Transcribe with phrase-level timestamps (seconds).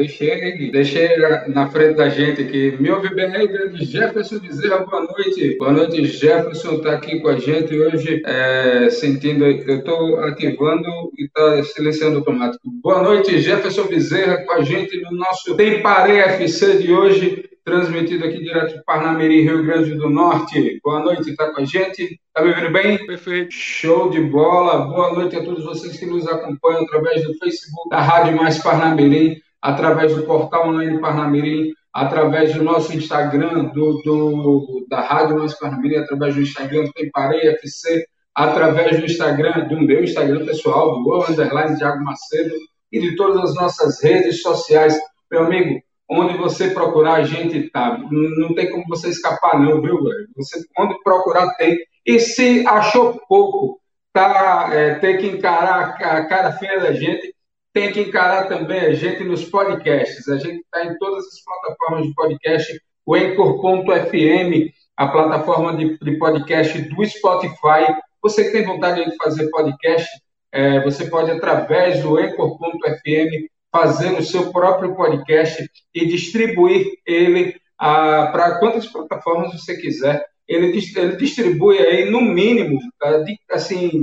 [0.00, 1.08] Deixei, deixei
[1.48, 2.74] na frente da gente aqui.
[2.80, 5.58] Me ouve bem aí, grande Jefferson Bezerra, boa noite.
[5.58, 11.24] Boa noite, Jefferson está aqui com a gente hoje, é, sentindo, eu estou ativando e
[11.24, 12.62] está silenciando automático.
[12.82, 18.24] Boa noite, Jefferson Bezerra, com a gente no nosso Tem Parei FC de hoje transmitido
[18.24, 20.80] aqui direto de Parnamirim, Rio Grande do Norte.
[20.82, 22.18] Boa noite, está com a gente?
[22.26, 23.06] Está me ouvindo bem?
[23.06, 23.52] Perfeito.
[23.52, 24.86] Show de bola.
[24.86, 29.36] Boa noite a todos vocês que nos acompanham através do Facebook da Rádio Mais Parnamirim,
[29.60, 35.96] através do portal online Parnamirim, através do nosso Instagram, do, do da Rádio Mais Parnamirim,
[35.96, 41.24] através do Instagram do Temparei FC, através do Instagram, do meu Instagram pessoal, do O
[41.28, 42.54] Underline Thiago Macedo,
[42.92, 44.98] e de todas as nossas redes sociais.
[45.30, 47.98] Meu amigo, onde você procurar, a gente tá.
[48.10, 50.28] Não tem como você escapar, não, viu, velho?
[50.36, 51.78] Você, onde procurar, tem.
[52.04, 53.80] E se achou pouco,
[54.12, 57.32] tá, é, tem que encarar a cara feia da gente,
[57.72, 60.28] tem que encarar também a gente nos podcasts.
[60.28, 66.18] A gente está em todas as plataformas de podcast, o Anchor.fm, a plataforma de, de,
[66.18, 67.94] podcast do Spotify.
[68.22, 70.08] Você que tem vontade de fazer podcast,
[70.52, 78.28] é, você pode, através do Anchor.fm, fazer o seu próprio podcast e distribuir ele ah,
[78.32, 80.24] para quantas plataformas você quiser.
[80.50, 82.76] Ele, ele distribui aí, no mínimo,
[83.24, 84.02] de, assim,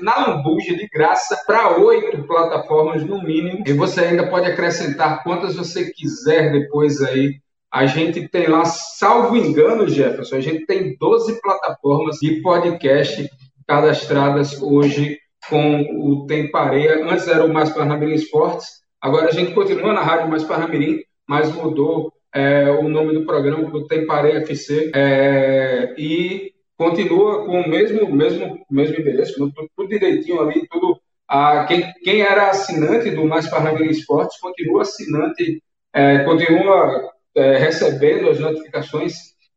[0.00, 3.64] na lambuja, de graça, para oito plataformas, no mínimo.
[3.66, 7.40] E você ainda pode acrescentar quantas você quiser depois aí.
[7.72, 13.28] A gente tem lá, salvo engano, Jefferson, a gente tem 12 plataformas de podcast
[13.66, 15.18] cadastradas hoje
[15.50, 17.04] com o Tempareia.
[17.04, 18.68] Antes era o Mais Parnamirim Esportes,
[19.00, 23.70] agora a gente continua na Rádio Mais Parnamirim, mas mudou é, o nome do programa
[23.70, 29.88] para o Tempareia FC é, e continua com o mesmo, mesmo, mesmo endereço, tudo, tudo
[29.88, 31.00] direitinho ali, tudo.
[31.26, 35.62] A, quem, quem era assinante do Mais Parnamirim Esportes continua assinante,
[35.94, 39.14] é, continua é, recebendo as notificações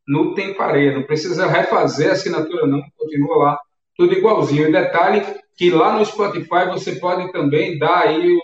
[0.08, 3.58] no Tempareia, não precisa refazer a assinatura não, continua lá,
[3.94, 4.68] tudo igualzinho.
[4.68, 5.22] E detalhe
[5.54, 8.38] que lá no Spotify você pode também dar aí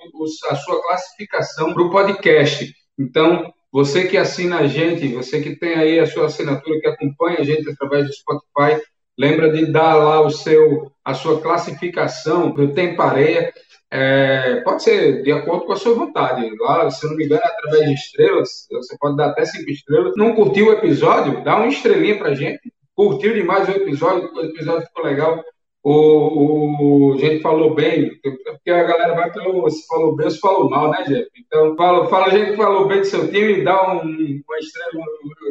[0.51, 2.71] a sua classificação para o podcast.
[2.99, 7.41] Então, você que assina a gente, você que tem aí a sua assinatura, que acompanha
[7.41, 8.83] a gente através do Spotify,
[9.19, 13.53] lembra de dar lá o seu, a sua classificação para o Tempareia.
[13.91, 16.51] É, pode ser de acordo com a sua vontade.
[16.59, 20.15] Lá, se não me engano, é através de estrelas, você pode dar até cinco estrelas.
[20.17, 21.45] Não curtiu o episódio?
[21.45, 22.73] Dá uma estrelinha para gente.
[22.95, 24.33] Curtiu demais o episódio?
[24.33, 25.45] O episódio ficou legal
[25.89, 30.31] o, o, a gente falou bem, porque a galera vai pelo se falou bem ou
[30.33, 31.31] se falou mal, né, Jeff?
[31.39, 35.05] Então, fala, fala a gente falou bem do seu time, dá um, uma estrela,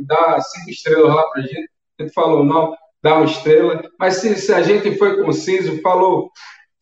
[0.05, 1.69] dá cinco estrelas lá pra gente.
[1.97, 3.81] A gente falou mal, dá uma estrela.
[3.97, 6.29] Mas se, se a gente foi conciso, falou.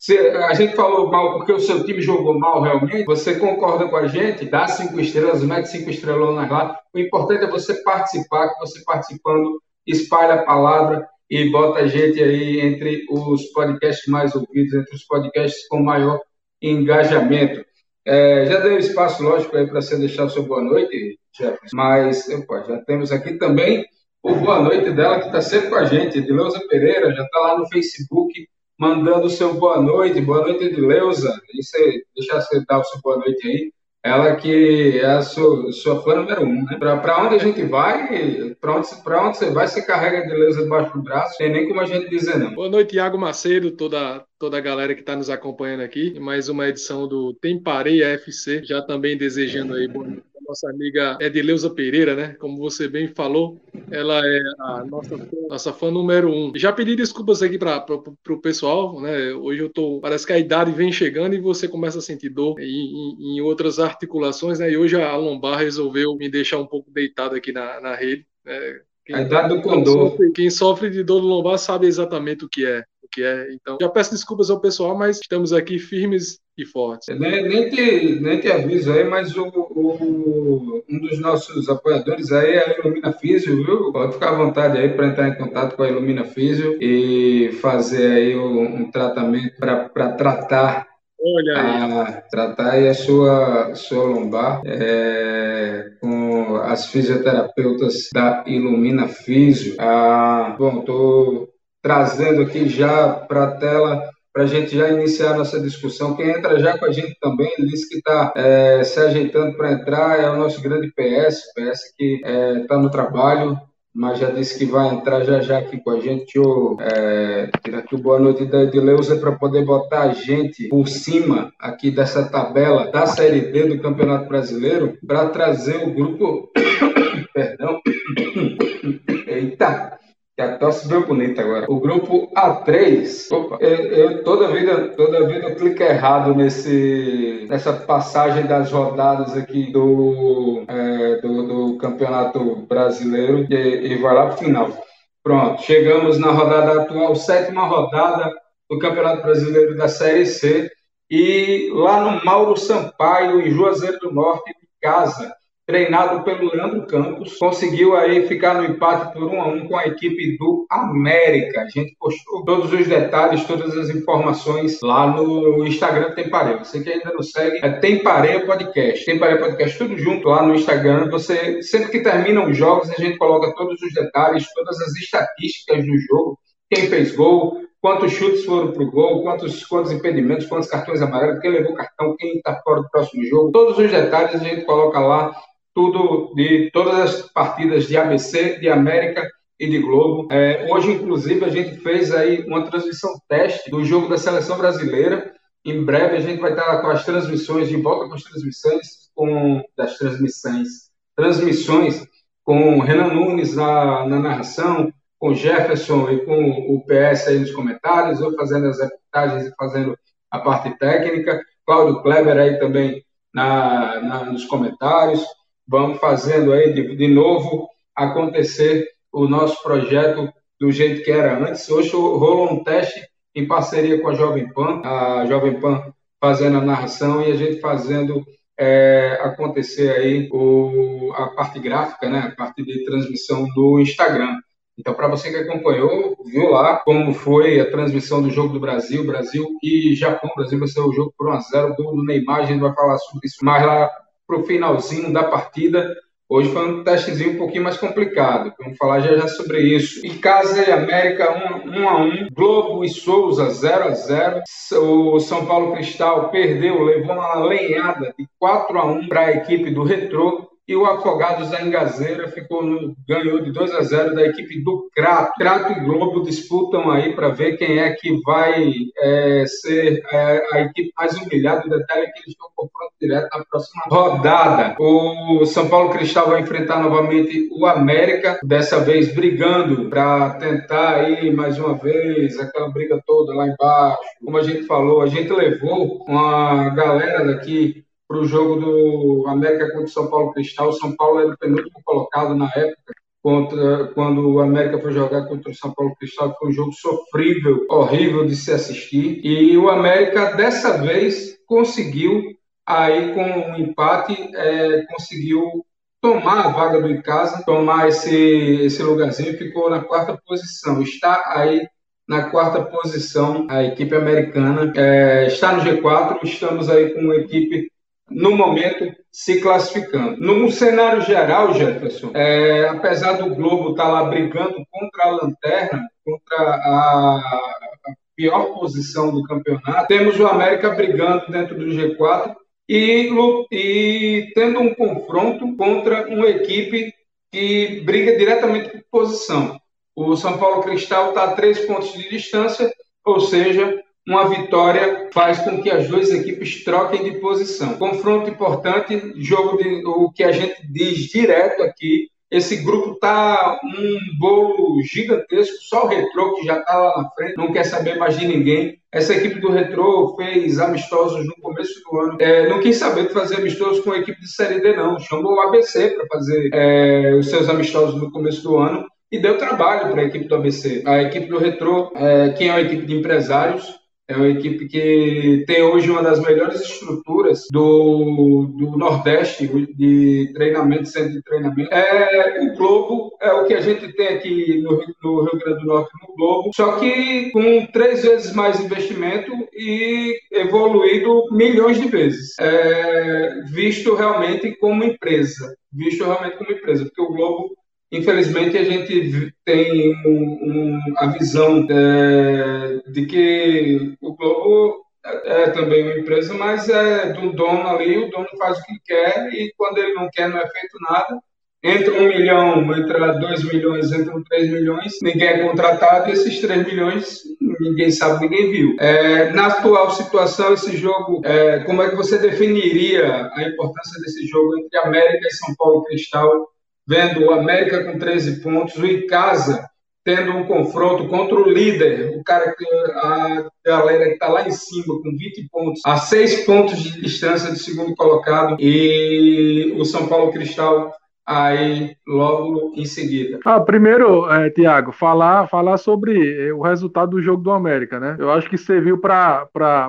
[0.00, 3.96] Se a gente falou mal porque o seu time jogou mal realmente, você concorda com
[3.96, 6.76] a gente, dá cinco estrelas, mete cinco estrelas lá.
[6.92, 12.22] O importante é você participar, que você participando espalha a palavra e bota a gente
[12.22, 16.20] aí entre os podcasts mais ouvidos, entre os podcasts com maior
[16.62, 17.64] engajamento.
[18.06, 22.28] É, já deu espaço, lógico, aí para você deixar o seu boa noite, Jefferson, mas
[22.28, 23.84] opa, já temos aqui também
[24.22, 27.58] o boa noite dela, que está sempre com a gente, Edileuza Pereira, já está lá
[27.58, 28.32] no Facebook,
[28.78, 33.00] mandando o seu boa noite, boa noite, Edileuza, e você, deixa você dar o seu
[33.00, 33.72] boa noite aí,
[34.04, 36.76] ela que é a sua, sua fã número um, né?
[36.78, 40.92] Para onde a gente vai, para onde, onde você vai, você carrega de lesa debaixo
[40.92, 42.54] do braço, tem nem como a gente dizer não.
[42.54, 46.68] Boa noite, Iago Macedo, toda, toda a galera que está nos acompanhando aqui, mais uma
[46.68, 52.34] edição do Temparei FC, já também desejando aí boa noite nossa amiga Edileuza Pereira, né?
[52.38, 53.60] Como você bem falou,
[53.90, 56.52] ela é a nossa, nossa fã número um.
[56.54, 57.84] Já pedi desculpas aqui para
[58.28, 59.32] o pessoal, né?
[59.32, 60.00] Hoje eu tô.
[60.00, 63.40] Parece que a idade vem chegando e você começa a sentir dor em, em, em
[63.40, 64.70] outras articulações, né?
[64.70, 68.26] E hoje a lombar resolveu me deixar um pouco deitado aqui na, na rede.
[68.44, 68.80] Né?
[69.04, 70.16] Quem, a idade do condor.
[70.34, 72.84] Quem sofre de dor lombar sabe exatamente o que é
[73.14, 73.52] que é.
[73.52, 77.08] Então, já peço desculpas ao pessoal, mas estamos aqui firmes e fortes.
[77.18, 82.54] Nem, nem, te, nem te aviso aí, mas o, o, um dos nossos apoiadores aí
[82.54, 83.92] é a Ilumina Físio, viu?
[83.92, 88.12] Pode ficar à vontade aí para entrar em contato com a Ilumina Físio e fazer
[88.12, 90.93] aí um, um tratamento para tratar
[91.26, 91.92] Olha aí.
[91.92, 99.74] A, tratar aí a sua, sua lombar é, com as fisioterapeutas da Ilumina Físio.
[99.78, 101.48] Ah, bom, estou
[101.80, 106.16] trazendo aqui já para a tela para a gente já iniciar a nossa discussão.
[106.16, 110.20] Quem entra já com a gente também, disse que está é, se ajeitando para entrar,
[110.20, 113.56] é o nosso grande PS, PS que está é, tá no trabalho,
[113.94, 116.36] mas já disse que vai entrar já já aqui com a gente.
[116.36, 121.52] Eu é, tirar aqui boa noite da Edileuza para poder botar a gente por cima
[121.58, 126.50] aqui dessa tabela da Série B do Campeonato Brasileiro para trazer o grupo.
[127.32, 127.80] Perdão.
[129.26, 129.98] Eita!
[130.38, 131.66] A tosse veio bonita agora.
[131.68, 133.30] O grupo A3.
[133.30, 139.36] Opa, eu, eu, toda vida, toda vida eu clico errado nesse, nessa passagem das rodadas
[139.36, 144.84] aqui do, é, do, do, Campeonato Brasileiro e, e vai lá para o final.
[145.22, 148.32] Pronto, chegamos na rodada atual, sétima rodada
[148.68, 150.68] do Campeonato Brasileiro da Série C.
[151.08, 155.32] E lá no Mauro Sampaio, em Juazeiro do Norte, em casa,
[155.66, 159.86] treinado pelo Leandro Campos, conseguiu aí ficar no empate por 1 a 1 com a
[159.86, 161.62] equipe do América.
[161.62, 166.58] A gente postou todos os detalhes, todas as informações lá no Instagram do Tempareia.
[166.58, 169.04] Você que ainda não segue, é Tempareia Podcast.
[169.06, 171.08] Tempareia Podcast tudo junto lá no Instagram.
[171.10, 175.84] Você sempre que terminam os jogos, a gente coloca todos os detalhes, todas as estatísticas
[175.84, 176.38] do jogo,
[176.70, 181.40] quem fez gol, quantos chutes foram para o gol, quantos, quantos impedimentos, quantos cartões amarelos,
[181.40, 183.50] quem levou cartão, quem está fora do próximo jogo.
[183.50, 185.34] Todos os detalhes a gente coloca lá
[185.74, 189.28] tudo de todas as partidas de ABC, de América
[189.58, 190.28] e de Globo.
[190.32, 195.34] É, hoje, inclusive, a gente fez aí uma transmissão teste do jogo da seleção brasileira.
[195.64, 199.62] Em breve a gente vai estar com as transmissões, de volta com as transmissões com
[199.76, 200.68] das transmissões,
[201.16, 202.04] transmissões
[202.42, 208.20] com Renan Nunes na, na narração, com Jefferson e com o PS aí nos comentários,
[208.20, 209.96] eu fazendo as reportagens e fazendo
[210.30, 215.24] a parte técnica, Cláudio Kleber aí também na, na nos comentários
[215.66, 221.68] vamos fazendo aí de, de novo acontecer o nosso projeto do jeito que era antes.
[221.68, 223.00] Hoje rolou um teste
[223.34, 227.60] em parceria com a Jovem Pan, a Jovem Pan fazendo a narração e a gente
[227.60, 228.24] fazendo
[228.58, 234.38] é, acontecer aí o, a parte gráfica, né, a parte de transmissão do Instagram.
[234.76, 239.06] Então, para você que acompanhou, viu lá como foi a transmissão do jogo do Brasil,
[239.06, 240.30] Brasil e Japão.
[240.34, 243.44] Brasil vai ser o jogo por 1x0 do Neymar, a gente vai falar sobre isso
[243.44, 243.88] mais lá
[244.26, 245.94] para o finalzinho da partida.
[246.28, 248.52] Hoje foi um testezinho um pouquinho mais complicado.
[248.58, 250.04] Vamos falar já, já sobre isso.
[250.04, 252.28] E Casa e América 1 um, um a 1 um.
[252.32, 254.42] Globo e Souza 0 a 0
[254.80, 259.70] O São Paulo Cristal perdeu, levou uma lenhada de 4 a 1 para a equipe
[259.70, 264.24] do Retrô e o Afogados da Engazeira ficou no, ganhou de 2 a 0 da
[264.24, 265.32] equipe do Crato.
[265.36, 270.60] Crato e Globo disputam aí para ver quem é que vai é, ser é, a
[270.62, 271.66] equipe mais humilhada.
[271.66, 274.74] O detalhe é que eles estão confronto direto na próxima rodada.
[274.78, 281.30] O São Paulo Cristal vai enfrentar novamente o América, dessa vez brigando para tentar aí
[281.30, 283.98] mais uma vez aquela briga toda lá embaixo.
[284.24, 287.84] Como a gente falou, a gente levou uma galera daqui
[288.14, 290.68] para o jogo do América contra o São Paulo Cristal.
[290.68, 295.26] O São Paulo era o penúltimo colocado na época, contra, quando o América foi jogar
[295.26, 296.36] contra o São Paulo Cristal.
[296.38, 299.20] Foi um jogo sofrível, horrível de se assistir.
[299.24, 302.22] E o América, dessa vez, conseguiu,
[302.64, 305.66] aí com um empate, é, conseguiu
[306.00, 310.80] tomar a vaga do Icasa, tomar esse, esse lugarzinho, ficou na quarta posição.
[310.82, 311.66] Está aí
[312.06, 314.72] na quarta posição a equipe americana.
[314.76, 317.73] É, está no G4, estamos aí com uma equipe
[318.10, 320.20] no momento, se classificando.
[320.20, 325.88] No cenário geral, Jefferson, é, apesar do Globo estar tá lá brigando contra a lanterna,
[326.04, 332.34] contra a, a pior posição do campeonato, temos o América brigando dentro do G4
[332.68, 333.10] e,
[333.50, 336.92] e tendo um confronto contra uma equipe
[337.32, 339.58] que briga diretamente por posição.
[339.96, 342.72] O São Paulo Cristal está a três pontos de distância,
[343.04, 347.74] ou seja, uma vitória faz com que as duas equipes troquem de posição.
[347.74, 352.08] Confronto importante, jogo de o que a gente diz direto aqui.
[352.30, 357.36] Esse grupo tá um bolo gigantesco, só o Retrô que já está lá na frente,
[357.36, 358.78] não quer saber mais de ninguém.
[358.92, 362.16] Essa equipe do Retrô fez amistosos no começo do ano.
[362.20, 364.98] É, não quis saber de fazer amistosos com a equipe de Série D, não.
[364.98, 369.38] Chamou o ABC para fazer é, os seus amistosos no começo do ano e deu
[369.38, 370.82] trabalho para a equipe do ABC.
[370.86, 375.44] A equipe do Retrô, é, quem é uma equipe de empresários, é uma equipe que
[375.46, 381.72] tem hoje uma das melhores estruturas do, do Nordeste de treinamento, centro de treinamento.
[381.72, 385.66] É, o Globo é o que a gente tem aqui no, no Rio Grande do
[385.66, 392.38] Norte, no Globo, só que com três vezes mais investimento e evoluído milhões de vezes,
[392.38, 395.54] é, visto realmente como empresa.
[395.72, 397.56] Visto realmente como empresa, porque o Globo
[397.94, 405.50] Infelizmente, a gente tem um, um, a visão é, de que o Globo é, é
[405.50, 409.52] também uma empresa, mas é do dono ali, o dono faz o que quer e
[409.56, 411.20] quando ele não quer, não é feito nada.
[411.62, 416.66] entra um milhão, entra dois milhões, entram três milhões, ninguém é contratado e esses três
[416.66, 417.22] milhões
[417.60, 418.76] ninguém sabe, ninguém viu.
[418.80, 424.26] É, na atual situação, esse jogo, é, como é que você definiria a importância desse
[424.26, 426.53] jogo entre América e São Paulo Cristal,
[426.86, 429.68] vendo o América com 13 pontos, o Icasa
[430.04, 434.50] tendo um confronto contra o líder, o cara que a galera que está lá em
[434.50, 440.06] cima com 20 pontos, a 6 pontos de distância do segundo colocado, e o São
[440.06, 440.92] Paulo Cristal
[441.26, 443.38] aí logo em seguida.
[443.44, 448.16] Ah, primeiro, é, Tiago, falar, falar sobre é, o resultado do jogo do América, né?
[448.18, 449.48] Eu acho que serviu para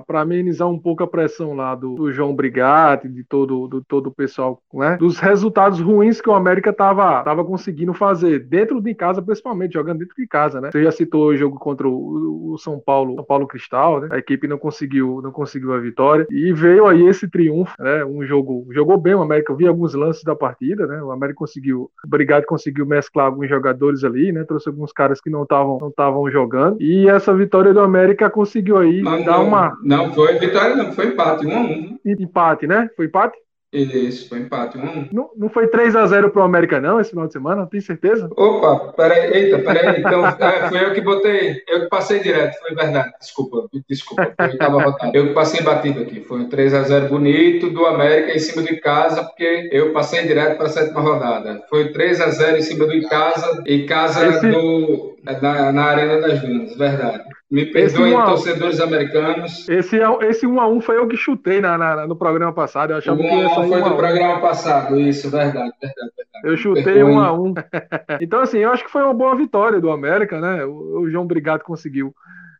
[0.09, 4.13] amenizar um pouco a pressão lá do, do João Brigatti, de todo, do todo o
[4.13, 4.97] pessoal, né?
[4.97, 9.99] Dos resultados ruins que o América tava, tava conseguindo fazer, dentro de casa, principalmente, jogando
[9.99, 10.71] dentro de casa, né?
[10.71, 14.09] Você já citou o jogo contra o, o São Paulo, São Paulo Cristal, né?
[14.11, 16.25] A equipe não conseguiu, não conseguiu a vitória.
[16.29, 18.05] E veio aí esse triunfo, né?
[18.05, 21.01] Um jogo, jogou bem o América, eu vi alguns lances da partida, né?
[21.01, 24.43] O América América conseguiu, o Brigado conseguiu mesclar alguns jogadores ali, né?
[24.43, 26.81] Trouxe alguns caras que não estavam não estavam jogando.
[26.81, 29.77] E essa vitória do América conseguiu aí não, dar não, uma.
[29.83, 31.99] Não foi vitória, não, foi empate, um a um.
[32.05, 32.89] Empate, né?
[32.95, 33.37] Foi empate?
[33.75, 37.09] Isso, foi empate, 1 um a 1 Não, não foi 3x0 pro América, não, esse
[37.09, 37.67] final de semana?
[37.67, 38.29] Tem certeza?
[38.35, 39.99] Opa, peraí, eita, peraí.
[39.99, 43.11] Então, é, foi eu que botei, eu que passei direto, foi verdade.
[43.19, 45.11] Desculpa, desculpa, eu tava votado.
[45.15, 46.21] Eu que passei batido aqui.
[46.21, 50.67] Foi um 3x0 bonito do América em cima do casa, porque eu passei direto para
[50.67, 51.63] a sétima rodada.
[51.69, 54.49] Foi 3x0 em cima do Icasa, Icasa esse...
[54.49, 57.23] do, na, na Arena das Dunas, verdade.
[57.49, 59.69] Me perdoem, torcedores americanos.
[59.69, 62.91] Esse, esse 1 a 1 foi eu que chutei na, na no programa passado.
[62.91, 66.11] Eu achava o 1 que ia sair foi 1 do programa passado, isso, verdade, verdade,
[66.17, 66.47] verdade.
[66.47, 67.53] Eu chutei 1 a 1
[68.19, 70.65] Então, assim, eu acho que foi uma boa vitória do América, né?
[70.65, 72.15] O, o João Brigado conseguiu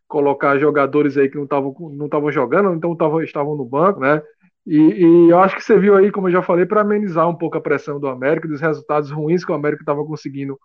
[0.08, 4.22] colocar jogadores aí que não estavam não estavam jogando, então tavam, estavam no banco, né?
[4.68, 7.36] E, e, eu acho que você viu aí, como eu já falei, para amenizar um
[7.36, 10.60] pouco a pressão do América, dos resultados ruins que o América estava conseguindo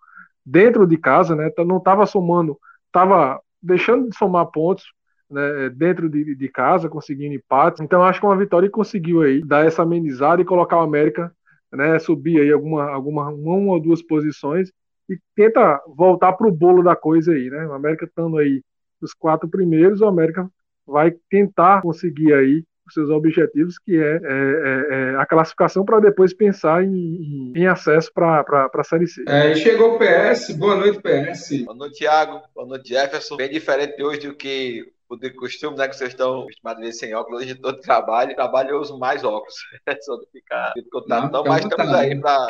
[0.45, 1.51] dentro de casa, né?
[1.65, 4.85] Não estava somando, estava deixando de somar pontos
[5.29, 7.81] né, dentro de, de, casa, conseguindo empate.
[7.83, 11.33] Então acho que uma vitória conseguiu aí dar essa amenizada e colocar o América,
[11.71, 14.71] né, subir aí alguma, alguma uma ou duas posições
[15.09, 17.67] e tenta voltar para o bolo da coisa aí, né?
[17.67, 18.61] O América estando aí
[19.01, 20.49] os quatro primeiros, o América
[20.85, 25.99] vai tentar conseguir aí os seus objetivos, que é, é, é, é a classificação para
[25.99, 29.23] depois pensar em, em, acesso para a Série C.
[29.27, 31.63] É, chegou o PS, boa noite, PS.
[31.63, 32.41] Boa noite, Thiago.
[32.53, 33.37] Boa noite, Jefferson.
[33.37, 35.87] Bem diferente hoje do que o de costume, né?
[35.87, 38.35] Que vocês estão acostumados a ver sem óculos de todo trabalho.
[38.35, 39.55] Trabalho eu uso mais óculos,
[40.01, 41.31] só de ficar de contato.
[41.31, 42.47] Não, não mas estamos aí para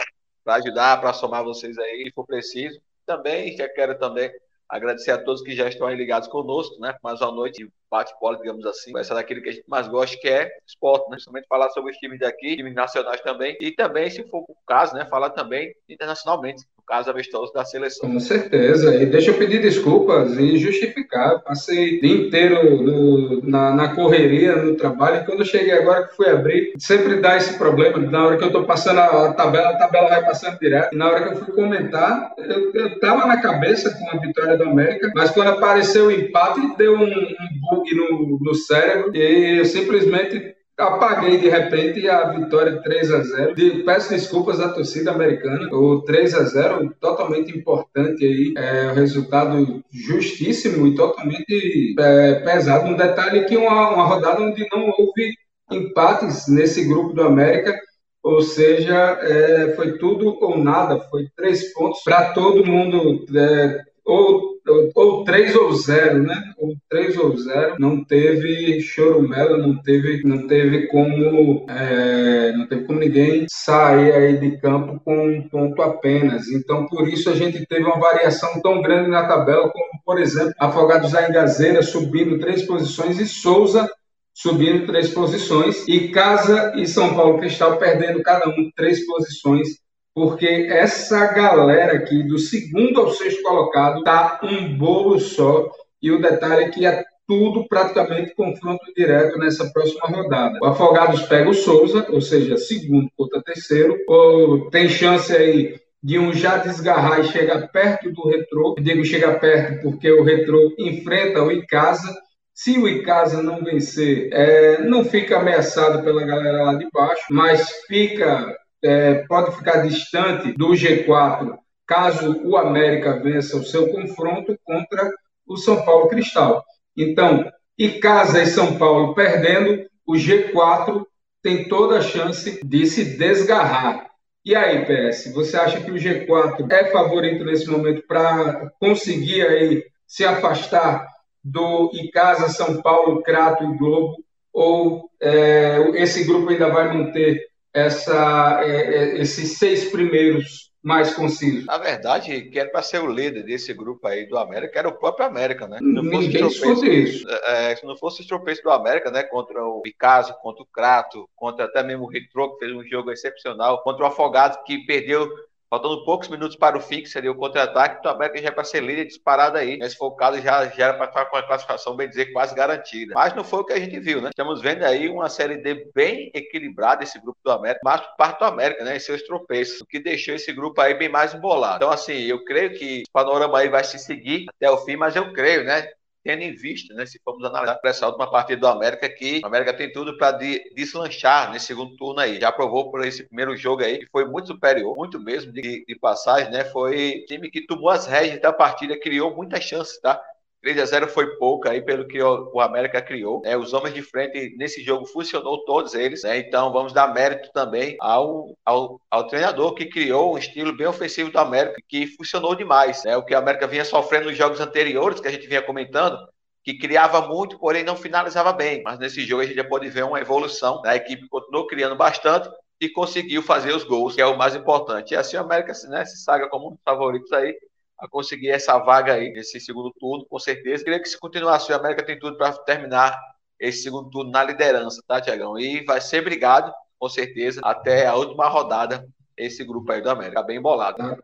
[0.47, 2.79] ajudar, para somar vocês aí, se for preciso.
[3.05, 4.31] Também, já quero também
[4.71, 6.95] agradecer a todos que já estão aí ligados conosco, né?
[7.03, 8.97] Mais uma noite de bate-bola, digamos assim.
[8.97, 11.15] Essa daquilo que a gente mais gosta, que é esporte, né?
[11.15, 13.57] Principalmente falar sobre os times daqui, times nacionais também.
[13.59, 15.05] E também, se for o caso, né?
[15.05, 18.11] Falar também internacionalmente caso amistoso da seleção.
[18.11, 18.93] Com certeza.
[19.01, 21.39] E deixa eu pedir desculpas e justificar.
[21.39, 26.05] Passei o dia inteiro no, na, na, correria, no trabalho, e quando eu cheguei agora
[26.05, 27.97] que fui abrir, sempre dá esse problema.
[27.97, 30.93] Na hora que eu estou passando a tabela, a tabela vai passando direto.
[30.93, 34.65] E na hora que eu fui comentar, eu estava na cabeça com a vitória do
[34.65, 39.65] América, mas quando apareceu o empate, deu um, um bug no, no cérebro e eu
[39.65, 45.69] simplesmente apaguei de repente a vitória 3 a 0 de, Peço desculpas à torcida americana.
[45.73, 52.87] O 3 a 0 totalmente importante aí, é um resultado justíssimo e totalmente é, pesado.
[52.87, 55.33] Um detalhe que uma, uma rodada onde não houve
[55.71, 57.77] empates nesse grupo do América.
[58.23, 64.59] Ou seja, é, foi tudo ou nada, foi três pontos para todo mundo é, ou,
[64.67, 66.53] ou, ou 3 ou 0, né?
[66.57, 67.75] Ou 3 ou 0.
[67.79, 74.37] Não teve chorumela, não teve, não teve como é, não teve como ninguém sair aí
[74.37, 76.47] de campo com um ponto apenas.
[76.49, 80.53] Então, por isso a gente teve uma variação tão grande na tabela, como, por exemplo,
[80.59, 83.89] Afogados da Engazeira subindo três posições e Souza
[84.33, 89.67] subindo três posições e Casa e São Paulo Cristal perdendo cada um três posições
[90.13, 95.69] porque essa galera aqui, do segundo ao sexto colocado, tá um bolo só.
[96.01, 100.59] E o detalhe é que é tudo praticamente confronto direto nessa próxima rodada.
[100.61, 106.19] O Afogados pega o Souza, ou seja, segundo contra terceiro, ou tem chance aí de
[106.19, 108.75] um já desgarrar e chegar perto do retrô.
[108.77, 112.13] Eu digo chegar perto porque o retrô enfrenta o Icasa.
[112.53, 117.69] Se o Icasa não vencer, é, não fica ameaçado pela galera lá de baixo, mas
[117.87, 118.53] fica
[118.83, 121.57] é, pode ficar distante do G4
[121.91, 125.11] caso o América vença o seu confronto contra
[125.45, 126.63] o São Paulo Cristal.
[126.95, 131.05] Então, e Casa e São Paulo perdendo, o G4
[131.41, 134.09] tem toda a chance de se desgarrar.
[134.45, 139.83] E aí, PS, você acha que o G4 é favorito nesse momento para conseguir aí
[140.07, 141.05] se afastar
[141.43, 144.15] do Icasa, São Paulo, Crato e Globo?
[144.53, 151.65] Ou é, esse grupo ainda vai manter essa, é, é esses seis primeiros mais conciso.
[151.67, 154.97] Na verdade, quem era para ser o líder desse grupo aí do América era o
[154.97, 155.77] próprio América, né?
[155.79, 157.29] Não Ninguém fosse isso.
[157.29, 159.21] É, se não fosse o tropeço do América, né?
[159.23, 163.11] Contra o Picasso, contra o Crato, contra até mesmo o Retro, que fez um jogo
[163.11, 165.29] excepcional, contra o Afogado, que perdeu
[165.71, 168.83] Faltando poucos minutos para o que seria o contra-ataque, o América já é para ser
[168.83, 169.77] líder disparado aí.
[169.77, 172.53] Nesse for o caso, já, já era para estar com a classificação, bem dizer, quase
[172.53, 173.13] garantida.
[173.15, 174.31] Mas não foi o que a gente viu, né?
[174.31, 178.39] Estamos vendo aí uma série D bem equilibrada, esse grupo do América, mas por parte
[178.39, 178.97] do América, né?
[178.97, 181.77] E seus tropeços, o que deixou esse grupo aí bem mais embolado.
[181.77, 185.15] Então, assim, eu creio que o panorama aí vai se seguir até o fim, mas
[185.15, 185.87] eu creio, né?
[186.23, 189.73] Tendo em vista, né, se formos analisar essa última partida do América, que o América
[189.73, 192.39] tem tudo para de, deslanchar nesse segundo turno aí.
[192.39, 195.95] Já provou por esse primeiro jogo aí, que foi muito superior, muito mesmo de, de
[195.95, 196.65] passagem, né?
[196.65, 200.21] Foi time que tomou as rédeas da partida, criou muitas chances, tá?
[200.61, 203.41] 3 a 0 foi pouco aí pelo que o, América criou.
[203.41, 203.57] Né?
[203.57, 206.37] Os homens de frente nesse jogo funcionou todos eles, né?
[206.37, 211.31] Então vamos dar mérito também ao, ao, ao, treinador que criou um estilo bem ofensivo
[211.31, 213.03] do América que funcionou demais.
[213.03, 213.17] Né?
[213.17, 216.17] O que o América vinha sofrendo nos jogos anteriores que a gente vinha comentando,
[216.63, 218.83] que criava muito, porém não finalizava bem.
[218.83, 220.79] Mas nesse jogo a gente já pode ver uma evolução.
[220.83, 220.91] Né?
[220.91, 222.47] A equipe continuou criando bastante
[222.79, 225.13] e conseguiu fazer os gols, que é o mais importante.
[225.13, 227.55] E assim o América né, se saga como um dos favoritos aí
[228.01, 230.83] a conseguir essa vaga aí nesse segundo turno, com certeza.
[230.83, 233.17] Queria que se continuasse, o América tem tudo para terminar
[233.59, 235.57] esse segundo turno na liderança, tá, Tiagão?
[235.59, 240.43] E vai ser brigado, com certeza, até a última rodada esse grupo aí do América,
[240.43, 240.97] bem bolado.
[240.97, 241.17] Tá,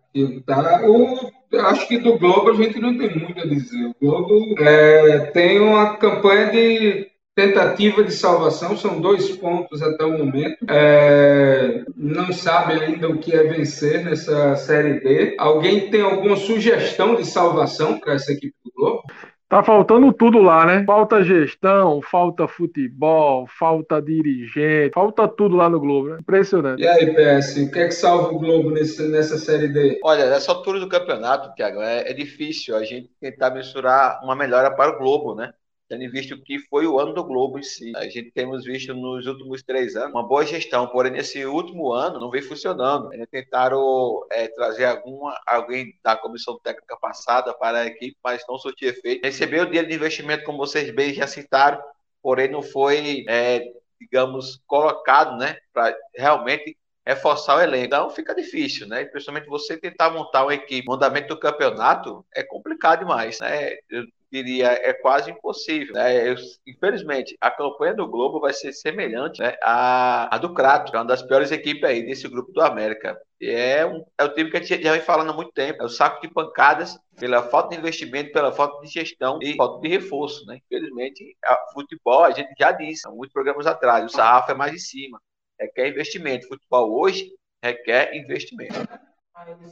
[0.46, 0.82] tá.
[0.88, 1.32] O,
[1.66, 3.86] acho que do Globo a gente não tem muito a dizer.
[3.88, 10.18] O Globo é, tem uma campanha de tentativa de salvação, são dois pontos até o
[10.18, 10.58] momento.
[10.68, 15.36] É, não sabe ainda o que é vencer nessa Série D.
[15.38, 19.04] Alguém tem alguma sugestão de salvação para essa equipe do Globo?
[19.48, 20.84] Tá faltando tudo lá, né?
[20.84, 26.18] Falta gestão, falta futebol, falta dirigente, falta tudo lá no Globo, né?
[26.20, 26.82] Impressionante.
[26.82, 30.00] E aí, PS, o que é que salva o Globo nesse, nessa Série D?
[30.04, 34.72] Olha, nessa altura do campeonato, Thiago, é, é difícil a gente tentar mensurar uma melhora
[34.72, 35.54] para o Globo, né?
[35.88, 37.94] Tendo visto que foi o ano do Globo em si.
[37.96, 42.20] A gente temos visto nos últimos três anos uma boa gestão, porém nesse último ano
[42.20, 43.14] não vem funcionando.
[43.14, 48.58] Eles tentaram é, trazer alguma, alguém da comissão técnica passada para a equipe, mas não
[48.58, 49.24] surtiu efeito.
[49.24, 51.82] Recebeu o dinheiro de investimento, como vocês bem já citaram,
[52.22, 53.64] porém não foi, é,
[54.00, 57.86] digamos, colocado né, para realmente reforçar o elenco.
[57.86, 59.06] Então fica difícil, né?
[59.06, 63.78] Principalmente você tentar montar uma equipe, o andamento do campeonato é complicado demais, né?
[63.90, 65.94] Eu diria, é quase impossível.
[65.94, 66.30] Né?
[66.30, 66.36] Eu,
[66.66, 71.00] infelizmente, a campanha do Globo vai ser semelhante né, à, à do Crato, que é
[71.00, 73.20] uma das piores equipes aí desse grupo do América.
[73.40, 75.82] E é, um, é o time que a gente já vem falando há muito tempo.
[75.82, 79.82] É o saco de pancadas pela falta de investimento, pela falta de gestão e falta
[79.82, 80.46] de reforço.
[80.46, 80.60] Né?
[80.66, 81.36] Infelizmente,
[81.70, 84.80] o futebol, a gente já disse há muitos programas atrás, o sarrafo é mais de
[84.80, 85.22] cima.
[85.60, 86.48] Requer investimento.
[86.48, 87.32] Futebol hoje
[87.64, 88.88] requer investimento.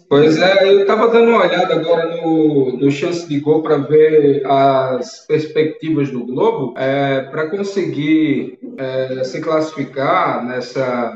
[0.07, 4.45] Pois é, eu estava dando uma olhada agora no, no chance de gol para ver
[4.45, 11.15] as perspectivas do Globo é, para conseguir é, se classificar nessa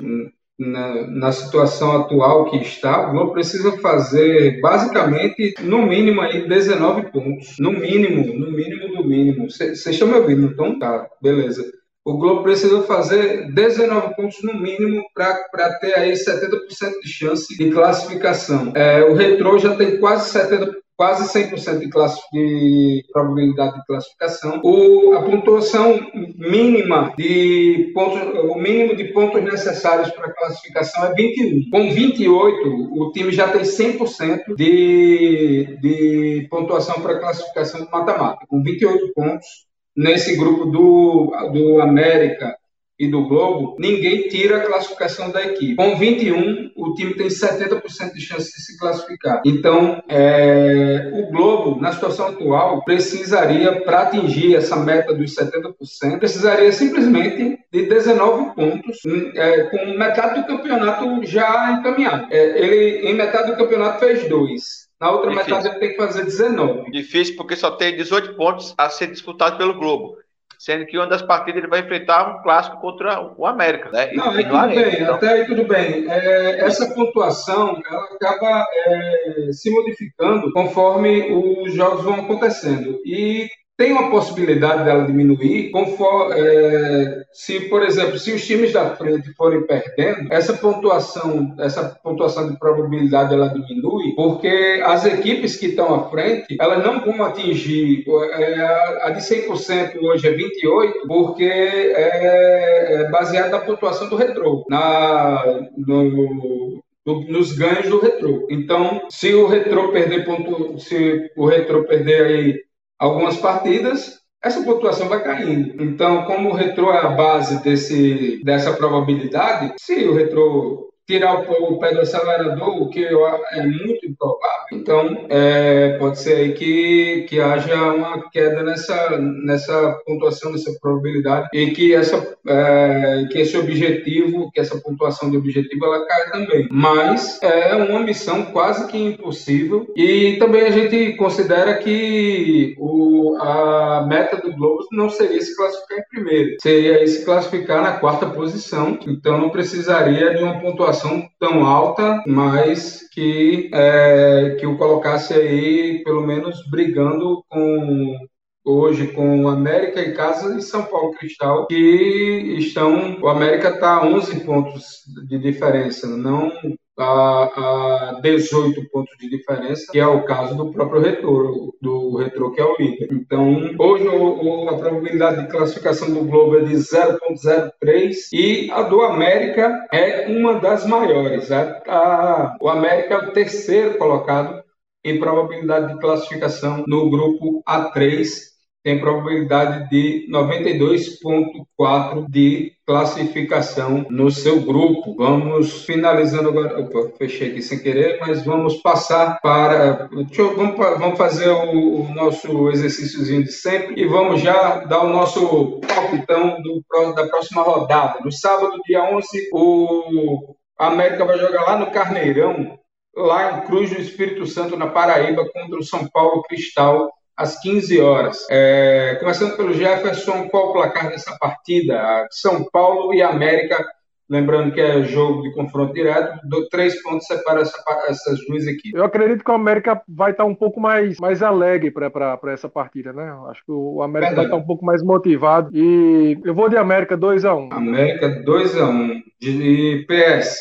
[0.58, 7.12] na, na, situação atual que está, o Globo precisa fazer basicamente no mínimo aí 19
[7.12, 9.50] pontos, no mínimo, no mínimo do mínimo.
[9.50, 10.48] Vocês estão me ouvindo?
[10.48, 17.02] Então tá, beleza o Globo precisa fazer 19 pontos no mínimo para ter aí 70%
[17.04, 18.72] de chance de classificação.
[18.76, 21.90] É, o Retro já tem quase 70 quase 100% de,
[22.34, 24.60] de probabilidade de classificação.
[24.62, 25.98] O, a pontuação
[26.36, 28.20] mínima de pontos,
[28.52, 31.70] o mínimo de pontos necessários para classificação é 21.
[31.72, 38.46] Com 28, o time já tem 100% de, de pontuação para classificação de mata-mata.
[38.50, 39.69] Com 28 pontos,
[40.00, 42.56] nesse grupo do, do América
[42.98, 45.76] e do Globo, ninguém tira a classificação da equipe.
[45.76, 49.42] Com 21, o time tem 70% de chance de se classificar.
[49.46, 56.72] Então, é, o Globo, na situação atual, precisaria, para atingir essa meta dos 70%, precisaria
[56.72, 59.00] simplesmente de 19 pontos,
[59.36, 62.28] é, com metade do campeonato já encaminhado.
[62.32, 64.79] É, ele, em metade do campeonato, fez dois.
[65.00, 65.56] Na outra Difícil.
[65.56, 66.92] metade ele tem que fazer 19.
[66.92, 70.18] Difícil porque só tem 18 pontos a ser disputado pelo Globo.
[70.58, 73.90] Sendo que uma das partidas ele vai enfrentar um clássico contra o América.
[73.92, 74.12] Né?
[74.12, 75.16] Não, aí tudo bem, então.
[75.16, 76.12] até aí tudo bem.
[76.12, 83.00] É, essa pontuação ela acaba é, se modificando conforme os jogos vão acontecendo.
[83.06, 83.48] E
[83.80, 89.34] tem uma possibilidade dela diminuir conforme, é, se, por exemplo, se os times da frente
[89.36, 95.96] forem perdendo, essa pontuação, essa pontuação de probabilidade ela diminui, porque as equipes que estão
[95.96, 103.04] à frente, elas não vão atingir é, a de 100% hoje é 28, porque é,
[103.04, 105.42] é baseado na pontuação do retrô, na
[105.78, 108.46] no, nos ganhos do retrô.
[108.50, 112.69] Então, se o retrô perder ponto, se o retrô perder aí
[113.00, 115.82] algumas partidas, essa pontuação vai caindo.
[115.82, 121.80] Então, como o retrô é a base desse, dessa probabilidade, se o retrô tirar o,
[121.80, 124.60] pé do acelerador, o que é muito improvável.
[124.72, 131.48] Então, é, pode ser aí que, que haja uma queda nessa, nessa pontuação, nessa probabilidade,
[131.52, 136.68] e que, essa, é, que esse objetivo, que essa pontuação de objetivo, ela caia também.
[136.72, 144.06] Mas é uma missão quase que impossível, e também a gente considera que o, a
[144.08, 149.00] meta do Globo não seria se classificar em primeiro, seria se classificar na quarta posição,
[149.08, 155.34] então não precisaria de uma pontuação pontuação tão alta, mas que, é, que o colocasse
[155.34, 158.18] aí, pelo menos, brigando com
[158.66, 163.20] hoje com o América e Casa e São Paulo Cristal, que estão.
[163.22, 166.52] O América está a 11 pontos de diferença, não
[167.00, 172.52] a, a 18 pontos de diferença, que é o caso do próprio Retro, do Retro
[172.52, 173.10] que é o líder.
[173.12, 179.02] Então, hoje o, a probabilidade de classificação do Globo é de 0,03 e a do
[179.02, 181.52] América é uma das maiores.
[181.52, 184.62] A, a, o América é o terceiro colocado
[185.04, 188.50] em probabilidade de classificação no grupo A3
[188.82, 195.16] tem probabilidade de 92,4 de classificação no seu grupo.
[195.18, 196.80] Vamos finalizando agora.
[196.80, 200.10] Opa, fechei aqui sem querer, mas vamos passar para.
[200.36, 205.10] Eu, vamos, vamos, fazer o, o, nosso exercíciozinho de sempre e vamos já dar o
[205.10, 206.82] nosso palpitão do,
[207.14, 208.22] da próxima rodada.
[208.24, 212.79] No sábado, dia 11, o América vai jogar lá no Carneirão,
[213.16, 218.00] lá em Cruz do Espírito Santo, na Paraíba, contra o São Paulo Cristal às 15
[218.02, 218.46] horas.
[218.52, 222.28] É, começando pelo Jefferson, qual o placar dessa partida?
[222.30, 223.82] São Paulo e América,
[224.30, 228.94] lembrando que é jogo de confronto direto, do, três pontos separam essa, essas duas equipes.
[228.94, 233.14] Eu acredito que o América vai estar um pouco mais, mais alegre para essa partida,
[233.14, 233.34] né?
[233.50, 234.36] Acho que o América Verdade.
[234.36, 235.70] vai estar um pouco mais motivado.
[235.74, 237.72] E eu vou de América 2x1.
[237.72, 239.22] América 2x1.
[239.40, 240.58] De PS.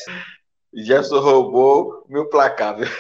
[0.84, 2.86] Gerson roubou meu placar, viu?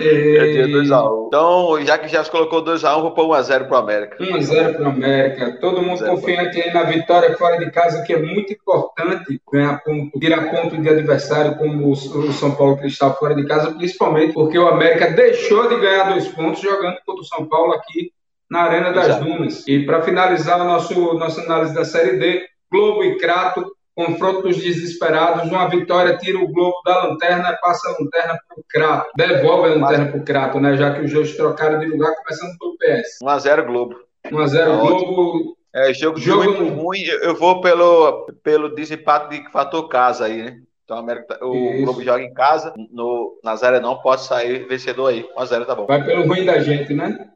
[0.00, 0.66] E...
[0.66, 1.26] 2x1.
[1.26, 4.16] Então, já que Gerson colocou 2x1, vou pôr 1x0 pro América.
[4.16, 5.58] 1x0 pro América.
[5.60, 10.18] Todo mundo confiante aí na vitória fora de casa, que é muito importante ganhar ponto,
[10.18, 14.68] tirar ponto de adversário como o São Paulo Cristal fora de casa, principalmente porque o
[14.68, 18.10] América deixou de ganhar dois pontos jogando contra o São Paulo aqui
[18.50, 19.24] na Arena das Exato.
[19.24, 19.68] Dunas.
[19.68, 24.56] E para finalizar a nosso, nossa análise da Série D, Globo e Crato confronto dos
[24.56, 29.68] desesperados, uma vitória tira o globo da lanterna, passa a lanterna para o Crato, devolve
[29.68, 30.76] a lanterna para o Crato, né?
[30.76, 33.18] Já que os jogos trocaram de lugar, começando pelo PS.
[33.22, 33.96] 1x0 Globo.
[34.26, 35.56] 1x0 tá Globo.
[35.72, 40.60] É, jogo, jogo ruim, ruim, eu vou pelo, pelo desempate de fator casa aí, né?
[40.84, 41.84] Então América, tá, o Isso.
[41.84, 45.24] Globo joga em casa, no Nazaré não pode sair vencedor aí.
[45.38, 45.86] 1x0 tá bom.
[45.86, 47.28] Vai pelo ruim da gente, né?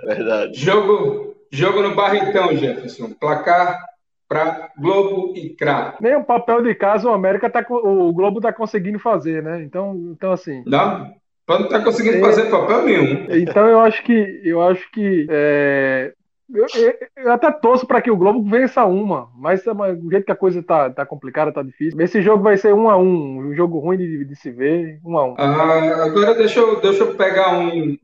[0.03, 0.59] Verdade.
[0.59, 3.11] Jogo, jogo no Barretão, Jefferson.
[3.19, 3.79] Placar
[4.27, 6.01] para Globo e Crato.
[6.01, 9.63] Nem o papel de casa o América tá o Globo está conseguindo fazer, né?
[9.63, 10.63] Então, então assim.
[10.65, 11.13] Não,
[11.47, 13.27] não está conseguindo é, fazer papel nenhum.
[13.29, 16.13] Então eu acho que eu acho que é,
[16.53, 16.67] eu,
[17.17, 20.61] eu, até torço para que o Globo vença uma, mas do jeito que a coisa
[20.61, 21.99] tá, tá complicada, tá difícil.
[21.99, 25.17] Esse jogo vai ser um a um, um jogo ruim de, de se ver, um
[25.17, 25.35] a um.
[25.37, 27.97] Ah, agora deixa eu, deixa eu pegar um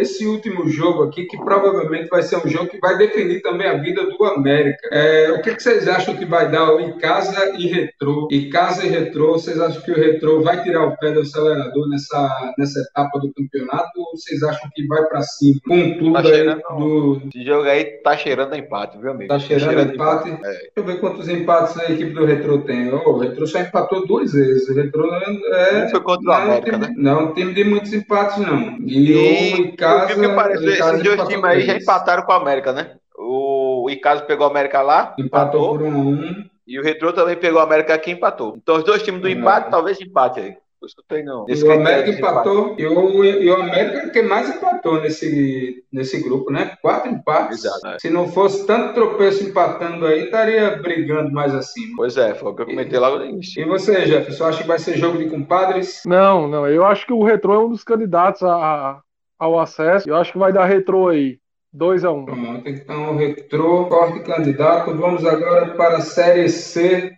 [0.00, 3.78] esse último jogo aqui, que provavelmente vai ser um jogo que vai definir também a
[3.78, 4.88] vida do América.
[4.92, 8.28] É, o que, que, vocês acham que vai dar o Icasa e Retrô?
[8.30, 12.54] Icasa e Retrô, vocês acham que o Retrô vai tirar o pé do acelerador nessa,
[12.56, 15.60] nessa etapa do campeonato ou vocês acham que vai para cima?
[15.66, 16.44] Com tudo tá aí
[16.78, 17.22] do...
[17.26, 19.28] Esse jogo aí tá cheirando a empate, viu, amigo?
[19.28, 20.28] Tá cheirando, tá cheirando empate.
[20.28, 20.46] empate.
[20.46, 20.52] É.
[20.52, 22.92] Deixa eu ver quantos empates a equipe do Retro tem.
[22.92, 24.68] Oh, o Retro só empatou duas vezes.
[24.68, 25.82] O Retro é.
[25.82, 26.94] Não foi contra o América, time, né?
[26.96, 28.78] Não, time de muitos empates, não.
[28.80, 30.14] E, e o Icasa.
[30.14, 32.92] O que parece, esses dois times aí já empataram com o América, né?
[33.16, 35.14] O Icasa pegou o América lá.
[35.18, 36.44] Empatou, empatou por um a um.
[36.66, 38.54] E o Retro também pegou o América aqui e empatou.
[38.56, 40.56] Então os dois times do empate, talvez empate aí
[40.88, 41.46] escutei, não.
[41.48, 46.20] E o América empatou, e o, e o América é quem mais empatou nesse, nesse
[46.20, 46.76] grupo, né?
[46.82, 47.64] Quatro empates.
[47.64, 47.86] Exato.
[47.86, 47.98] É.
[48.00, 51.94] Se não fosse tanto tropeço empatando aí, estaria brigando mais acima.
[51.96, 53.62] Pois é, foi o que eu comentei logo no início.
[53.62, 56.02] E você, Jefferson, acha que vai ser jogo de compadres?
[56.04, 56.66] Não, não.
[56.66, 59.00] Eu acho que o Retrô é um dos candidatos a,
[59.38, 60.08] ao acesso.
[60.08, 61.38] Eu acho que vai dar Retrô aí.
[61.70, 62.24] 2 a 1 um.
[62.24, 64.96] Pronto, então retrô, corte candidato.
[64.96, 67.12] Vamos agora para a Série C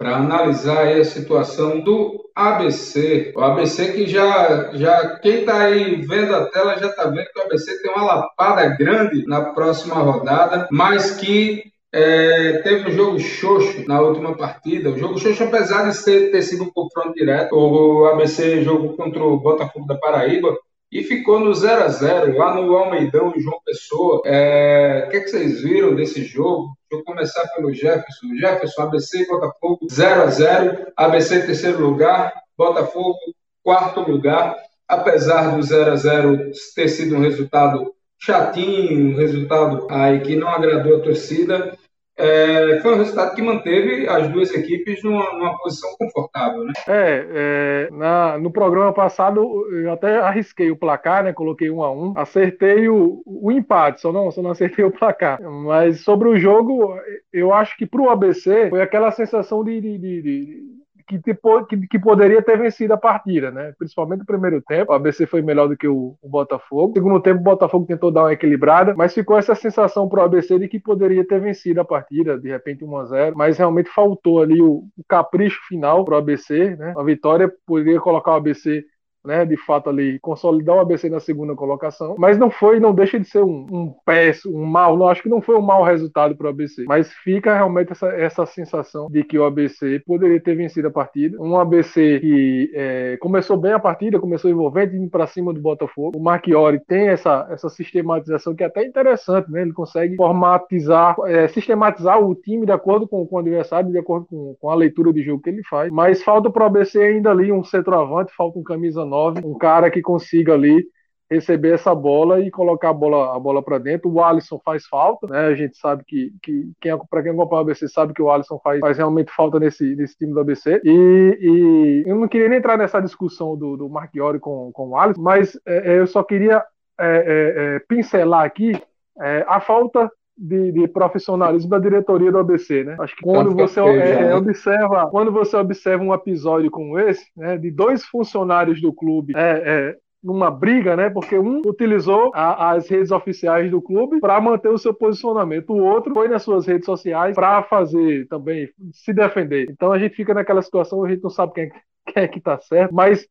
[0.00, 3.34] para analisar a situação do ABC.
[3.36, 7.38] O ABC que já, já quem está aí vendo a tela já está vendo que
[7.38, 13.20] o ABC tem uma lapada grande na próxima rodada, mas que é, teve um jogo
[13.20, 14.88] xoxo na última partida.
[14.88, 19.22] O jogo xoxo, apesar de ser, ter sido um confronto direto, o ABC jogou contra
[19.22, 20.56] o Botafogo da Paraíba
[20.90, 24.22] e ficou no 0 a 0 lá no Almeidão, João Pessoa.
[24.24, 26.74] É, o que, é que vocês viram desse jogo?
[26.90, 28.34] Deixa eu começar pelo Jefferson.
[28.38, 33.18] Jefferson, ABC e Botafogo 0 a 0 ABC terceiro lugar, Botafogo
[33.62, 34.56] quarto lugar.
[34.88, 40.48] Apesar do 0 a 0 ter sido um resultado chatinho, um resultado aí que não
[40.48, 41.78] agradou a torcida,
[42.20, 46.72] é, foi um resultado que manteve as duas equipes numa, numa posição confortável, né?
[46.86, 49.40] É, é na, no programa passado
[49.72, 51.32] eu até arrisquei o placar, né?
[51.32, 55.40] Coloquei um a um, acertei o, o empate, só não, só não acertei o placar.
[55.42, 56.94] Mas sobre o jogo,
[57.32, 60.79] eu acho que para o ABC foi aquela sensação de, de, de, de
[61.18, 61.34] que,
[61.68, 63.72] que, que, poderia ter vencido a partida, né?
[63.78, 64.92] Principalmente no primeiro tempo.
[64.92, 66.88] O ABC foi melhor do que o, o Botafogo.
[66.88, 70.58] No segundo tempo, o Botafogo tentou dar uma equilibrada, mas ficou essa sensação pro ABC
[70.58, 74.40] de que poderia ter vencido a partida, de repente 1 a 0 Mas realmente faltou
[74.40, 76.94] ali o, o capricho final pro ABC, né?
[76.96, 78.84] A vitória poderia colocar o ABC
[79.24, 83.18] né, de fato ali consolidar o ABC na segunda colocação, mas não foi, não deixa
[83.18, 86.34] de ser um, um péssimo, um mal, não acho que não foi um mau resultado
[86.34, 90.54] para o ABC, mas fica realmente essa, essa sensação de que o ABC poderia ter
[90.54, 95.26] vencido a partida, um ABC que é, começou bem a partida, começou envolvente, indo para
[95.26, 99.72] cima do Botafogo, o Marchiori tem essa, essa sistematização que é até interessante, né, ele
[99.72, 104.56] consegue formatizar, é, sistematizar o time de acordo com, com o adversário, de acordo com,
[104.58, 107.52] com a leitura de jogo que ele faz, mas falta para o ABC ainda ali
[107.52, 110.84] um centroavante, falta um camisa 9, um cara que consiga ali
[111.30, 114.10] receber essa bola e colocar a bola, a bola para dentro.
[114.10, 115.46] O Alisson faz falta, né?
[115.46, 118.58] A gente sabe que, que quem, para quem acompanha o ABC sabe que o Alisson
[118.62, 120.80] faz, faz realmente falta nesse, nesse time do ABC.
[120.84, 124.96] E, e eu não queria nem entrar nessa discussão do, do Marchiori com, com o
[124.96, 126.64] Alisson, mas é, é eu só queria
[126.98, 128.72] é, é, é pincelar aqui
[129.20, 132.96] é, a falta de, de, profissionalismo da diretoria do ABC, né?
[132.98, 134.34] Acho que quando você é, né?
[134.34, 139.62] observa, quando você observa um episódio como esse, né, de dois funcionários do clube é,
[139.64, 141.10] é, numa briga, né?
[141.10, 145.84] Porque um utilizou a, as redes oficiais do clube para manter o seu posicionamento, o
[145.84, 149.66] outro foi nas suas redes sociais para fazer também se defender.
[149.70, 151.70] Então a gente fica naquela situação, a gente não sabe quem, é
[152.06, 153.26] quem é que tá certo, mas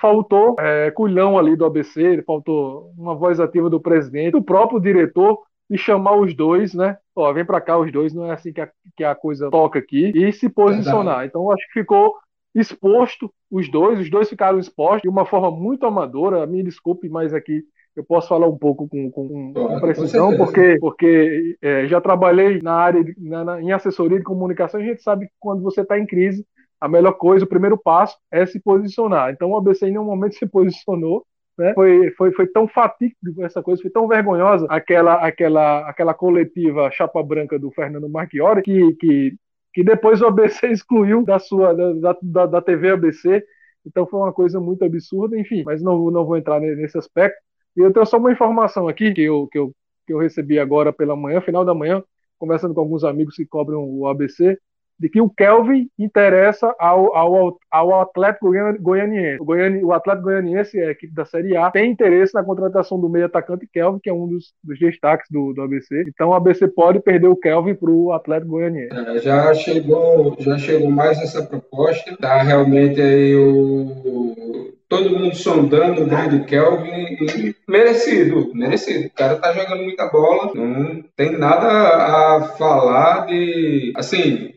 [0.00, 5.38] faltou é, culhão ali do ABC, faltou uma voz ativa do presidente, do próprio diretor
[5.70, 6.96] e chamar os dois, né?
[7.14, 9.78] Ó, vem para cá os dois, não é assim que a, que a coisa toca
[9.78, 11.04] aqui, e se posicionar.
[11.04, 11.28] Verdade.
[11.28, 12.14] Então, acho que ficou
[12.54, 16.46] exposto os dois, os dois ficaram expostos de uma forma muito amadora.
[16.46, 17.62] Me desculpe, mas aqui
[17.96, 22.60] eu posso falar um pouco com, com, com precisão, com porque, porque é, já trabalhei
[22.60, 25.82] na área, de, na, na, em assessoria de comunicação, a gente sabe que quando você
[25.82, 26.44] está em crise,
[26.80, 29.30] a melhor coisa, o primeiro passo é se posicionar.
[29.30, 31.24] Então o ABC em nenhum momento se posicionou,
[31.56, 31.72] né?
[31.74, 37.22] Foi, foi, foi tão fatídico essa coisa, foi tão vergonhosa aquela, aquela, aquela coletiva chapa
[37.22, 39.34] branca do Fernando Marchiori que, que,
[39.72, 43.44] que depois o ABC excluiu da sua da, da, da TV ABC.
[43.86, 47.36] Então foi uma coisa muito absurda, enfim, mas não, não vou entrar nesse aspecto.
[47.76, 49.72] E eu tenho só uma informação aqui que eu, que eu,
[50.06, 52.02] que eu recebi agora pela manhã, final da manhã,
[52.38, 54.58] conversando com alguns amigos que cobrem o ABC
[54.98, 59.40] de que o Kelvin interessa ao, ao, ao Atlético Goianiense.
[59.40, 63.00] O, Goiani, o Atlético Goianiense, é a equipe da Série A, tem interesse na contratação
[63.00, 66.04] do meio atacante Kelvin, que é um dos, dos destaques do, do ABC.
[66.08, 68.94] Então o ABC pode perder o Kelvin para o Atlético Goianiense.
[68.94, 72.16] É, já chegou, já chegou mais essa proposta.
[72.16, 79.06] Tá realmente aí o todo mundo sondando o grande Kelvin e merecido, merecido.
[79.06, 83.92] O cara tá jogando muita bola, não tem nada a falar de.
[83.96, 84.53] Assim,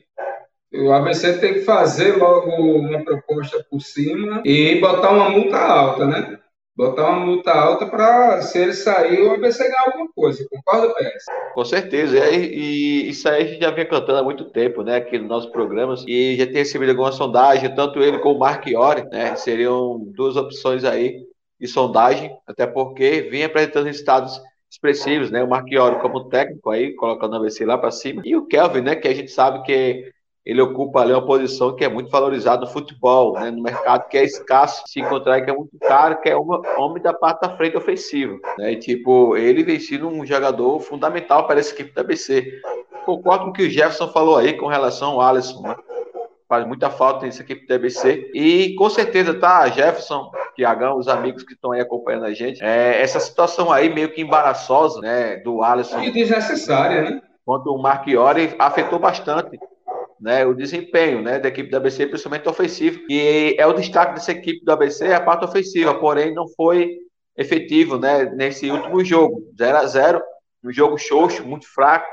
[0.78, 6.06] o ABC tem que fazer logo uma proposta por cima e botar uma multa alta,
[6.06, 6.40] né?
[6.76, 10.48] Botar uma multa alta para, se ele sair, o ABC ganhar alguma coisa.
[10.48, 11.26] Concorda, PS?
[11.56, 12.20] Com certeza.
[12.30, 14.98] E, e, isso aí a gente já vem cantando há muito tempo, né?
[14.98, 16.04] Aqui nos nossos programas.
[16.08, 19.36] E já tem recebido alguma sondagem, tanto ele como o Marchiori, né?
[19.36, 21.26] Seriam duas opções aí
[21.60, 25.44] de sondagem, até porque vem apresentando resultados expressivos, né?
[25.44, 28.22] O Marchiori como técnico aí, colocando o ABC lá para cima.
[28.24, 28.96] E o Kelvin, né?
[28.96, 30.12] Que a gente sabe que
[30.48, 34.18] ele ocupa ali uma posição que é muito valorizada no futebol, né, no mercado que
[34.18, 37.50] é escasso se encontrar, que é muito caro, que é uma homem da parte da
[37.58, 38.38] frente ofensiva.
[38.58, 42.62] Né, e, tipo, ele vem sendo um jogador fundamental para essa equipe da BC.
[43.06, 45.62] Concordo com o que o Jefferson falou aí com relação ao Alisson.
[45.64, 45.76] Né?
[46.48, 48.32] faz muita falta nessa equipe do ABC.
[48.34, 53.02] E com certeza, tá, Jefferson, Tiagão, os amigos que estão aí acompanhando a gente, é,
[53.02, 56.00] essa situação aí meio que embaraçosa, né, do Alisson.
[56.00, 57.22] E desnecessária, né?
[57.44, 59.60] Quanto o Marchiori afetou bastante
[60.20, 63.00] né, o desempenho né, da equipe do ABC, principalmente ofensivo.
[63.10, 66.98] E é o destaque dessa equipe do ABC é a parte ofensiva, porém não foi
[67.36, 69.44] efetivo né, nesse último jogo.
[69.58, 70.22] 0 a 0
[70.64, 72.08] um jogo xoxo, muito fraco,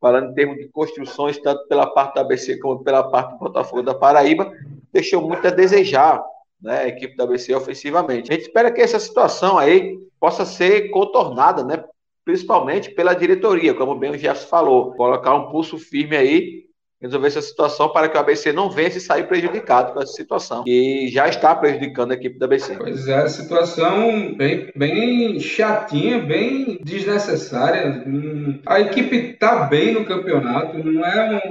[0.00, 3.82] falando em termos de construções, tanto pela parte do ABC como pela parte do Botafogo
[3.82, 4.52] da Paraíba,
[4.92, 6.22] deixou muito a desejar
[6.60, 8.30] né, a equipe do ABC ofensivamente.
[8.30, 11.82] A gente espera que essa situação aí possa ser contornada, né,
[12.24, 16.65] principalmente pela diretoria, como bem o Jefferson falou, colocar um pulso firme aí
[17.00, 20.64] resolver essa situação para que o ABC não venha se sair prejudicado com essa situação,
[20.64, 22.76] que já está prejudicando a equipe do ABC.
[22.76, 28.04] Pois é, situação bem, bem chatinha, bem desnecessária.
[28.66, 31.42] A equipe está bem no campeonato, não é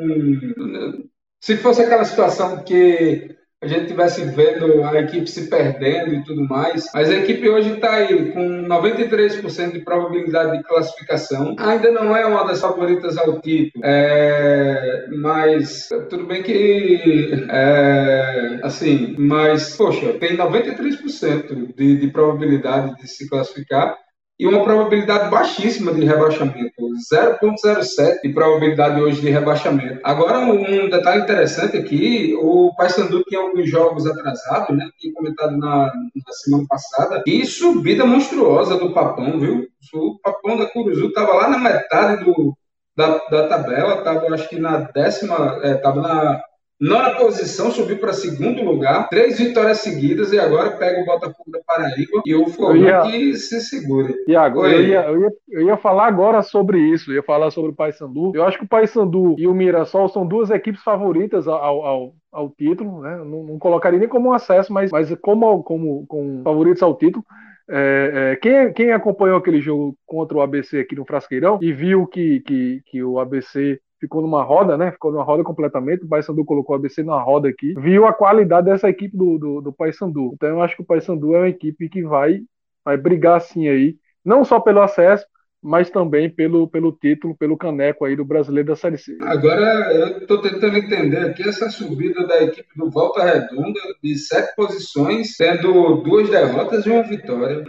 [0.00, 1.08] um.
[1.40, 6.46] Se fosse aquela situação que a gente tivesse vendo a equipe se perdendo e tudo
[6.46, 6.86] mais.
[6.94, 11.56] Mas a equipe hoje está aí com 93% de probabilidade de classificação.
[11.58, 19.16] Ainda não é uma das favoritas ao título, é, mas tudo bem que é, assim,
[19.18, 23.96] mas poxa, tem 93% de, de probabilidade de se classificar
[24.38, 26.72] e uma probabilidade baixíssima de rebaixamento,
[27.12, 30.00] 0,07 de probabilidade hoje de rebaixamento.
[30.04, 35.86] Agora, um detalhe interessante aqui, o Paysandu tinha alguns jogos atrasados, né, tinha comentado na,
[35.86, 39.66] na semana passada, e subida monstruosa do Papão, viu?
[39.94, 42.56] O Papão da Curuzu estava lá na metade do,
[42.96, 46.42] da, da tabela, estava acho que na décima, estava é, na
[46.80, 51.58] Nona posição, subiu para segundo lugar, três vitórias seguidas e agora pega o Botafogo da
[51.66, 54.14] Paraíba e o Fogão que se segura.
[54.28, 57.72] Iago, eu ia, eu, ia, eu ia falar agora sobre isso, eu ia falar sobre
[57.72, 58.30] o Paysandu.
[58.32, 62.50] Eu acho que o Paysandu e o Mirassol são duas equipes favoritas ao, ao, ao
[62.50, 63.16] título, né?
[63.16, 67.24] Não, não, colocaria nem como um acesso, mas, mas como, como, como favoritos ao título.
[67.68, 72.06] É, é, quem, quem acompanhou aquele jogo contra o ABC aqui no Frasqueirão e viu
[72.06, 74.90] que, que, que o ABC ficou numa roda, né?
[74.92, 76.04] Ficou numa roda completamente.
[76.04, 77.74] O Paysandu colocou o ABC numa roda aqui.
[77.78, 80.32] Viu a qualidade dessa equipe do, do, do Paysandu.
[80.34, 82.40] Então eu acho que o Paysandu é uma equipe que vai,
[82.84, 85.26] vai brigar assim aí, não só pelo acesso,
[85.62, 89.18] mas também pelo, pelo título, pelo caneco aí do brasileiro da Série C.
[89.20, 94.54] Agora eu estou tentando entender aqui essa subida da equipe do Volta Redonda de sete
[94.54, 97.64] posições, tendo duas derrotas e uma vitória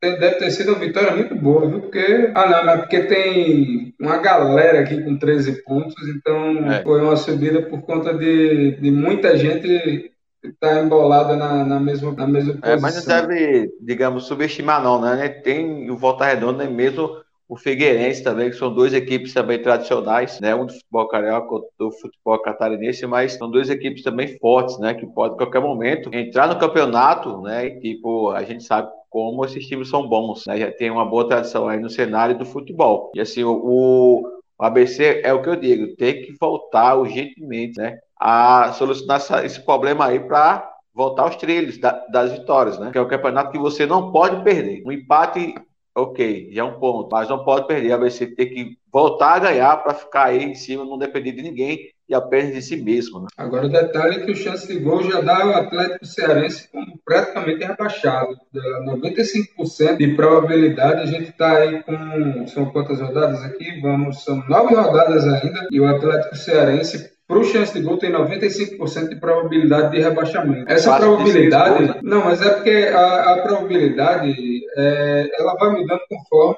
[0.00, 1.80] deve ter sido uma vitória muito boa, viu?
[1.80, 2.30] Porque.
[2.34, 6.82] Ah, não, mas porque tem uma galera aqui com 13 pontos, então é.
[6.82, 10.12] foi uma subida por conta de, de muita gente
[10.44, 12.72] está embolada na, na, mesma, na mesma posição.
[12.72, 15.28] É, mas não deve, digamos, subestimar, não, né?
[15.28, 17.10] Tem o Volta Redonda mesmo
[17.48, 20.54] o Figueirense também, que são duas equipes também tradicionais, né?
[20.54, 24.92] Um do futebol carioca, outro do futebol catarinense, mas são duas equipes também fortes, né?
[24.92, 27.66] Que podem, a qualquer momento, entrar no campeonato, né?
[27.66, 30.58] E, tipo, a gente sabe como esses times são bons, né?
[30.58, 33.10] Já tem uma boa tradição aí no cenário do futebol.
[33.14, 34.22] E assim, o, o
[34.58, 37.98] ABC é o que eu digo, tem que voltar urgentemente, né?
[38.20, 42.90] A solucionar esse problema aí para voltar aos trilhos da, das vitórias, né?
[42.92, 44.82] Que é o campeonato que você não pode perder.
[44.84, 45.54] Um empate
[45.98, 47.92] ok, já é um ponto, mas não pode perder.
[47.92, 51.42] A ABC tem que voltar a ganhar para ficar aí em cima, não depender de
[51.42, 53.20] ninguém e apenas de si mesmo.
[53.20, 53.26] Né?
[53.36, 56.98] Agora o detalhe é que o chance de gol já dá o Atlético Cearense como
[57.04, 58.34] praticamente rebaixado.
[58.54, 62.46] 95% de probabilidade, a gente está aí com.
[62.46, 63.80] São quantas rodadas aqui?
[63.80, 68.10] Vamos, são nove rodadas ainda, e o Atlético Cearense para o chance de gol tem
[68.10, 70.64] 95% de probabilidade de rebaixamento.
[70.66, 74.34] Essa Quase probabilidade, não, mas é porque a, a probabilidade
[74.78, 76.56] é, ela vai mudando conforme,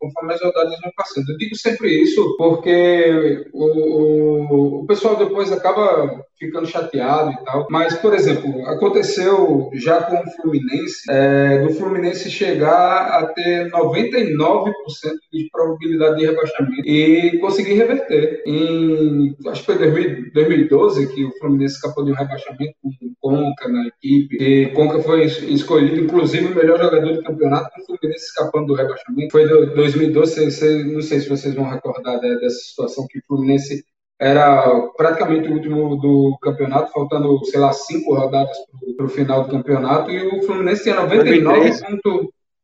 [0.00, 1.30] conforme as rodadas vão passando.
[1.30, 7.68] Eu digo sempre isso porque o, o, o pessoal depois acaba ficando chateado e tal.
[7.70, 14.72] Mas, por exemplo, aconteceu já com o Fluminense, é, do Fluminense chegar a ter 99%
[15.32, 18.42] de probabilidade de rebaixamento e conseguir reverter.
[18.44, 23.68] Em, acho que foi 2012 que o Fluminense escapou de um rebaixamento com o Conca
[23.68, 24.36] na equipe.
[24.36, 28.74] E Conca foi escolhido, inclusive, o melhor jogador do campeonato com o Fluminense escapando do
[28.74, 29.32] rebaixamento.
[29.32, 33.84] Foi 2012, não sei se vocês vão recordar dessa situação que o Fluminense
[34.20, 38.56] era praticamente o último do campeonato, faltando, sei lá, cinco rodadas
[38.96, 41.72] para o final do campeonato, e o Fluminense tinha 99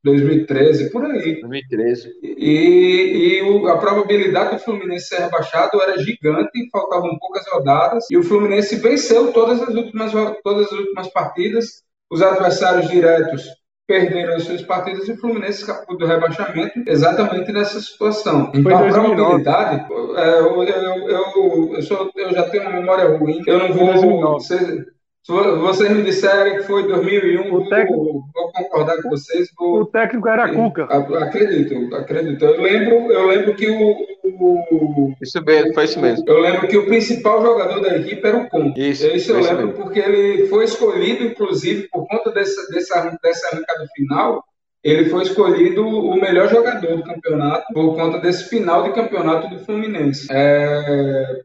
[0.04, 1.40] 2013, por aí.
[1.40, 2.08] 2013.
[2.22, 8.16] E, e o, a probabilidade do Fluminense ser rebaixado era gigante, faltavam poucas rodadas, e
[8.16, 11.82] o Fluminense venceu todas as últimas, todas as últimas partidas.
[12.10, 13.44] Os adversários diretos
[13.88, 18.52] perderam as suas partidas e o Fluminense escapou do rebaixamento exatamente nessa situação.
[18.54, 19.86] Então, a probabilidade,
[20.16, 24.38] é, eu, eu, eu, eu, sou, eu já tenho uma memória ruim, eu não vou.
[24.40, 24.97] Ser, se
[25.28, 29.50] vocês me disserem que foi 2001, o técnico, vou, vou concordar com vocês.
[29.58, 30.84] Vou, o técnico era Cuca.
[30.84, 32.44] Acredito, acredito.
[32.44, 36.24] Eu lembro, eu lembro que o, o, Isso mesmo, foi isso mesmo.
[36.26, 38.80] Eu lembro que o principal jogador da equipe era o Conca.
[38.80, 39.82] Isso, isso eu lembro mesmo.
[39.82, 44.42] porque ele foi escolhido, inclusive, por conta dessa, dessa, dessa arrancada final,
[44.82, 49.58] ele foi escolhido o melhor jogador do campeonato por conta desse final de campeonato do
[49.58, 50.28] Fluminense.
[50.30, 51.42] É,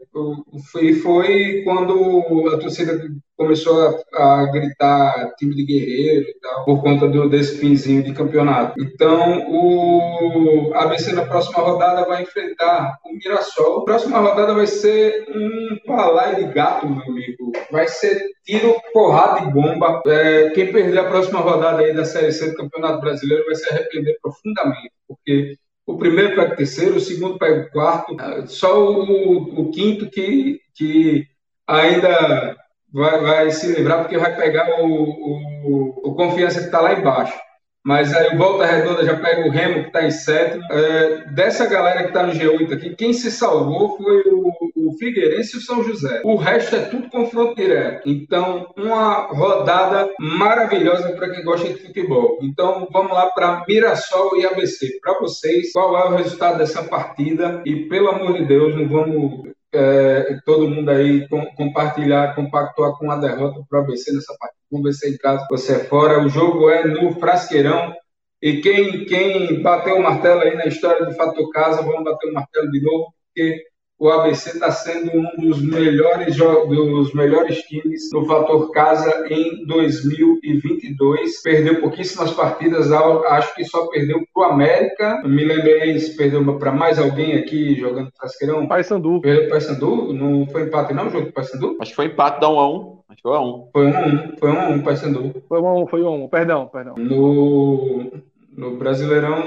[0.82, 3.02] e foi quando a torcida
[3.38, 8.14] começou a, a, gritar time de guerreiro e tal, por conta do, desse finzinho de
[8.14, 8.82] campeonato.
[8.82, 13.84] Então, o ABC na próxima rodada vai enfrentar o Mirassol.
[13.86, 17.52] Próxima rodada vai ser um palai de gato, meu amigo.
[17.72, 20.02] Vai ser tiro, porrada e bomba.
[20.08, 23.70] É, quem perder a próxima rodada aí da Série C do Campeonato Brasileiro vai se
[23.70, 28.16] arrepender profundamente, porque o primeiro pega o terceiro, o segundo pega o quarto,
[28.48, 31.26] só o, o quinto que, que
[31.68, 32.56] ainda
[32.94, 37.38] vai, vai se livrar porque vai pegar o, o, o confiança que está lá embaixo.
[37.86, 40.64] Mas aí o Volta Redonda já pega o Remo, que está em sétimo.
[40.72, 44.54] É, dessa galera que está no G8 aqui, quem se salvou foi o,
[44.88, 46.22] o Figueirense e o São José.
[46.24, 48.08] O resto é tudo confronto direto.
[48.08, 52.40] Então, uma rodada maravilhosa para quem gosta de futebol.
[52.42, 55.00] Então, vamos lá para Mirassol e ABC.
[55.02, 57.62] Para vocês, qual é o resultado dessa partida?
[57.66, 63.10] E, pelo amor de Deus, não vamos é, todo mundo aí com, compartilhar, compactuar com
[63.12, 64.62] a derrota para o ABC nessa partida.
[64.72, 66.24] Vamos é em casa, você é fora.
[66.24, 67.94] O jogo é no Frasqueirão.
[68.42, 72.34] E quem, quem bateu o martelo aí na história do Fator Casa, vamos bater o
[72.34, 73.64] martelo de novo, porque
[74.00, 81.42] o ABC está sendo um dos melhores, dos melhores times no fator casa em 2022.
[81.42, 85.22] Perdeu pouquíssimas partidas, acho que só perdeu para o América.
[85.26, 88.68] Me lembrei se perdeu para mais alguém aqui jogando Frasqueirão.
[88.68, 89.22] Paysandu.
[89.22, 90.14] Perdeu Paysandu?
[90.14, 91.78] Não foi empate não, o jogo do Paysandu?
[91.80, 93.00] Acho que foi empate, dá um a um.
[93.10, 93.70] Acho que foi um.
[93.72, 95.44] Foi um a um, foi um a um, Paysandu.
[95.48, 96.96] Foi um a um, foi um a um, perdão, perdão.
[96.98, 98.12] No,
[98.58, 99.44] no Brasileirão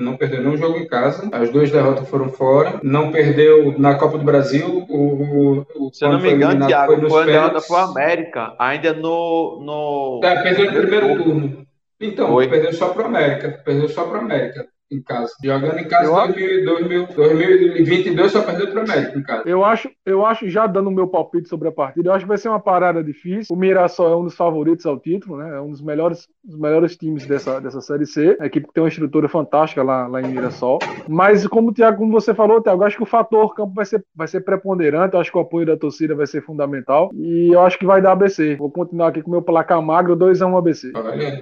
[0.00, 4.18] não perdeu nenhum jogo em casa, as duas derrotas foram fora, não perdeu na Copa
[4.18, 4.86] do Brasil.
[4.88, 8.92] O, o Se eu não me engano, Thiago, foi, foi derrota para o América, ainda
[8.92, 9.60] no.
[9.62, 10.20] no...
[10.24, 11.66] É, perdeu no primeiro turno.
[12.00, 12.48] Então, foi.
[12.48, 15.32] perdeu só para o América, perdeu só para o América em casa.
[15.42, 19.42] Jogando em casa em 2022 só perdeu para o América em casa.
[19.46, 22.28] Eu acho, eu acho, já dando o meu palpite sobre a partida, eu acho que
[22.28, 23.54] vai ser uma parada difícil.
[23.54, 25.56] O Mirassol é um dos favoritos ao título, né?
[25.56, 28.36] É um dos melhores, dos melhores times dessa, dessa Série C.
[28.40, 30.78] A equipe tem uma estrutura fantástica lá, lá em Mirassol.
[31.08, 34.04] Mas, como, Thiago, como você falou, Thiago, eu acho que o fator campo vai ser,
[34.14, 35.14] vai ser preponderante.
[35.14, 37.10] Eu acho que o apoio da torcida vai ser fundamental.
[37.14, 38.56] E eu acho que vai dar ABC.
[38.56, 40.92] Vou continuar aqui com o meu placar magro, 2x1 ABC.
[40.94, 41.40] Olha,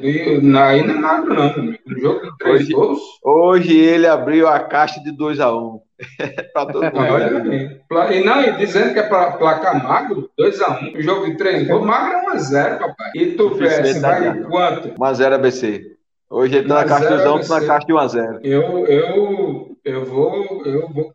[0.66, 1.48] aí não é magro, não.
[1.58, 3.00] Um jogo de três gols.
[3.24, 3.37] Hoje
[3.78, 5.80] ele abriu a caixa de 2 a 1 um.
[6.52, 8.12] para todo mundo.
[8.12, 11.36] e não, e dizendo que é para placar magro, 2 a 1 um, jogo de
[11.36, 13.10] 3 gols, magro é 1 a 0 papai.
[13.14, 14.94] E tu assim, vai quanto?
[15.00, 15.96] 1 a 0 ABC.
[16.30, 19.76] Hoje ele tá na caixa de 2 na caixa de 1 a 0 Eu, eu,
[19.84, 21.10] eu vou, eu vou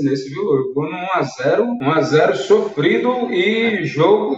[0.00, 0.42] nesse, viu?
[0.42, 4.36] Eu vou no 1 a 0 1 a 0 sofrido e jogo,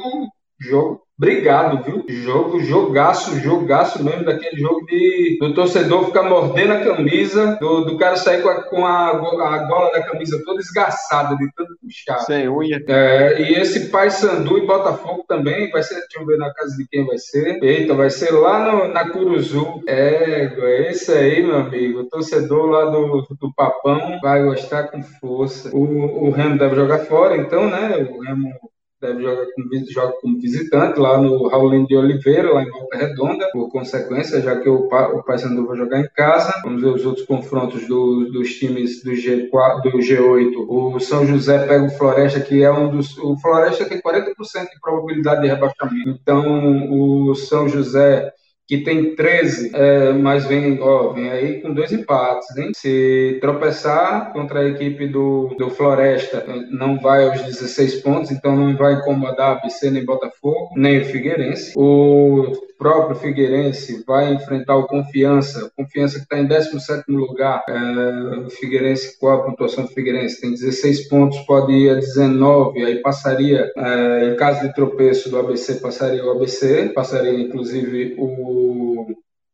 [0.61, 2.05] jogo Obrigado, viu?
[2.09, 7.99] Jogo, jogaço, jogaço mesmo, daquele jogo de do torcedor ficar mordendo a camisa, do, do
[7.99, 12.21] cara sair com, a, com a, a gola da camisa toda esgaçada, de tanto puxar.
[12.21, 12.81] Sem unha.
[12.87, 16.77] É, e esse Pai Sandu e Botafogo também, vai ser, deixa eu ver na casa
[16.77, 17.63] de quem vai ser.
[17.65, 19.83] Eita, vai ser lá no, na Curuzu.
[19.89, 25.71] É, esse aí, meu amigo, o torcedor lá do, do Papão vai gostar com força.
[25.75, 28.09] O, o Remo deve jogar fora, então, né?
[28.09, 28.53] O Remo
[29.01, 33.49] deve jogar como, joga como visitante lá no Raulino de Oliveira, lá em Volta Redonda,
[33.53, 36.61] por consequência, já que o, o Paysandu vai jogar em casa.
[36.63, 40.67] Vamos ver os outros confrontos do, dos times do, G4, do G8.
[40.69, 43.17] O São José pega o Floresta, que é um dos...
[43.19, 44.35] O Floresta tem 40%
[44.71, 46.11] de probabilidade de rebaixamento.
[46.11, 48.33] Então, o São José
[48.69, 52.71] que tem 13, é, mas vem, ó, vem aí com dois empates, hein?
[52.77, 58.77] Se tropeçar contra a equipe do, do Floresta, não vai aos 16 pontos, então não
[58.77, 61.73] vai incomodar a ABC nem Botafogo, nem o Figueirense.
[61.75, 68.49] O próprio Figueirense vai enfrentar o Confiança, Confiança que está em 17º lugar, é, o
[68.49, 70.41] Figueirense, qual a pontuação do Figueirense?
[70.41, 75.39] Tem 16 pontos, pode ir a 19, aí passaria, é, em caso de tropeço do
[75.39, 79.07] ABC, passaria o ABC, passaria inclusive o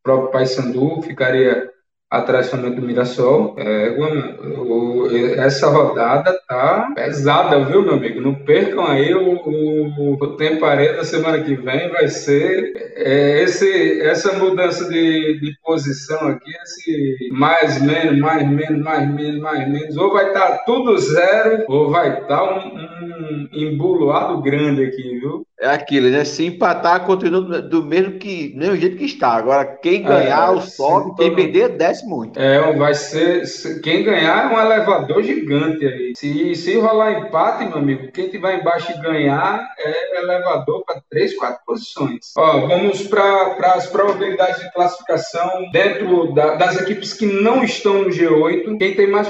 [0.03, 1.74] próprio Paysandu, ficaria
[2.09, 3.55] atrás somente do Mirassol.
[3.57, 8.21] É, o, essa rodada tá pesada, viu, meu amigo?
[8.21, 14.01] Não percam aí o, o, o tempo da semana que vem, vai ser é, esse,
[14.01, 19.97] essa mudança de, de posição aqui, esse mais, menos, mais, menos, mais, menos, mais, menos,
[19.97, 25.19] ou vai estar tá tudo zero, ou vai estar tá um, um embuloado grande aqui,
[25.19, 25.45] viu?
[25.59, 26.25] É aquilo, né?
[26.25, 29.29] Se empatar, continua do mesmo, que, do mesmo jeito que está.
[29.29, 32.37] Agora, quem ganhar, é, o sobe, quem perder, desce muito.
[32.37, 33.45] É, vai ser.
[33.81, 36.11] Quem ganhar é um elevador gigante aí.
[36.17, 41.33] Se, se rolar empate, meu amigo, quem tiver embaixo e ganhar é elevador para três,
[41.37, 42.33] quatro posições.
[42.37, 48.09] Ó, vamos para as probabilidades de classificação dentro da, das equipes que não estão no
[48.09, 48.77] G8.
[48.77, 49.29] Quem tem mais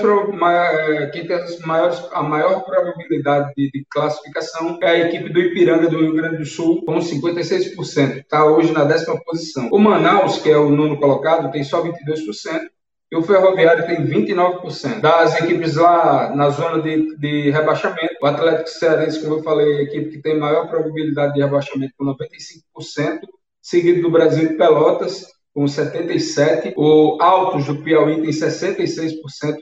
[1.11, 5.87] quem tem as maiores, a maior probabilidade de, de classificação é a equipe do Ipiranga
[5.87, 8.17] do Rio Grande do Sul, com 56%.
[8.17, 9.69] Está hoje na décima posição.
[9.71, 11.95] O Manaus, que é o nono colocado, tem só 22%.
[13.11, 14.99] E o Ferroviário tem 29%.
[14.99, 19.77] Das equipes lá na zona de, de rebaixamento, o Atlético Cearense, como eu falei, é
[19.77, 23.19] a equipe que tem maior probabilidade de rebaixamento, com 95%,
[23.61, 26.73] seguido do Brasil de Pelotas, com 77%.
[26.75, 29.13] O Altos do Piauí tem 66%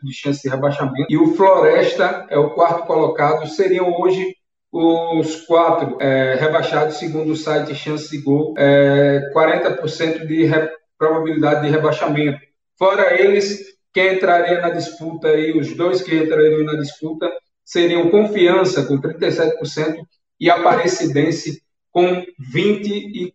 [0.02, 1.06] de chance de rebaixamento.
[1.10, 3.48] E o Floresta é o quarto colocado.
[3.48, 4.36] Seriam hoje
[4.74, 10.50] os quatro é, rebaixados, segundo o site Chance de Gol, é, 40% de
[10.98, 12.40] probabilidade de rebaixamento.
[12.78, 13.62] Fora eles,
[13.94, 17.32] quem entraria na disputa aí, os dois que entrariam na disputa,
[17.64, 19.98] seriam Confiança, com 37%,
[20.40, 21.62] e Aparecidense,
[21.92, 23.32] com 24%.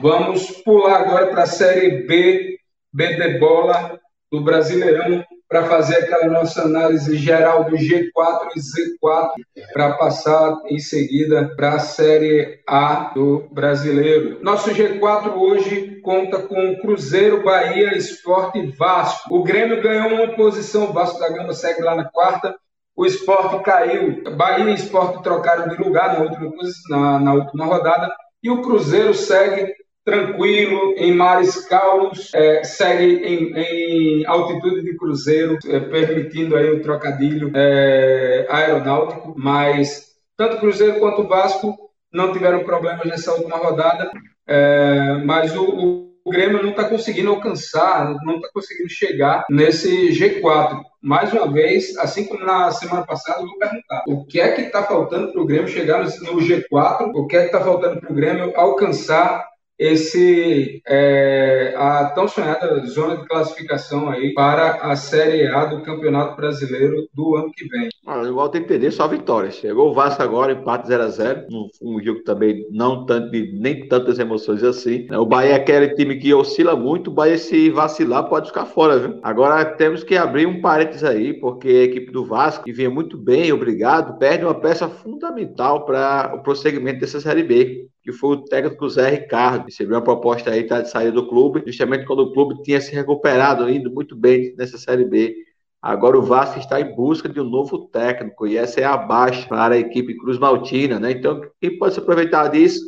[0.00, 2.58] Vamos pular agora para a Série B,
[2.92, 4.00] B de bola
[4.32, 9.32] do Brasileirão, para fazer aquela nossa análise geral do G4 e Z4,
[9.74, 14.42] para passar em seguida para a Série A do Brasileiro.
[14.42, 19.28] Nosso G4 hoje conta com Cruzeiro, Bahia, Esporte e Vasco.
[19.30, 22.56] O Grêmio ganhou uma posição, o Vasco da Gama segue lá na quarta.
[22.96, 24.22] O esporte caiu.
[24.34, 26.50] Bahia e esporte trocaram de lugar na última,
[26.88, 28.10] na, na última rodada.
[28.42, 29.74] E o Cruzeiro segue
[30.04, 36.82] tranquilo, em mares calmos, é, segue em, em, altitude de cruzeiro, é, permitindo aí o
[36.82, 41.76] trocadilho é, aeronáutico, mas tanto Cruzeiro quanto Vasco
[42.12, 44.10] não tiveram problemas nessa última rodada,
[44.46, 50.08] é, mas o, o, o Grêmio não está conseguindo alcançar, não está conseguindo chegar nesse
[50.10, 50.80] G4.
[51.00, 54.62] Mais uma vez, assim como na semana passada, eu vou perguntar: o que é que
[54.62, 57.12] está faltando para o Grêmio chegar no, no G4?
[57.14, 59.51] O que é que está faltando para o Grêmio alcançar
[59.82, 66.36] esse é, a tão sonhada zona de classificação aí para a Série A do Campeonato
[66.36, 67.88] Brasileiro do ano que vem.
[68.06, 69.56] Ah, tem que entender só vitórias.
[69.56, 73.88] Chegou o Vasco agora, empate 0 a 0 um, um jogo também não tanto nem
[73.88, 75.08] tantas emoções assim.
[75.10, 78.98] O Bahia é aquele time que oscila muito, o Bahia se vacilar pode ficar fora,
[78.98, 79.18] viu?
[79.22, 83.16] Agora temos que abrir um parênteses aí, porque a equipe do Vasco, que vinha muito
[83.18, 88.44] bem, obrigado, perde uma peça fundamental para o prosseguimento dessa Série B que foi o
[88.44, 89.66] técnico Zé Ricardo.
[89.66, 92.92] Recebeu uma proposta aí tá, de sair do clube, justamente quando o clube tinha se
[92.92, 95.34] recuperado, indo muito bem nessa Série B.
[95.80, 99.48] Agora o Vasco está em busca de um novo técnico e essa é a baixa
[99.48, 101.10] para a equipe Cruz Maltina, né?
[101.12, 102.84] Então, quem pode se aproveitar disso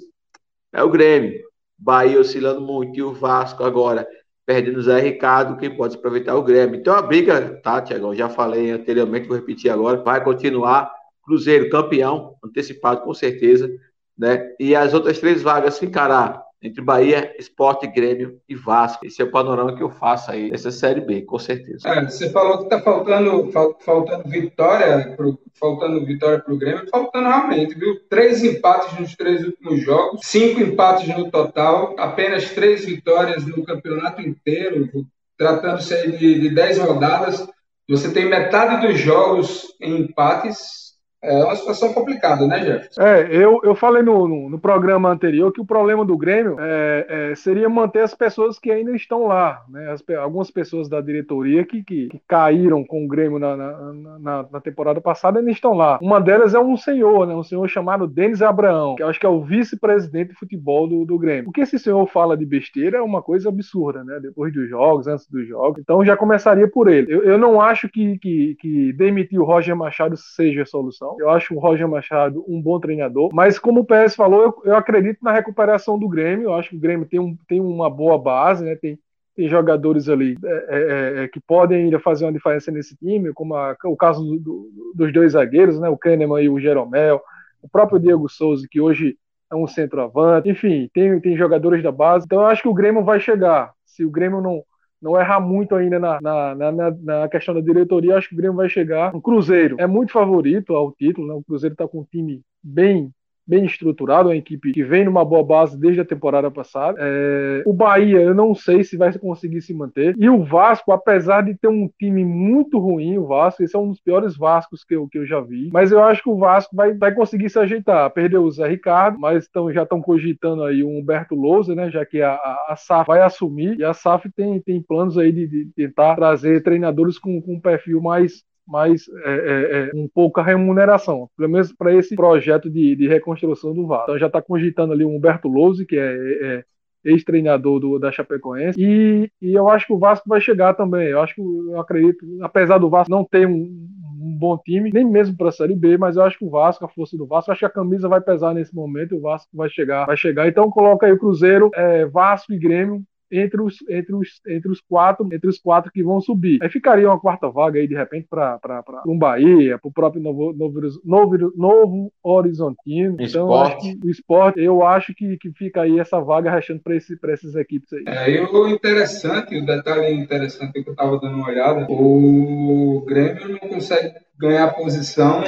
[0.72, 1.42] é o Grêmio.
[1.76, 4.06] Bahia oscilando muito e o Vasco agora
[4.46, 6.78] perdendo o Zé Ricardo, quem pode se aproveitar é o Grêmio.
[6.78, 8.14] Então a briga, tá, Tiagão?
[8.14, 10.92] Já falei anteriormente, vou repetir agora, vai continuar.
[11.22, 13.70] Cruzeiro campeão, antecipado com certeza
[14.16, 14.54] né?
[14.58, 19.04] E as outras três vagas ficará entre Bahia, Esporte, Grêmio e Vasco.
[19.04, 21.86] Esse é o panorama que eu faço aí nessa Série B, com certeza.
[21.86, 27.28] É, você falou que está faltando, faltando vitória, pro, faltando vitória para o Grêmio, faltando
[27.28, 28.00] realmente, viu?
[28.08, 34.22] Três empates nos três últimos jogos, cinco empates no total, apenas três vitórias no campeonato
[34.22, 34.88] inteiro,
[35.36, 37.46] tratando-se de, de dez rodadas.
[37.86, 40.83] Você tem metade dos jogos em empates,
[41.24, 43.02] é uma situação complicada, né, Jefferson?
[43.02, 47.06] É, eu, eu falei no, no, no programa anterior que o problema do Grêmio é,
[47.08, 49.62] é, seria manter as pessoas que ainda estão lá.
[49.68, 49.90] Né?
[49.90, 54.46] As, algumas pessoas da diretoria que, que, que caíram com o Grêmio na, na, na,
[54.52, 55.98] na, temporada passada ainda estão lá.
[56.00, 57.34] Uma delas é um senhor, né?
[57.34, 61.04] um senhor chamado Denis Abraão, que eu acho que é o vice-presidente de futebol do,
[61.04, 61.48] do Grêmio.
[61.48, 64.18] O que esse senhor fala de besteira é uma coisa absurda, né?
[64.20, 65.80] Depois dos jogos, antes dos jogos.
[65.80, 67.12] Então já começaria por ele.
[67.12, 71.13] Eu, eu não acho que, que, que demitir o Roger Machado seja a solução.
[71.18, 74.76] Eu acho o Roger Machado um bom treinador, mas como o PS falou, eu, eu
[74.76, 76.44] acredito na recuperação do Grêmio.
[76.44, 78.76] Eu acho que o Grêmio tem, um, tem uma boa base, né?
[78.76, 78.98] Tem,
[79.36, 83.32] tem jogadores ali é, é, é, é que podem ainda fazer uma diferença nesse time,
[83.32, 85.88] como a, o caso do, do, dos dois zagueiros, né?
[85.88, 87.20] O Kahneman e o Jeromel,
[87.62, 89.16] o próprio Diego Souza, que hoje
[89.50, 92.24] é um centroavante, enfim, tem, tem jogadores da base.
[92.26, 93.72] Então eu acho que o Grêmio vai chegar.
[93.84, 94.62] Se o Grêmio não,
[95.04, 98.56] não errar muito ainda na, na, na, na, questão da diretoria, acho que o Grêmio
[98.56, 99.14] vai chegar.
[99.14, 101.34] O Cruzeiro é muito favorito ao título, né?
[101.34, 103.12] O Cruzeiro está com um time bem
[103.46, 106.98] bem estruturado, uma equipe que vem numa boa base desde a temporada passada.
[107.00, 110.14] É, o Bahia, eu não sei se vai conseguir se manter.
[110.18, 113.90] E o Vasco, apesar de ter um time muito ruim, o Vasco, esse é um
[113.90, 115.70] dos piores Vascos que eu, que eu já vi.
[115.72, 118.10] Mas eu acho que o Vasco vai, vai conseguir se ajeitar.
[118.10, 121.90] Perdeu o Zé Ricardo, mas tão, já estão cogitando aí o Humberto Lousa, né?
[121.90, 123.78] Já que a, a, a, SAF vai assumir.
[123.78, 127.60] E a SAF tem, tem planos aí de, de tentar trazer treinadores com, com um
[127.60, 132.70] perfil mais mais é, é, é, um pouco a remuneração, pelo menos para esse projeto
[132.70, 134.04] de, de, reconstrução do Vasco.
[134.04, 136.64] Então já está cogitando ali o Humberto Lousi, que é, é
[137.04, 141.08] ex-treinador do, da Chapecoense, e, e, eu acho que o Vasco vai chegar também.
[141.08, 143.86] Eu acho que eu acredito, apesar do Vasco não ter um,
[144.20, 146.84] um bom time, nem mesmo para a Série B, mas eu acho que o Vasco,
[146.84, 149.68] a força do Vasco, acho que a camisa vai pesar nesse momento, o Vasco vai
[149.68, 150.48] chegar, vai chegar.
[150.48, 154.80] Então coloca aí o Cruzeiro, é, Vasco e Grêmio entre os, entre os, entre os
[154.80, 156.58] quatro entre os quatro que vão subir.
[156.62, 158.58] Aí ficaria uma quarta vaga aí de repente para
[159.06, 163.16] um Bahia, para o próprio Novo, Novo, Novo, Novo Horizontino.
[163.18, 167.54] Então, o esporte, eu acho que, que fica aí essa vaga restando para esse, essas
[167.54, 168.04] equipes aí.
[168.06, 173.48] É, e o interessante, o detalhe interessante que eu estava dando uma olhada, o Grêmio
[173.48, 175.42] não consegue ganhar posição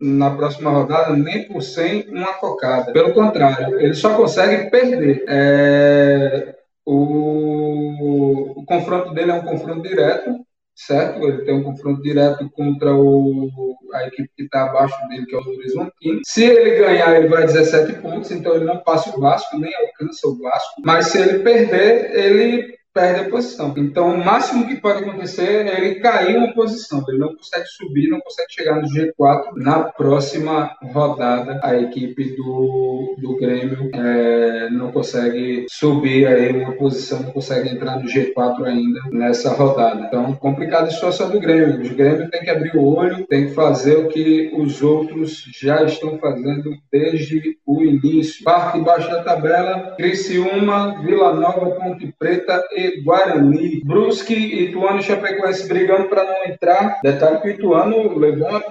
[0.00, 2.92] na próxima rodada nem por 100 uma cocada.
[2.92, 5.24] Pelo contrário, ele só consegue perder.
[5.28, 6.53] É,
[6.86, 11.22] o, o confronto dele é um confronto direto, certo?
[11.26, 15.38] Ele tem um confronto direto contra o, a equipe que está abaixo dele, que é
[15.38, 16.20] o Horizontino.
[16.26, 20.26] Se ele ganhar, ele vai 17 pontos, então ele não passa o Vasco, nem alcança
[20.28, 20.82] o Vasco.
[20.84, 23.74] Mas se ele perder, ele perde a posição.
[23.76, 27.04] Então, o máximo que pode acontecer é ele cair uma posição.
[27.08, 31.60] Ele não consegue subir, não consegue chegar no G4 na próxima rodada.
[31.62, 37.98] A equipe do, do Grêmio é, não consegue subir aí uma posição, não consegue entrar
[37.98, 40.06] no G4 ainda nessa rodada.
[40.06, 41.84] Então, complicada a situação do Grêmio.
[41.84, 45.82] O Grêmio tem que abrir o olho, tem que fazer o que os outros já
[45.82, 48.44] estão fazendo desde o início.
[48.44, 53.82] Parte embaixo da tabela, Criciúma, Vila Nova, Ponte Preta e Guarani.
[53.84, 57.00] Brusque, Ituano e Chapecoense brigando para não entrar.
[57.02, 58.62] Detalhe que o Ituano levou uma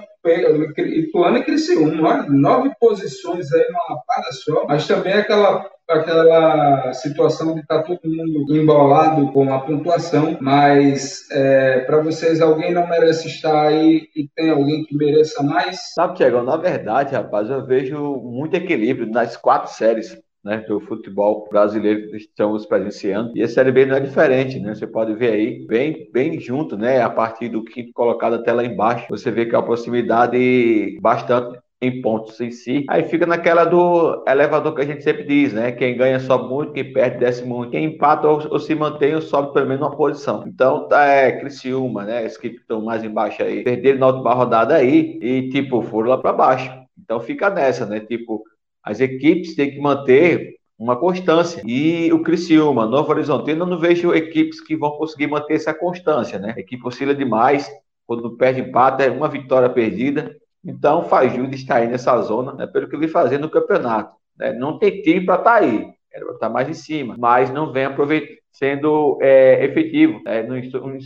[0.78, 7.60] Ituano e Criciúma, nove posições aí numa lapada só, mas também aquela aquela situação de
[7.60, 13.28] estar tá todo mundo embolado com a pontuação, mas é, para vocês alguém não merece
[13.28, 15.92] estar aí e tem alguém que mereça mais?
[15.94, 21.48] Sabe, Tiago, na verdade, rapaz, eu vejo muito equilíbrio nas quatro séries né, do futebol
[21.50, 23.32] brasileiro que estamos presenciando.
[23.34, 24.74] E a Série B não é diferente, né?
[24.74, 27.00] Você pode ver aí bem, bem junto, né?
[27.00, 31.58] A partir do quinto colocado até lá embaixo, você vê que é uma proximidade bastante
[31.80, 32.84] em pontos em si.
[32.88, 35.72] Aí fica naquela do elevador que a gente sempre diz, né?
[35.72, 37.70] Quem ganha sobe muito, quem perde desce muito.
[37.70, 40.44] Quem empata ou, ou se mantém ou sobe pelo menos uma posição.
[40.46, 42.24] Então, tá, é Criciúma, né?
[42.24, 46.18] As que estão mais embaixo aí, perderam na última rodada aí e, tipo, foram lá
[46.18, 46.84] para baixo.
[46.98, 48.00] Então fica nessa, né?
[48.00, 48.42] Tipo,
[48.84, 51.62] as equipes têm que manter uma constância.
[51.64, 56.38] E o Criciúma, Novo Horizontino, eu não vejo equipes que vão conseguir manter essa constância,
[56.38, 56.52] né?
[56.56, 57.70] A equipe oscila demais,
[58.06, 60.36] quando perde empate, é uma vitória perdida.
[60.64, 64.16] Então faz jus de estar aí nessa zona, né, pelo que vem fazendo no campeonato.
[64.36, 64.52] Né?
[64.52, 67.50] Não tem time para estar tá aí, era para estar tá mais em cima, mas
[67.50, 70.64] não vem aproveitar sendo é, efetivo é, nos,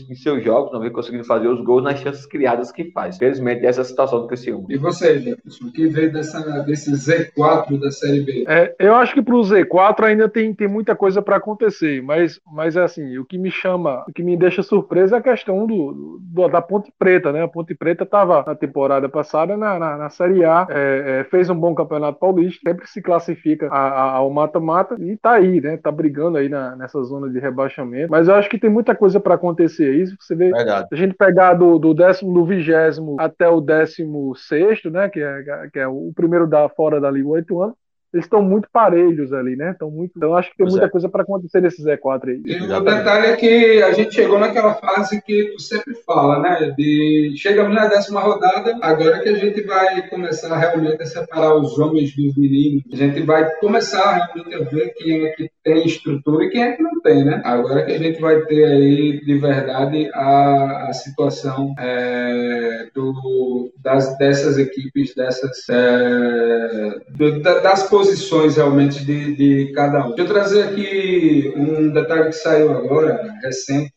[0.09, 3.17] em seus jogos, não vem conseguindo fazer os gols nas chances criadas que faz.
[3.17, 4.67] Felizmente, essa é a situação do Criciúma.
[4.69, 8.45] E você, Jefferson, o que vê dessa, desse Z4 da Série B?
[8.47, 12.39] É, eu acho que para o Z4 ainda tem, tem muita coisa para acontecer, mas,
[12.53, 15.67] mas é assim, o que me chama, o que me deixa surpresa é a questão
[15.67, 17.43] do, do da Ponte Preta, né?
[17.43, 21.49] A Ponte Preta estava na temporada passada na, na, na Série A, é, é, fez
[21.49, 25.79] um bom campeonato paulista, sempre se classifica a, a, ao mata-mata e está aí, né?
[25.79, 28.11] Tá brigando aí na, nessa zona de de rebaixamento.
[28.11, 30.17] Mas eu acho que tem muita coisa para acontecer isso.
[30.21, 30.89] Você vê Verdade.
[30.91, 35.09] a gente pegar do, do décimo, do vigésimo até o décimo sexto, né?
[35.09, 37.77] Que é, que é o primeiro da fora da Liga oito anos
[38.13, 39.73] eles estão muito parelhos ali, né?
[39.73, 40.91] Estão muito, então acho que tem pois muita é.
[40.91, 42.43] coisa para acontecer nesse Z4 aí.
[42.45, 46.75] E o detalhe é que a gente chegou naquela fase que tu sempre fala, né?
[46.77, 51.79] De chegamos na décima rodada, agora que a gente vai começar realmente a separar os
[51.79, 56.45] homens dos meninos, a gente vai começar realmente a ver quem é que tem estrutura
[56.45, 57.43] e quem é que não tem, né?
[57.45, 64.17] Agora que a gente vai ter aí de verdade a, a situação é, do, das,
[64.17, 70.15] dessas equipes, dessas é, do, das posições realmente de, de cada um.
[70.15, 73.93] Deixa eu trazer aqui um detalhe que saiu agora, recente,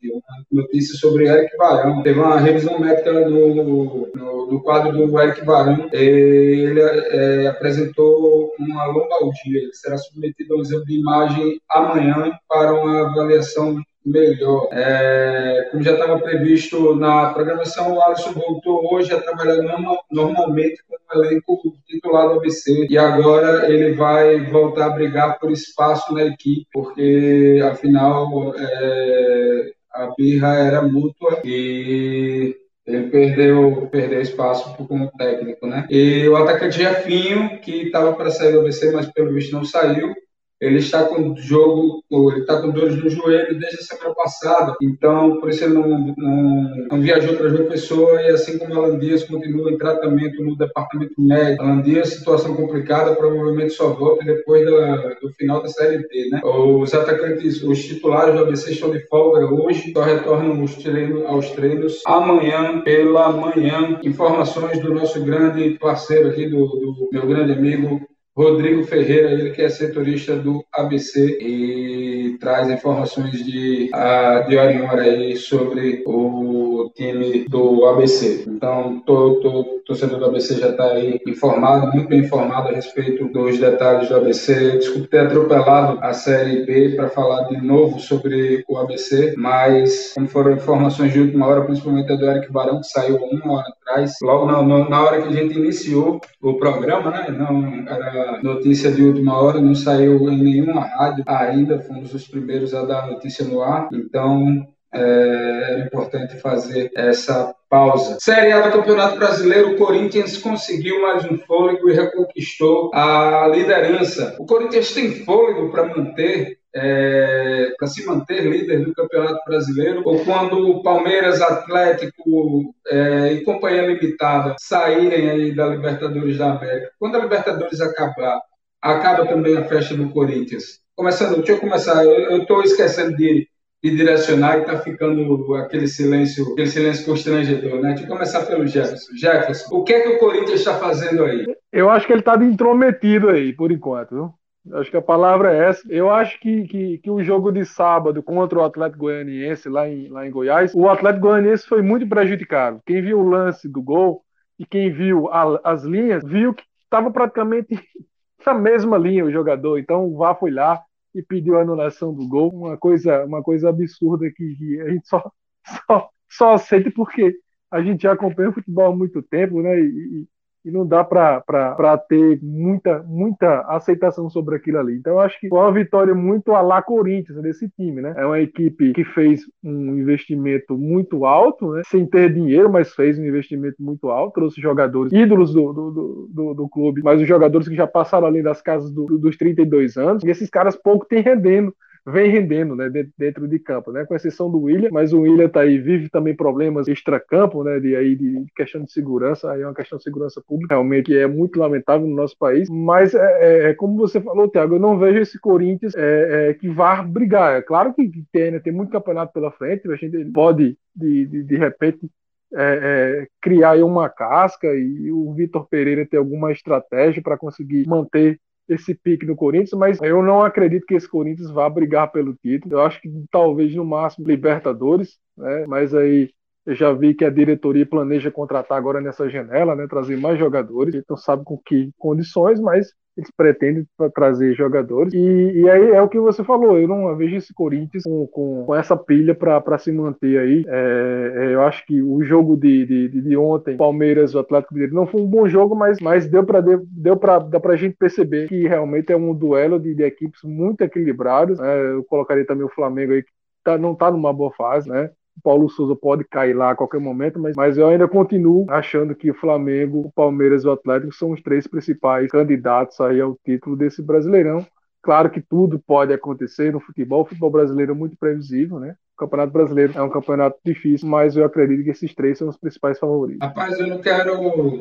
[0.52, 2.02] notícia sobre Eric Barão.
[2.02, 5.88] Teve uma revisão médica no, no, no quadro do Eric Barão.
[5.93, 9.60] Ele é, apresentou uma lombalgia.
[9.60, 14.70] Ele será submetido a um exame de imagem amanhã para uma avaliação melhor.
[14.72, 20.82] É, como já estava previsto na programação, o Alisson voltou hoje a trabalhar normal, normalmente
[20.88, 26.14] com o elenco titular do ABC e agora ele vai voltar a brigar por espaço
[26.14, 35.12] na equipe, porque afinal é, a birra era mútua e ele perdeu, perdeu espaço como
[35.12, 35.86] técnico, né?
[35.89, 40.14] E o atacante Jefinho, que estava para sair do ABC, mas pelo visto não saiu,
[40.62, 45.39] ele está com jogo, ele está com dores no joelho desde a semana passada, então
[45.39, 49.24] por isso ele não, não, não viajou para João Pessoa e assim como Alan Dias
[49.24, 51.64] continua em tratamento no departamento médico.
[51.64, 56.41] Alan Dias, situação complicada, provavelmente só volta depois da, do final da Série B, né?
[56.43, 61.49] Os atacantes, os titulares do ABC estão de folga hoje, só retornam os treinos, aos
[61.49, 63.99] treinos amanhã pela manhã.
[64.03, 67.99] Informações do nosso grande parceiro aqui, do, do meu grande amigo
[68.36, 74.82] Rodrigo Ferreira, ele que é setorista do ABC e traz informações de, de hora em
[74.82, 78.45] hora aí sobre o time do ABC.
[78.47, 83.59] Então, o torcedor do ABC já está aí informado, muito bem informado a respeito dos
[83.59, 84.77] detalhes do ABC.
[84.77, 90.27] Desculpe ter atropelado a Série B para falar de novo sobre o ABC, mas como
[90.27, 94.13] foram informações de última hora, principalmente a do Eric Barão, que saiu uma hora atrás,
[94.21, 97.27] logo na, na hora que a gente iniciou o programa, né?
[97.29, 102.73] Não era notícia de última hora, não saiu em nenhuma rádio ainda, fomos os primeiros
[102.73, 108.17] a dar notícia no ar, então é, é importante fazer essa pausa.
[108.19, 114.36] Série A do Campeonato Brasileiro, o Corinthians conseguiu mais um fôlego e reconquistou a liderança.
[114.38, 120.24] O Corinthians tem fôlego para manter é, para se manter líder do Campeonato Brasileiro, ou
[120.24, 126.91] quando o Palmeiras, Atlético é, e Companhia Limitada saírem aí da Libertadores da América.
[126.99, 128.39] Quando a Libertadores acabar,
[128.82, 130.80] acaba também a festa do Corinthians.
[130.95, 133.47] Começando, deixa eu começar, eu estou esquecendo de,
[133.84, 137.89] de direcionar e está ficando aquele silêncio, aquele silêncio constrangedor, né?
[137.89, 139.15] Deixa eu começar pelo Jefferson.
[139.15, 141.45] Jefferson, o que é que o Corinthians está fazendo aí?
[141.72, 144.34] Eu acho que ele está intrometido aí, por enquanto, viu?
[144.74, 145.91] Acho que a palavra é essa.
[145.91, 150.07] Eu acho que, que, que, o jogo de sábado contra o Atlético Goianiense lá em,
[150.07, 152.80] lá em Goiás, o Atlético Goianiense foi muito prejudicado.
[152.86, 154.24] Quem viu o lance do gol
[154.59, 157.70] e quem viu a, as linhas, viu que estava praticamente
[158.45, 159.80] na mesma linha o jogador.
[159.80, 160.80] Então o VAR foi lá
[161.16, 162.51] e pediu a anulação do gol.
[162.53, 165.32] Uma coisa, uma coisa absurda que, a gente só,
[165.88, 167.36] só, só aceita porque
[167.72, 169.80] a gente já acompanha o futebol há muito tempo, né?
[169.80, 170.28] E,
[170.64, 174.95] e não dá para ter muita, muita aceitação sobre aquilo ali.
[174.95, 178.14] Então, acho que foi uma vitória muito a lá Corinthians desse time, né?
[178.16, 181.82] É uma equipe que fez um investimento muito alto, né?
[181.86, 186.53] sem ter dinheiro, mas fez um investimento muito alto, trouxe jogadores ídolos do, do, do,
[186.53, 190.24] do clube, mas os jogadores que já passaram além das casas do, dos 32 anos,
[190.24, 191.74] e esses caras pouco têm rendendo
[192.06, 195.62] vem rendendo né, dentro de campo, né, com exceção do William, mas o William tá
[195.62, 199.76] aí, vive também problemas extra-campo, né, de, aí, de questão de segurança, aí é uma
[199.76, 203.74] questão de segurança pública, realmente é muito lamentável no nosso país, mas é, é, é
[203.74, 207.62] como você falou, Thiago, eu não vejo esse Corinthians é, é, que vá brigar, é
[207.62, 211.58] claro que tem, né, tem muito campeonato pela frente, a gente pode, de, de, de
[211.58, 212.10] repente,
[212.54, 218.39] é, é, criar uma casca e o Vitor Pereira ter alguma estratégia para conseguir manter
[218.74, 222.76] esse pique no Corinthians, mas eu não acredito que esse Corinthians vá brigar pelo título.
[222.76, 225.65] Eu acho que talvez no máximo Libertadores, né?
[225.67, 226.30] Mas aí
[226.65, 229.88] eu já vi que a diretoria planeja contratar agora nessa janela, né?
[229.88, 230.95] Trazer mais jogadores.
[230.95, 235.13] Então sabe com que condições, mas eles pretendem trazer jogadores.
[235.13, 238.65] E, e, aí é o que você falou, eu não vejo esse Corinthians com, com,
[238.65, 240.65] com essa pilha para se manter aí.
[240.67, 244.95] É, é, eu acho que o jogo de, de, de ontem, Palmeiras, o Atlético Mineiro,
[244.95, 248.47] não foi um bom jogo, mas, mas deu para deu pra, dá pra gente perceber
[248.47, 251.59] que realmente é um duelo de, de equipes muito equilibrados.
[251.59, 251.91] Né?
[251.91, 253.32] Eu colocaria também o Flamengo aí que
[253.63, 255.11] tá, não está numa boa fase, né?
[255.42, 259.32] Paulo Souza pode cair lá a qualquer momento, mas, mas eu ainda continuo achando que
[259.32, 263.76] o Flamengo, o Palmeiras e o Atlético são os três principais candidatos aí ao título
[263.76, 264.66] desse Brasileirão.
[265.02, 267.22] Claro que tudo pode acontecer no futebol.
[267.22, 268.96] O futebol brasileiro é muito previsível, né?
[269.16, 272.58] O Campeonato Brasileiro é um campeonato difícil, mas eu acredito que esses três são os
[272.58, 273.48] principais favoritos.
[273.48, 274.34] Rapaz, eu não quero,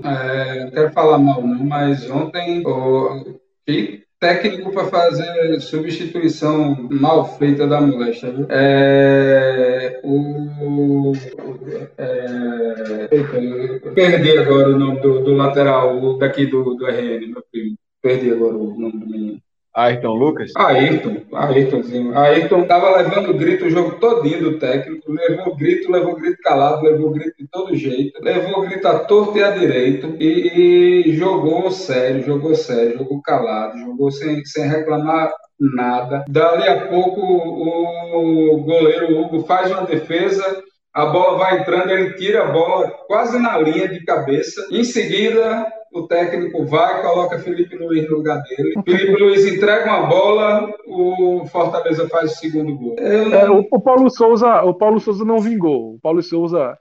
[0.05, 3.41] é, não quero falar mal, não, mas ontem o,
[4.21, 8.31] técnico para fazer substituição mal feita da moléstia.
[8.31, 8.47] Viu?
[8.51, 11.13] É, o,
[11.97, 13.09] é,
[13.95, 17.79] perdi agora o nome do, do lateral daqui do, do RN, meu primo.
[18.03, 19.43] Perdi agora o nome do menino.
[19.75, 20.53] Ayrton Lucas?
[20.57, 22.19] Ayrton, Ayrtonzinho.
[22.19, 27.11] Ayrton tava levando grito o jogo todinho do técnico, levou grito, levou grito calado, levou
[27.11, 32.25] grito de todo jeito, levou grito à torto e à direito e, e jogou sério,
[32.25, 36.25] jogou sério, jogou calado, jogou sem, sem reclamar nada.
[36.29, 40.63] Dali a pouco o goleiro Hugo faz uma defesa,
[40.93, 44.67] a bola vai entrando, ele tira a bola quase na linha de cabeça.
[44.71, 48.75] Em seguida, o técnico vai, coloca Felipe Luiz no lugar dele.
[48.85, 52.97] Felipe Luiz entrega uma bola, o Fortaleza faz o segundo gol.
[52.99, 55.95] É, o, o, Paulo Souza, o Paulo Souza não vingou.
[55.95, 56.77] O Paulo Souza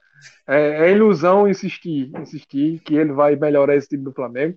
[0.48, 4.56] é, é, ilusão insistir, insistir que ele vai melhorar esse time do Flamengo.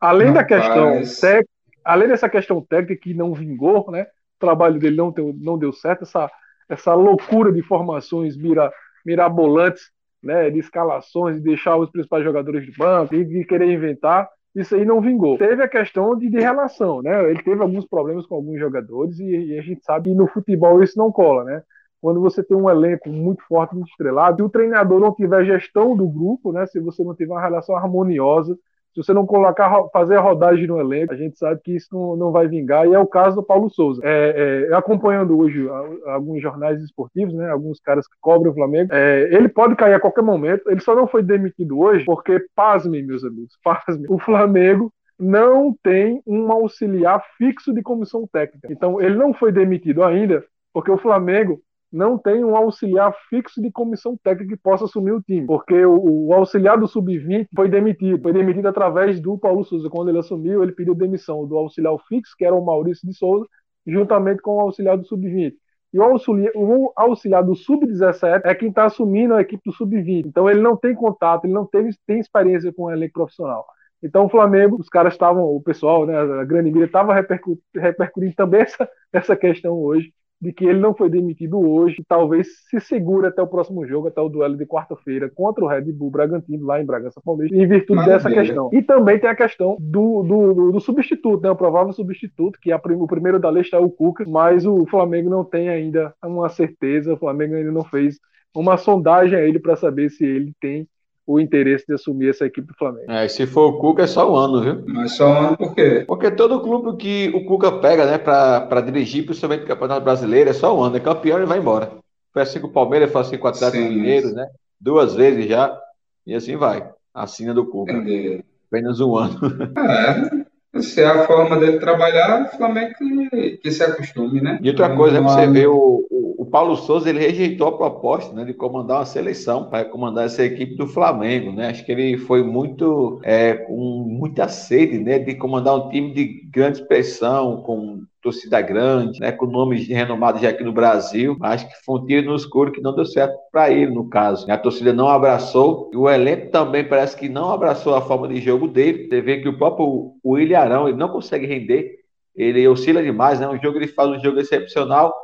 [0.00, 0.48] Além Rapaz.
[0.48, 1.46] da questão tec,
[1.84, 4.02] além dessa questão técnica que não vingou, né?
[4.02, 6.30] O trabalho dele não deu, não deu certo, essa,
[6.68, 8.72] essa loucura de formações mira,
[9.04, 9.90] mirabolantes
[10.22, 14.74] né, de escalações, de deixar os principais jogadores de banco, e de querer inventar, isso
[14.74, 15.38] aí não vingou.
[15.38, 17.30] Teve a questão de, de relação, né?
[17.30, 20.82] Ele teve alguns problemas com alguns jogadores e, e, a gente sabe que no futebol
[20.82, 21.62] isso não cola, né?
[22.00, 25.96] Quando você tem um elenco muito forte, muito estrelado, e o treinador não tiver gestão
[25.96, 26.66] do grupo, né?
[26.66, 28.58] Se você não tiver uma relação harmoniosa
[28.94, 32.14] se você não colocar, fazer a rodagem no elenco, a gente sabe que isso não,
[32.14, 34.02] não vai vingar, e é o caso do Paulo Souza.
[34.04, 35.66] É, é, acompanhando hoje
[36.06, 40.00] alguns jornais esportivos, né, alguns caras que cobrem o Flamengo, é, ele pode cair a
[40.00, 44.92] qualquer momento, ele só não foi demitido hoje, porque, pasmem, meus amigos, pasmem, o Flamengo
[45.18, 48.68] não tem um auxiliar fixo de comissão técnica.
[48.70, 51.60] Então, ele não foi demitido ainda, porque o Flamengo
[51.92, 56.28] não tem um auxiliar fixo de comissão técnica que possa assumir o time, porque o,
[56.28, 59.90] o auxiliar do sub-20 foi demitido, foi demitido através do Paulo Souza.
[59.90, 63.46] Quando ele assumiu, ele pediu demissão do auxiliar fixo, que era o Maurício de Souza,
[63.86, 65.52] juntamente com o auxiliar do sub-20.
[65.92, 70.26] E o auxiliar, o auxiliar do sub-17 é quem está assumindo a equipe do sub-20.
[70.26, 73.66] Então ele não tem contato, ele não teve, tem experiência com o elenco profissional.
[74.02, 78.62] Então o Flamengo, os caras estavam, o pessoal, né, a grande mídia estava repercutindo também
[78.62, 80.10] essa, essa questão hoje
[80.42, 84.20] de que ele não foi demitido hoje, talvez se segure até o próximo jogo, até
[84.20, 87.94] o duelo de quarta-feira contra o Red Bull Bragantino, lá em Bragança Paulista, em virtude
[87.94, 88.16] Maravilha.
[88.16, 88.68] dessa questão.
[88.72, 92.76] E também tem a questão do, do, do, substituto, né, o provável substituto, que a,
[92.76, 97.14] o primeiro da lista é o Cuca, mas o Flamengo não tem ainda uma certeza,
[97.14, 98.18] o Flamengo ainda não fez
[98.52, 100.88] uma sondagem a ele para saber se ele tem
[101.26, 103.10] o interesse de assumir essa equipe do Flamengo.
[103.10, 104.84] É, se for o Cuca, é só um ano, viu?
[104.86, 106.04] Mas só um ano por quê?
[106.06, 110.52] Porque todo clube que o Cuca pega, né, para dirigir, principalmente o Campeonato Brasileiro, é
[110.52, 110.96] só um ano.
[110.96, 111.92] É campeão e vai embora.
[112.32, 114.48] Foi assim com o Palmeiras, foi assim com o Atlético Mineiro, né?
[114.80, 115.78] Duas vezes já.
[116.26, 116.88] E assim vai.
[117.14, 117.92] Assina do Cuca.
[117.92, 118.44] Entendi.
[118.68, 119.38] Apenas um ano.
[119.78, 120.80] É.
[120.80, 124.58] Se é a forma dele trabalhar, o Flamengo que, que se acostume, né?
[124.62, 126.11] E outra coisa, é você ver o, o
[126.52, 130.76] Paulo Souza ele rejeitou a proposta né, de comandar uma seleção para comandar essa equipe
[130.76, 131.50] do Flamengo.
[131.50, 131.68] Né?
[131.68, 136.46] Acho que ele foi muito é, com muita sede né, de comandar um time de
[136.50, 141.38] grande expressão, com torcida grande, né, com nomes renomados já aqui no Brasil.
[141.40, 144.48] Acho que foi um tiro no escuro que não deu certo para ele, no caso.
[144.52, 148.42] A torcida não abraçou e o elenco também parece que não abraçou a forma de
[148.42, 149.08] jogo dele.
[149.08, 151.96] Você vê que o próprio William Arão ele não consegue render,
[152.36, 153.40] ele oscila demais.
[153.40, 153.48] Né?
[153.48, 155.14] Um jogo ele faz um jogo excepcional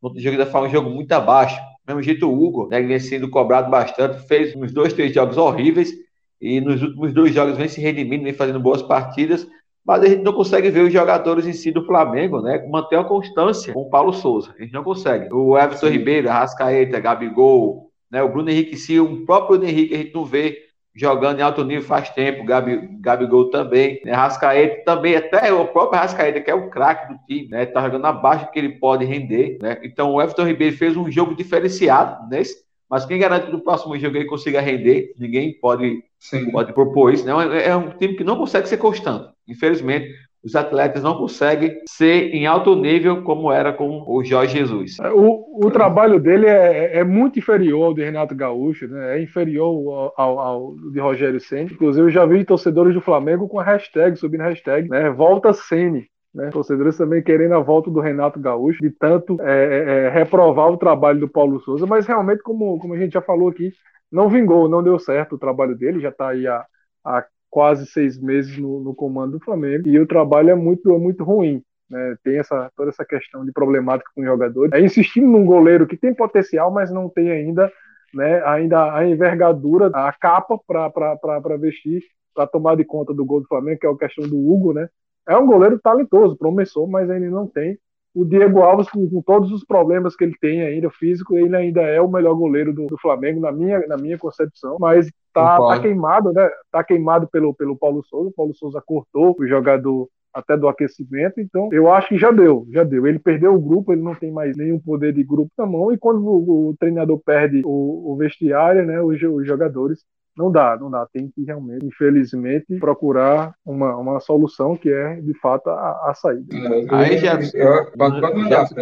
[0.00, 1.60] o jogo ainda faz um jogo muito abaixo.
[1.86, 5.92] Mesmo jeito, o Hugo, né, vem sendo cobrado bastante, fez uns dois, três jogos horríveis
[6.40, 9.46] e nos últimos dois jogos vem se redimindo, vem fazendo boas partidas,
[9.84, 13.04] mas a gente não consegue ver os jogadores em si do Flamengo, né, manter a
[13.04, 14.52] constância com o Paulo Souza.
[14.58, 15.32] A gente não consegue.
[15.32, 15.92] O Everton Sim.
[15.92, 20.24] Ribeiro, Arrascaeta, Gabigol, né, o Bruno Henrique, se o próprio Bruno Henrique a gente não
[20.24, 20.65] vê
[20.96, 24.12] jogando em alto nível faz tempo, Gabi, Gabigol também, né?
[24.12, 27.66] Rascaeta também, até o próprio Rascaeta, que é o craque do time, né?
[27.66, 29.78] Tá jogando abaixo do que ele pode render, né?
[29.82, 33.98] Então o Everton Ribeiro fez um jogo diferenciado nesse, mas quem garante que no próximo
[33.98, 35.12] jogo ele consiga render?
[35.18, 36.02] Ninguém pode,
[36.50, 37.66] pode propor isso, né?
[37.66, 39.28] É um time que não consegue ser constante.
[39.46, 40.08] Infelizmente,
[40.46, 44.96] os atletas não conseguem ser em alto nível como era com o Jorge Jesus.
[45.00, 49.18] É, o, o trabalho dele é, é, muito inferior ao de Renato Gaúcho, né?
[49.18, 51.72] é inferior ao, ao, ao de Rogério Senna.
[51.72, 55.10] Inclusive, eu já vi torcedores do Flamengo com hashtag, subindo hashtag, né?
[55.10, 56.06] Volta Sene.
[56.32, 56.50] Né?
[56.50, 60.76] Torcedores também querendo a volta do Renato Gaúcho, de tanto é, é, é, reprovar o
[60.76, 63.72] trabalho do Paulo Souza, mas realmente, como, como a gente já falou aqui,
[64.12, 66.64] não vingou, não deu certo o trabalho dele, já está aí há,
[67.04, 67.24] há
[67.56, 71.24] quase seis meses no, no, comando do Flamengo e o trabalho é muito, é muito
[71.24, 71.62] ruim.
[71.88, 72.14] Né?
[72.22, 74.70] Tem essa, toda essa questão de problemática com os jogadores.
[74.74, 77.72] É insistindo num goleiro que tem potencial, mas não tem ainda,
[78.12, 82.02] né, ainda a envergadura, a capa para vestir,
[82.34, 84.74] para tomar de conta do gol do Flamengo, que é a questão do Hugo.
[84.74, 84.86] Né?
[85.26, 87.78] É um goleiro talentoso, promissor, mas ele não tem
[88.14, 91.82] o Diego Alves, com, com, todos os problemas que ele tem ainda físico, ele ainda
[91.82, 95.80] é o melhor goleiro do, do Flamengo, na minha, na minha concepção, mas tá, tá,
[95.80, 96.50] queimado, né?
[96.70, 98.30] Tá queimado pelo, pelo Paulo Souza.
[98.30, 101.40] O Paulo Souza cortou o jogador até do aquecimento.
[101.40, 103.06] Então, eu acho que já deu, já deu.
[103.06, 105.92] Ele perdeu o grupo, ele não tem mais nenhum poder de grupo na mão.
[105.92, 110.04] E quando o, o treinador perde o, o vestiário, né, os, os jogadores
[110.36, 111.06] não dá, não dá.
[111.10, 116.54] Tem que realmente, infelizmente, procurar uma, uma solução que é, de fato, a, a saída.
[116.90, 117.38] Aí, já,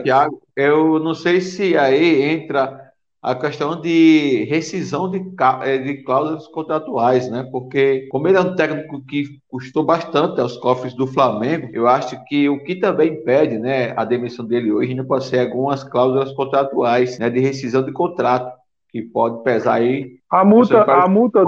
[0.03, 2.84] Tiago, eu não sei se aí entra
[3.25, 5.19] a questão de rescisão de,
[5.63, 7.49] eh, de cláusulas contratuais, né?
[7.51, 12.23] Porque, como ele é um técnico que custou bastante aos cofres do Flamengo, eu acho
[12.27, 16.33] que o que também impede, né, a demissão dele hoje não pode ser algumas cláusulas
[16.33, 18.53] contratuais, né, de rescisão de contrato
[18.91, 20.19] que pode pesar aí.
[20.31, 21.43] A multa, a multa,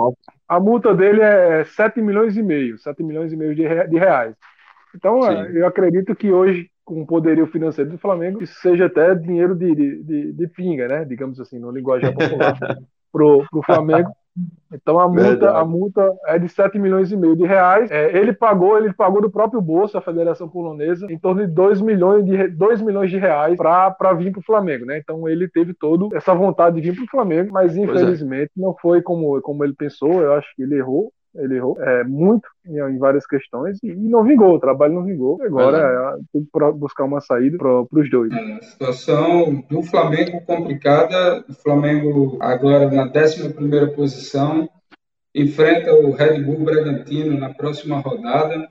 [0.49, 3.63] a multa dele é 7 milhões e meio, 7 milhões e meio de,
[3.99, 4.35] reais.
[4.95, 5.53] Então, Sim.
[5.53, 9.75] eu acredito que hoje, com o poderio financeiro do Flamengo, isso seja até dinheiro de,
[9.75, 11.05] de, de pinga, né?
[11.05, 12.57] Digamos assim, no linguagem popular,
[13.13, 14.09] pro, pro Flamengo.
[14.73, 17.91] Então a multa, a multa é de 7 milhões e meio de reais.
[17.91, 21.81] É, ele pagou, ele pagou do próprio bolso a Federação Polonesa em torno de 2
[21.81, 24.99] milhões de, 2 milhões de reais para vir para o Flamengo, né?
[24.99, 27.81] Então ele teve todo essa vontade de vir para o Flamengo, mas é.
[27.81, 28.61] infelizmente é.
[28.61, 30.23] não foi como, como ele pensou.
[30.23, 34.25] Eu acho que ele errou ele errou é, muito em, em, várias questões e, não
[34.25, 35.39] vingou, o trabalho não vingou.
[35.43, 38.33] Agora é, tem que buscar uma saída para os dois.
[38.33, 44.69] É, a situação do Flamengo complicada, o Flamengo agora na 11 posição,
[45.35, 48.69] enfrenta o Red Bull Bragantino na próxima rodada.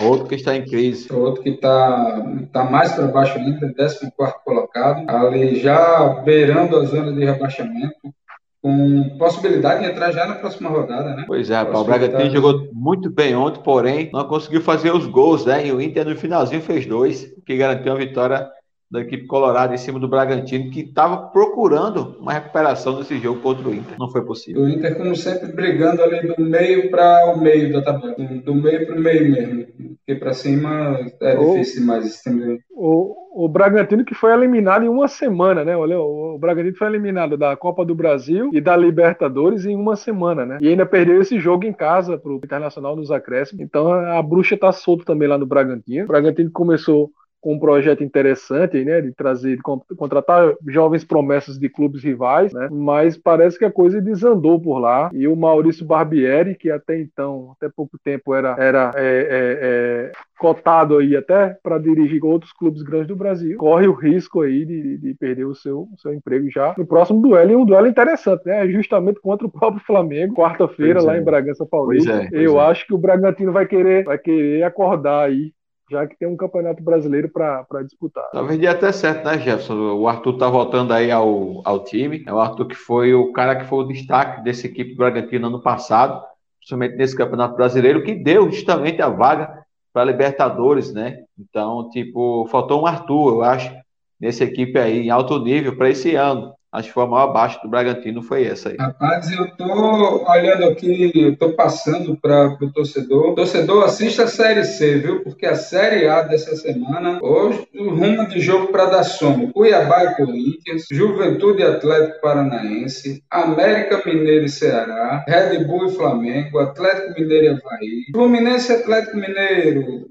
[0.00, 1.12] Outro que está em crise.
[1.12, 4.10] Outro que está tá mais para baixo ainda, 14
[4.44, 8.14] colocado, ali já beirando a zona de rebaixamento
[8.62, 11.24] com possibilidade de entrar já na próxima rodada, né?
[11.26, 15.66] Pois é, o Bragantino jogou muito bem ontem, porém não conseguiu fazer os gols, né?
[15.66, 18.50] E o Inter no finalzinho fez dois, que garantiu a vitória
[18.90, 23.68] da equipe colorada em cima do Bragantino, que estava procurando uma recuperação desse jogo contra
[23.68, 23.96] o Inter.
[23.98, 24.62] Não foi possível.
[24.62, 28.86] O Inter, como sempre, brigando ali do meio para o meio da tabela, do meio
[28.86, 32.30] para o meio mesmo, porque para cima é difícil mais esse
[32.70, 35.76] o, o Bragantino que foi eliminado em uma semana, né?
[35.76, 39.96] Olha, o, o Bragantino foi eliminado da Copa do Brasil e da Libertadores em uma
[39.96, 40.58] semana, né?
[40.60, 43.62] E ainda perdeu esse jogo em casa pro Internacional nos acréscimos.
[43.62, 46.04] Então a bruxa tá solta também lá no Bragantino.
[46.04, 49.62] O Bragantino começou com um projeto interessante, né, de trazer, de
[49.96, 55.10] contratar jovens promessas de clubes rivais, né, mas parece que a coisa desandou por lá
[55.12, 60.12] e o Maurício Barbieri, que até então, até pouco tempo era, era é, é, é,
[60.38, 64.98] cotado aí até para dirigir outros clubes grandes do Brasil, corre o risco aí de,
[64.98, 68.44] de perder o seu, o seu emprego já no próximo duelo, e um duelo interessante,
[68.44, 71.24] né, justamente contra o próprio Flamengo, quarta-feira lá em é.
[71.24, 72.12] Bragança Paulista.
[72.12, 72.64] É, Eu é.
[72.66, 75.52] acho que o Bragantino vai querer, vai querer acordar aí
[75.90, 78.30] já que tem um campeonato brasileiro para disputar.
[78.30, 79.74] Talvez dê até certo, né, Jefferson?
[79.74, 82.22] O Arthur tá voltando aí ao, ao time.
[82.26, 85.48] É o Arthur que foi o cara que foi o destaque dessa equipe do Bragantino
[85.48, 86.22] ano passado,
[86.58, 91.24] principalmente nesse campeonato brasileiro, que deu justamente a vaga para Libertadores, né?
[91.36, 93.74] Então, tipo, faltou um Arthur, eu acho,
[94.20, 96.54] nessa equipe aí, em alto nível para esse ano.
[96.72, 98.76] Acho que foi a maior baixa do Bragantino, foi essa aí.
[98.78, 103.34] Rapaz, eu tô olhando aqui, eu tô passando para o torcedor.
[103.34, 105.20] Torcedor, assista a Série C, viu?
[105.24, 109.52] Porque a Série A dessa semana, hoje, rumo de jogo para dar sono.
[109.52, 117.20] Cuiabá e Corinthians, Juventude Atlético Paranaense, América Mineiro e Ceará, Red Bull e Flamengo, Atlético
[117.20, 120.08] Mineiro e Havaí, Fluminense Atlético Mineiro,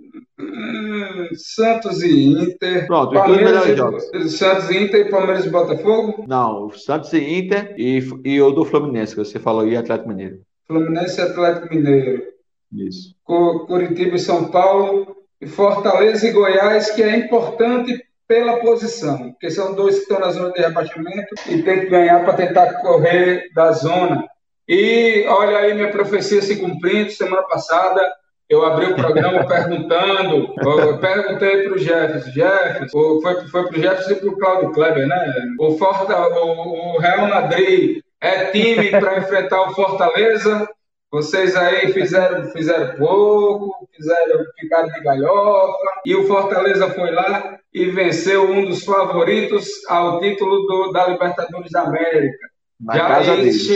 [1.35, 2.87] Santos e Inter.
[2.87, 4.03] Pronto, Palmeiras e, jogos.
[4.37, 6.25] Santos e Inter e Palmeiras e Botafogo?
[6.27, 10.39] Não, Santos e Inter e, e o do Fluminense, que você falou, e Atlético Mineiro.
[10.67, 12.23] Fluminense e Atlético Mineiro.
[12.71, 13.15] Isso.
[13.23, 15.15] Curitiba e São Paulo.
[15.41, 20.29] E Fortaleza e Goiás, que é importante pela posição, porque são dois que estão na
[20.29, 24.23] zona de rebaixamento e tem que ganhar para tentar correr da zona.
[24.67, 28.01] E olha aí minha profecia se cumprindo, semana passada
[28.49, 30.55] eu abri o programa perguntando,
[30.99, 35.07] perguntei para o Jefferson, Jefferson, foi, foi para o Jefferson e para o Claudio Kleber,
[35.07, 35.33] né?
[35.59, 40.67] O, Forta, o, o Real Madrid é time para enfrentar o Fortaleza?
[41.11, 47.85] Vocês aí fizeram, fizeram pouco, fizeram, ficaram de galhofa, e o Fortaleza foi lá e
[47.85, 52.47] venceu um dos favoritos ao título do, da Libertadores da América.
[52.79, 53.69] Na Já casa deles.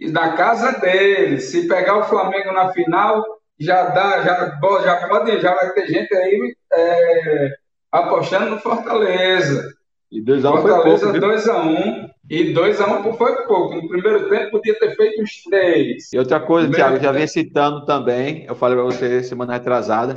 [0.00, 1.44] Na casa deles.
[1.44, 3.24] Se pegar o Flamengo na final,
[3.58, 7.50] já dá, já, já pode, já vai ter gente aí é,
[7.90, 9.72] apostando no Fortaleza.
[10.10, 13.74] E 2x1 um Fortaleza 2x1 um, e 2x1 um foi pouco.
[13.74, 16.12] No primeiro tempo podia ter feito uns três.
[16.12, 20.14] E outra coisa, Thiago, já vinha citando também, eu falei para você semana retrasada,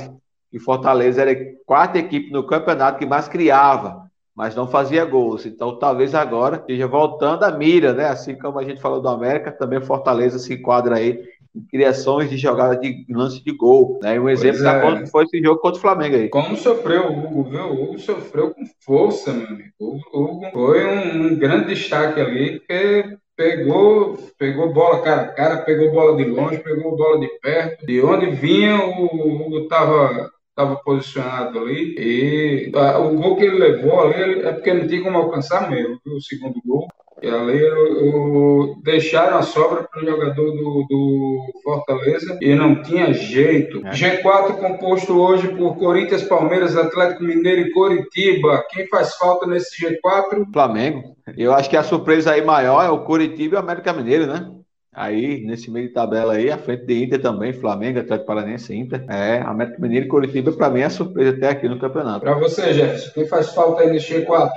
[0.50, 1.36] que Fortaleza era a
[1.66, 5.46] quarta equipe no campeonato que mais criava, mas não fazia gols.
[5.46, 8.06] Então talvez agora esteja voltando a mira, né?
[8.06, 11.22] Assim como a gente falou do América, também Fortaleza se enquadra aí
[11.70, 13.98] criações de jogada de lance de gol.
[14.02, 14.18] Né?
[14.18, 15.06] Um exemplo é.
[15.06, 16.28] foi esse jogo contra o Flamengo aí.
[16.28, 17.64] Como sofreu o Hugo, viu?
[17.64, 19.72] O Hugo sofreu com força, meu amigo.
[19.78, 25.56] O Hugo foi um, um grande destaque ali, porque pegou, pegou bola cara a cara,
[25.58, 27.86] pegou bola de longe, pegou bola de perto.
[27.86, 33.58] De onde vinha, o Hugo estava estava posicionado ali e a, o gol que ele
[33.58, 36.88] levou ali é porque não tinha como alcançar mesmo, o segundo gol.
[37.20, 43.12] E ali o, deixaram a sobra para o jogador do, do, Fortaleza e não tinha
[43.12, 43.84] jeito.
[43.86, 43.90] É.
[43.90, 48.64] G4 composto hoje por Corinthians, Palmeiras, Atlético Mineiro e Coritiba.
[48.70, 50.52] Quem faz falta nesse G4?
[50.52, 51.16] Flamengo.
[51.36, 54.50] Eu acho que a surpresa aí maior é o Coritiba e o América Mineiro, né?
[54.92, 59.04] Aí, nesse meio de tabela aí, a frente de Inter também, Flamengo, Atlético Paranaense, Inter.
[59.08, 62.20] É, América Mineiro e Coritiba, para mim, é surpresa até aqui no campeonato.
[62.20, 64.50] Para você, Jefferson, quem faz falta aí nesse G4?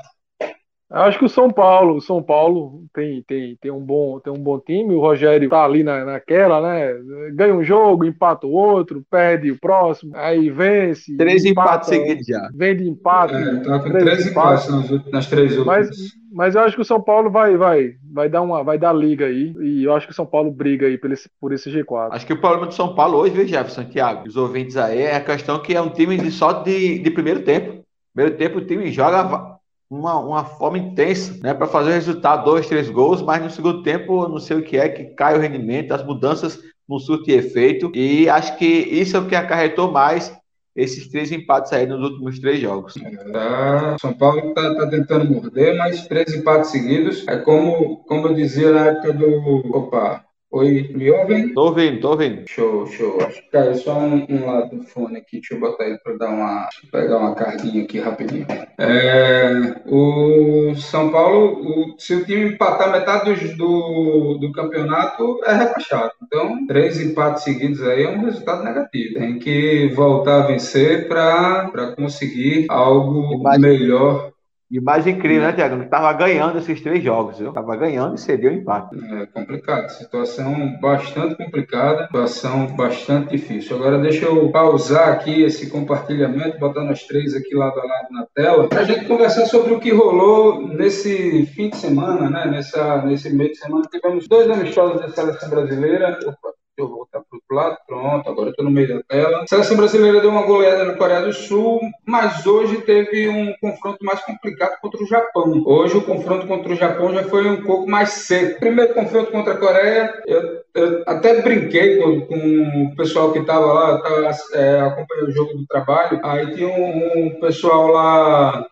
[0.91, 4.43] Acho que o São Paulo, o São Paulo tem, tem, tem, um, bom, tem um
[4.43, 6.93] bom time, o Rogério tá ali na, naquela, né?
[7.33, 11.15] Ganha um jogo, empata o outro, perde o próximo, aí vence.
[11.15, 12.49] Três empata, empates seguidos já.
[12.53, 13.35] Vem de empate.
[13.35, 15.87] É, tá com três, três empates nas, nas três últimas.
[15.87, 15.97] Mas,
[16.33, 19.27] mas eu acho que o São Paulo vai, vai, vai dar uma, vai dar liga
[19.27, 19.53] aí.
[19.61, 22.09] E eu acho que o São Paulo briga aí por esse, por esse G4.
[22.11, 25.15] Acho que o problema do São Paulo hoje, viu, Jefferson, Thiago, os ouvintes aí, é
[25.15, 27.81] a questão que é um time de, só de, de primeiro tempo.
[28.13, 29.50] Primeiro tempo o time joga
[29.91, 33.83] uma, uma forma intensa, né, para fazer o resultado, dois, três gols, mas no segundo
[33.83, 37.91] tempo, não sei o que é, que cai o rendimento, as mudanças não surtem efeito,
[37.93, 40.33] e acho que isso é o que acarretou mais
[40.73, 42.93] esses três empates aí nos últimos três jogos.
[43.33, 43.97] Tá.
[43.99, 47.27] São Paulo está tá tentando morder, mas três empates seguidos.
[47.27, 49.75] É como, como eu dizia na época do.
[49.75, 50.23] Opa,
[50.53, 51.53] Oi, me ouvem?
[51.53, 52.45] Tô ouvindo, tô ouvindo.
[52.45, 53.17] Show, show.
[53.53, 55.37] Caiu só um, um, lado do fone aqui.
[55.37, 56.67] Deixa eu botar ele para dar uma.
[56.91, 58.45] pegar uma carguinha aqui rapidinho.
[58.77, 65.53] É, o São Paulo, o, se o time empatar metade do, do, do, campeonato, é
[65.53, 66.11] rebaixado.
[66.21, 69.19] Então, três empates seguidos aí é um resultado negativo.
[69.19, 73.67] Tem que voltar a vencer para conseguir algo Imagina.
[73.69, 74.30] melhor
[74.71, 75.83] Imagem incrível, né, Tiago?
[75.89, 77.51] Tava ganhando esses três jogos, viu?
[77.51, 78.95] Tava ganhando e cedeu o empate.
[79.21, 83.75] É complicado, situação bastante complicada, situação bastante difícil.
[83.75, 88.25] Agora deixa eu pausar aqui esse compartilhamento, botar nós três aqui lado a lado na
[88.33, 92.45] tela, para a gente conversar sobre o que rolou nesse fim de semana, né?
[92.49, 96.17] Nessa, nesse meio de semana tivemos dois amistosos da seleção brasileira.
[96.25, 99.43] Opa, eu vou voltar para outro lado, pronto, agora estou no meio da tela.
[99.43, 104.03] A seleção brasileira deu uma goleada na Coreia do Sul, mas hoje teve um confronto
[104.03, 105.63] mais complicado contra o Japão.
[105.65, 108.59] Hoje o confronto contra o Japão já foi um pouco mais seco.
[108.59, 113.65] Primeiro confronto contra a Coreia, eu, eu até brinquei com, com, o pessoal que estava
[113.65, 118.65] lá, tava, é, acompanhando o jogo do trabalho, aí tinha um, um pessoal lá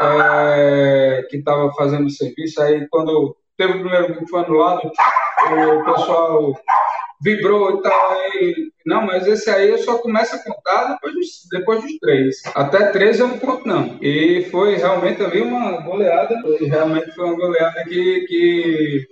[0.00, 4.90] é, que estava fazendo serviço, aí quando teve o primeiro gol que foi anulado,
[5.42, 6.54] o pessoal
[7.22, 8.16] vibrou e tal.
[8.34, 12.42] E, não, mas esse aí eu só começo a contar depois dos, depois dos três.
[12.54, 13.98] Até três eu não conto, não.
[14.02, 16.34] E foi realmente ali uma goleada.
[16.60, 19.06] Realmente foi uma goleada que, que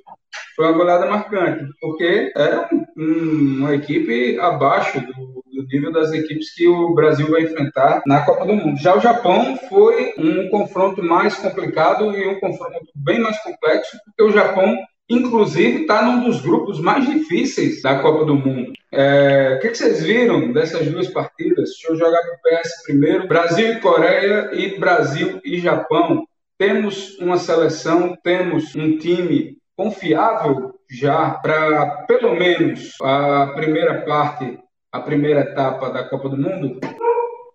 [0.57, 6.55] foi uma goleada marcante, porque era um, uma equipe abaixo do, do, nível das equipes
[6.55, 8.79] que o Brasil vai enfrentar na Copa do Mundo.
[8.79, 14.31] Já o Japão foi um confronto mais complicado e um confronto bem mais complexo, porque
[14.31, 14.77] o Japão
[15.11, 18.73] inclusive está num dos grupos mais difíceis da Copa do Mundo.
[18.93, 21.71] É, o que, vocês viram dessas duas partidas?
[21.71, 23.27] Deixa eu jogar para o PS primeiro.
[23.29, 26.25] Brasil e Coreia e Brasil e Japão.
[26.57, 34.59] Temos uma seleção, temos um time confiável já para pelo menos a primeira parte,
[34.93, 36.79] a primeira etapa da Copa do Mundo?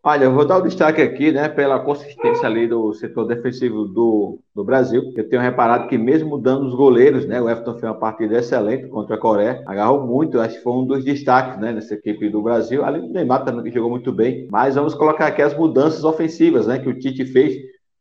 [0.08, 4.38] Olha, eu vou dar o destaque aqui, né, pela consistência ali do setor defensivo do,
[4.54, 5.12] do Brasil.
[5.16, 8.88] Eu tenho reparado que mesmo mudando os goleiros, né, o Everton fez uma partida excelente
[8.88, 12.40] contra a Coreia, agarrou muito, acho que foi um dos destaques, né, nessa equipe do
[12.44, 12.86] Brasil.
[12.86, 16.78] Além do Neymar também jogou muito bem, mas vamos colocar aqui as mudanças ofensivas, né,
[16.78, 17.56] que o Tite fez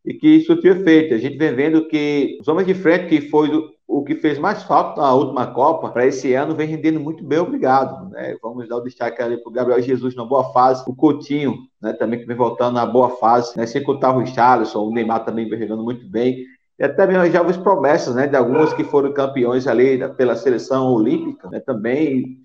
[0.05, 1.15] e que surtiu efeito.
[1.15, 3.49] A gente vem vendo que os homens de frente, que foi
[3.87, 7.39] o que fez mais falta na última Copa, para esse ano, vem rendendo muito bem,
[7.39, 8.11] obrigado.
[8.11, 8.37] Né?
[8.43, 11.93] Vamos dar o destaque ali para o Gabriel Jesus na boa fase, o Coutinho, né,
[11.93, 13.67] também que vem voltando na boa fase, né?
[13.67, 16.45] sem contar o Richarlison, o Neymar também vem jogando muito bem.
[16.79, 20.93] E até mesmo já as promessas né, de alguns que foram campeões ali pela seleção
[20.93, 22.39] olímpica, né, também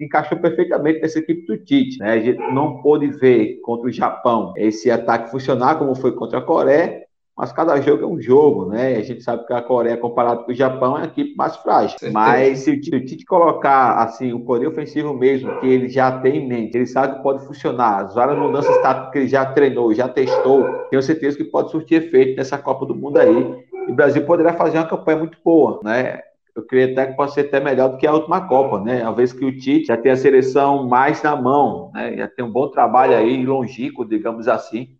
[0.00, 1.98] encaixou perfeitamente nessa equipe do Tite.
[1.98, 2.12] Né?
[2.12, 6.42] A gente não pôde ver contra o Japão esse ataque funcionar como foi contra a
[6.42, 7.03] Coreia,
[7.36, 8.96] mas cada jogo é um jogo, né?
[8.96, 11.98] A gente sabe que a Coreia, comparado com o Japão, é a equipe mais frágil.
[12.12, 16.48] Mas se o Tite colocar assim o poder ofensivo mesmo, que ele já tem em
[16.48, 20.08] mente, ele sabe que pode funcionar, as várias mudanças táticas que ele já treinou, já
[20.08, 23.64] testou, tenho certeza que pode surtir efeito nessa Copa do Mundo aí.
[23.88, 26.20] E o Brasil poderá fazer uma campanha muito boa, né?
[26.54, 29.02] eu creio até que pode ser até melhor do que a última Copa, né?
[29.02, 32.16] Uma vez que o Tite já tem a seleção mais na mão, né?
[32.16, 34.96] Já tem um bom trabalho aí, longínquo, digamos assim,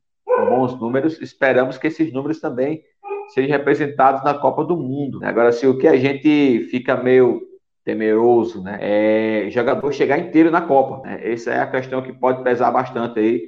[0.48, 1.20] bons números.
[1.20, 2.82] Esperamos que esses números também
[3.28, 5.20] sejam representados na Copa do Mundo.
[5.22, 7.42] Agora, se o que a gente fica meio
[7.84, 8.78] temeroso, né?
[8.80, 11.06] É jogador chegar inteiro na Copa.
[11.06, 11.20] Né?
[11.22, 13.42] Essa é a questão que pode pesar bastante aí.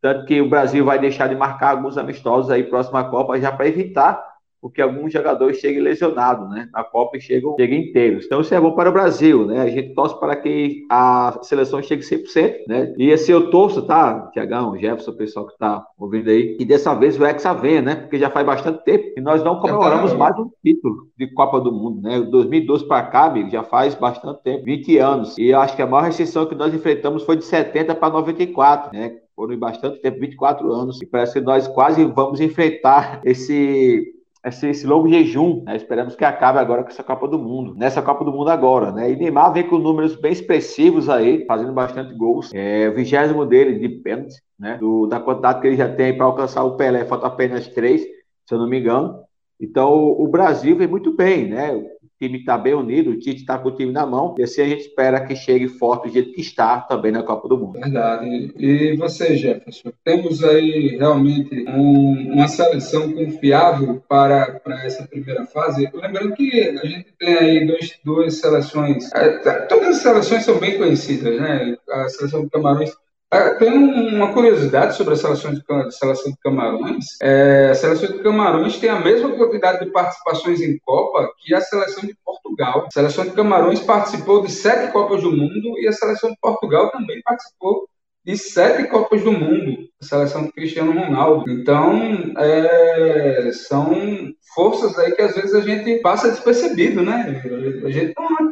[0.00, 3.66] Tanto que o Brasil vai deixar de marcar alguns amistosos aí próxima Copa já para
[3.66, 4.29] evitar
[4.60, 6.68] porque alguns jogadores chegam lesionados, né?
[6.72, 8.26] Na Copa e chegam, chegam inteiros.
[8.26, 9.60] Então isso é bom para o Brasil, né?
[9.60, 12.94] A gente torce para que a seleção chegue 100%, né?
[12.98, 14.28] E esse eu torço, tá?
[14.32, 17.94] Tiagão, Jefferson, o pessoal que está ouvindo aí, e dessa vez o Hexa venha, né?
[17.96, 21.72] Porque já faz bastante tempo que nós não comemoramos mais um título de Copa do
[21.72, 22.20] Mundo, né?
[22.20, 25.38] 2012 para cá, amigo, já faz bastante tempo, 20 anos.
[25.38, 28.92] E eu acho que a maior restrição que nós enfrentamos foi de 70 para 94,
[28.92, 29.16] né?
[29.34, 31.00] Foram bastante tempo, 24 anos.
[31.00, 35.76] E parece que nós quase vamos enfrentar esse esse, esse longo jejum, né?
[35.76, 39.10] esperamos que acabe agora com essa Copa do Mundo, nessa Copa do Mundo agora, né?
[39.10, 43.78] E Neymar vem com números bem expressivos aí, fazendo bastante gols, é o vigésimo dele
[43.78, 44.78] de pênalti, né?
[44.78, 48.54] Do, da quantidade que ele já tem para alcançar o Pelé, falta apenas três, se
[48.54, 49.20] eu não me engano.
[49.60, 51.72] Então o Brasil vem muito bem, né?
[52.20, 54.68] Time está bem unido, o Tite está com o time na mão, e assim a
[54.68, 57.80] gente espera que chegue forte do jeito que está também na Copa do Mundo.
[57.80, 58.52] Verdade.
[58.58, 65.88] E você, Jefferson, temos aí realmente um, uma seleção confiável para, para essa primeira fase?
[65.94, 70.76] Lembrando que a gente tem aí dois, duas seleções, é, todas as seleções são bem
[70.76, 71.76] conhecidas, né?
[71.88, 72.92] A seleção do Camarões
[73.58, 77.04] tem uma curiosidade sobre a seleção de, seleção de Camarões.
[77.22, 81.60] É, a seleção de Camarões tem a mesma quantidade de participações em Copa que a
[81.60, 82.86] seleção de Portugal.
[82.86, 86.90] A seleção de Camarões participou de sete Copas do Mundo e a seleção de Portugal
[86.90, 87.88] também participou
[88.24, 91.50] de sete Copas do Mundo, a seleção do Cristiano Ronaldo.
[91.50, 93.94] Então, é, são
[94.54, 97.42] forças aí que às vezes a gente passa despercebido, né?
[97.84, 98.49] A gente não,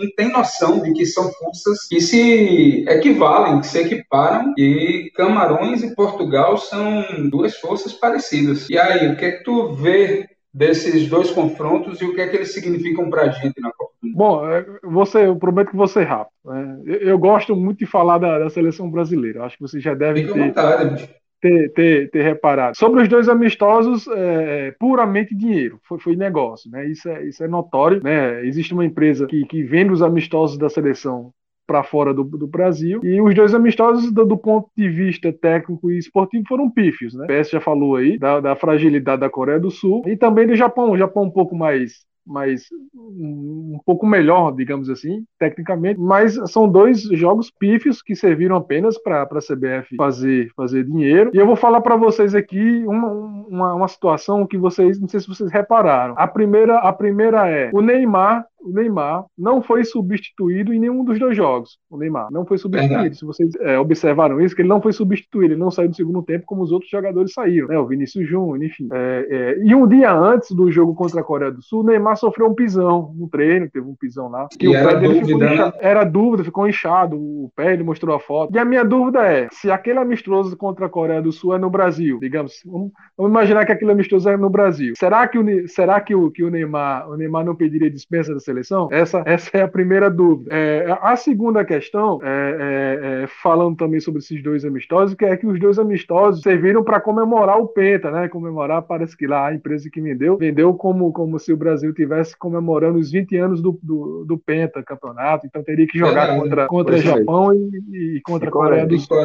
[0.00, 5.82] não, tem noção de que são forças que se equivalem, que se equiparam, e Camarões
[5.82, 8.68] e Portugal são duas forças parecidas.
[8.68, 12.28] E aí, o que é que tu vê desses dois confrontos e o que é
[12.28, 14.16] que eles significam para a gente na Copa do Mundo?
[14.16, 16.32] Bom, é, você, eu prometo que vou ser rápido.
[16.44, 16.80] Né?
[16.84, 19.44] Eu, gosto muito de falar da, da seleção brasileira.
[19.44, 21.08] Acho que vocês já devem ter, vontade,
[21.40, 22.76] ter, ter, ter, reparado.
[22.76, 26.86] Sobre os dois amistosos, é, é, puramente dinheiro, foi, foi negócio, né?
[26.88, 28.44] Isso é, isso é notório, né?
[28.46, 31.32] Existe uma empresa que, que vende os amistosos da seleção
[31.66, 33.00] para fora do, do, Brasil.
[33.04, 37.14] E os dois amistosos, do, do, ponto de vista técnico e esportivo, foram pífios.
[37.14, 37.24] Né?
[37.24, 40.56] O PS já falou aí da, da, fragilidade da Coreia do Sul e também do
[40.56, 40.90] Japão.
[40.90, 47.02] O Japão um pouco mais mais um pouco melhor, digamos assim, tecnicamente, mas são dois
[47.02, 51.30] jogos pífios que serviram apenas para a CBF fazer, fazer dinheiro.
[51.34, 55.20] E eu vou falar para vocês aqui uma, uma, uma, situação que vocês, não sei
[55.20, 56.14] se vocês repararam.
[56.16, 61.18] A primeira, a primeira é o Neymar o Neymar não foi substituído em nenhum dos
[61.18, 61.78] dois jogos.
[61.90, 63.14] O Neymar não foi substituído.
[63.14, 66.22] Se vocês é, observaram isso, que ele não foi substituído, ele não saiu no segundo
[66.22, 67.78] tempo como os outros jogadores saíram, né?
[67.78, 68.88] O Vinícius Júnior, enfim.
[68.92, 72.16] É, é, e um dia antes do jogo contra a Coreia do Sul, o Neymar
[72.16, 74.48] sofreu um pisão no treino, teve um pisão lá.
[74.58, 78.20] Que o pé dele ficou inchado, Era dúvida, ficou inchado o pé, ele mostrou a
[78.20, 78.54] foto.
[78.54, 81.70] E a minha dúvida é: se aquele amistoso contra a Coreia do Sul é no
[81.70, 84.94] Brasil, digamos, vamos, vamos imaginar que aquele amistoso é no Brasil.
[84.96, 88.40] Será que o, será que o, que o Neymar, o Neymar não pediria dispensa da
[88.50, 88.88] seleção?
[88.90, 90.50] Essa, essa é a primeira dúvida.
[90.52, 95.36] É, a segunda questão, é, é, é, falando também sobre esses dois amistosos, que é
[95.36, 98.28] que os dois amistosos serviram para comemorar o Penta, né?
[98.28, 102.36] Comemorar, parece que lá a empresa que vendeu, vendeu como, como se o Brasil tivesse
[102.36, 106.98] comemorando os 20 anos do, do, do Penta campeonato, então teria que jogar contra, contra
[106.98, 109.16] Japão e, e, contra a Coreia do Sul.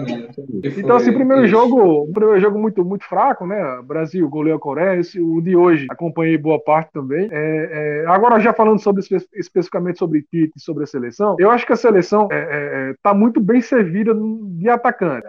[0.78, 3.80] Então, assim, primeiro jogo, primeiro jogo muito, muito fraco, né?
[3.86, 7.28] Brasil goleou a Coreia, esse, o de hoje acompanhei boa parte também.
[7.32, 9.02] É, é, agora, já falando sobre
[9.34, 13.14] especificamente sobre Tite sobre a seleção, eu acho que a seleção está é, é, tá
[13.14, 15.28] muito bem servida de atacante.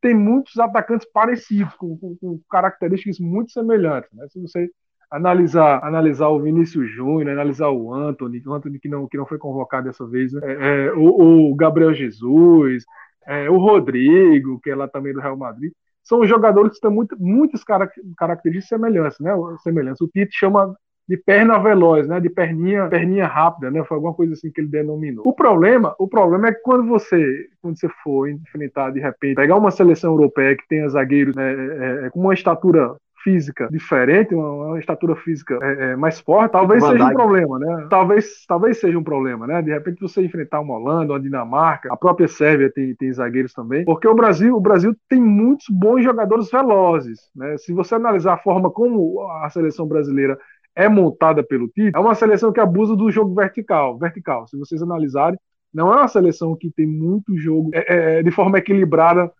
[0.00, 4.10] Tem muitos atacantes parecidos, com, com, com características muito semelhantes.
[4.12, 4.26] Né?
[4.28, 4.70] Se você
[5.10, 9.38] analisar, analisar o Vinícius Júnior, analisar o Anthony, o Anthony que não, que não foi
[9.38, 10.40] convocado dessa vez, né?
[10.44, 12.84] é, é o, o, Gabriel Jesus,
[13.26, 17.16] é, o Rodrigo, que é lá também do Real Madrid, são jogadores que têm muito,
[17.18, 19.32] muitas características semelhantes, né?
[19.62, 20.02] Semelhantes.
[20.02, 20.76] O Tite chama
[21.08, 22.18] de perna veloz, né?
[22.18, 23.84] De perninha, perninha rápida, né?
[23.84, 25.24] Foi alguma coisa assim que ele denominou.
[25.26, 29.56] O problema, o problema é que quando você, quando você for enfrentar de repente, pegar
[29.56, 34.50] uma seleção europeia que tenha zagueiros né, é, é, com uma estatura física diferente, uma,
[34.50, 37.86] uma estatura física é, é, mais forte, talvez Van seja um problema, né?
[37.88, 39.62] Talvez, talvez seja um problema, né?
[39.62, 43.84] De repente você enfrentar uma Holanda, uma Dinamarca, a própria Sérvia tem, tem zagueiros também,
[43.86, 47.56] porque o Brasil, o Brasil tem muitos bons jogadores velozes, né?
[47.56, 50.38] Se você analisar a forma como a seleção brasileira
[50.74, 53.98] é montada pelo Tite, é uma seleção que abusa do jogo vertical.
[53.98, 55.38] Vertical, se vocês analisarem,
[55.72, 59.30] não é uma seleção que tem muito jogo é, é, de forma equilibrada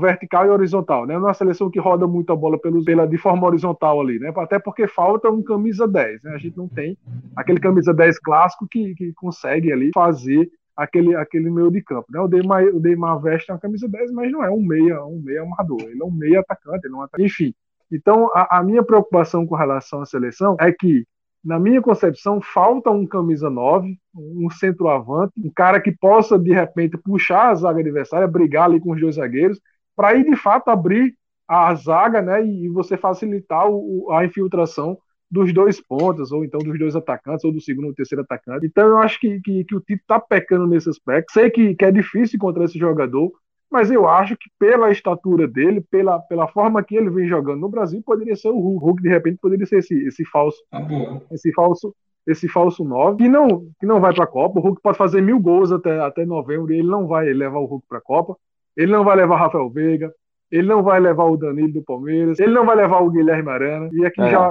[0.00, 1.14] vertical e horizontal, né?
[1.14, 4.18] Não é uma seleção que roda muito a bola pelo, pela, de forma horizontal ali,
[4.18, 4.32] né?
[4.36, 6.34] Até porque falta um camisa 10, né?
[6.34, 6.96] A gente não tem
[7.34, 12.20] aquele camisa 10 clássico que, que consegue ali fazer aquele, aquele meio de campo, né?
[12.20, 15.42] O Neymar, o Neymar veste uma camisa 10, mas não é um meia, um meia
[15.42, 17.26] amador, ele é um meia atacante, ele é um atacante.
[17.26, 17.54] enfim.
[17.92, 21.04] Então, a, a minha preocupação com relação à seleção é que
[21.44, 26.96] na minha concepção, falta um camisa 9, um centroavante, um cara que possa, de repente,
[26.96, 29.60] puxar a zaga adversária, brigar ali com os dois zagueiros,
[29.96, 31.14] para aí, de fato, abrir
[31.48, 34.96] a zaga né, e você facilitar o, a infiltração
[35.28, 38.66] dos dois pontas, ou então dos dois atacantes, ou do segundo ou terceiro atacante.
[38.66, 41.32] Então, eu acho que, que, que o Tito está pecando nesse aspecto.
[41.32, 43.32] Sei que, que é difícil encontrar esse jogador,
[43.72, 47.68] mas eu acho que pela estatura dele, pela, pela forma que ele vem jogando no
[47.68, 48.84] Brasil, poderia ser o Hulk.
[48.84, 50.62] O Hulk, de repente, poderia ser esse, esse falso.
[50.70, 50.86] Ah,
[51.32, 51.94] esse falso
[52.26, 54.60] esse falso 9, que não, que não vai para a Copa.
[54.60, 57.64] O Hulk pode fazer mil gols até, até novembro e ele não vai levar o
[57.64, 58.36] Hulk para a Copa.
[58.76, 60.12] Ele não vai levar Rafael Veiga.
[60.50, 62.38] Ele não vai levar o Danilo do Palmeiras.
[62.38, 63.88] Ele não vai levar o Guilherme Arana.
[63.92, 64.30] E aqui é.
[64.30, 64.50] já,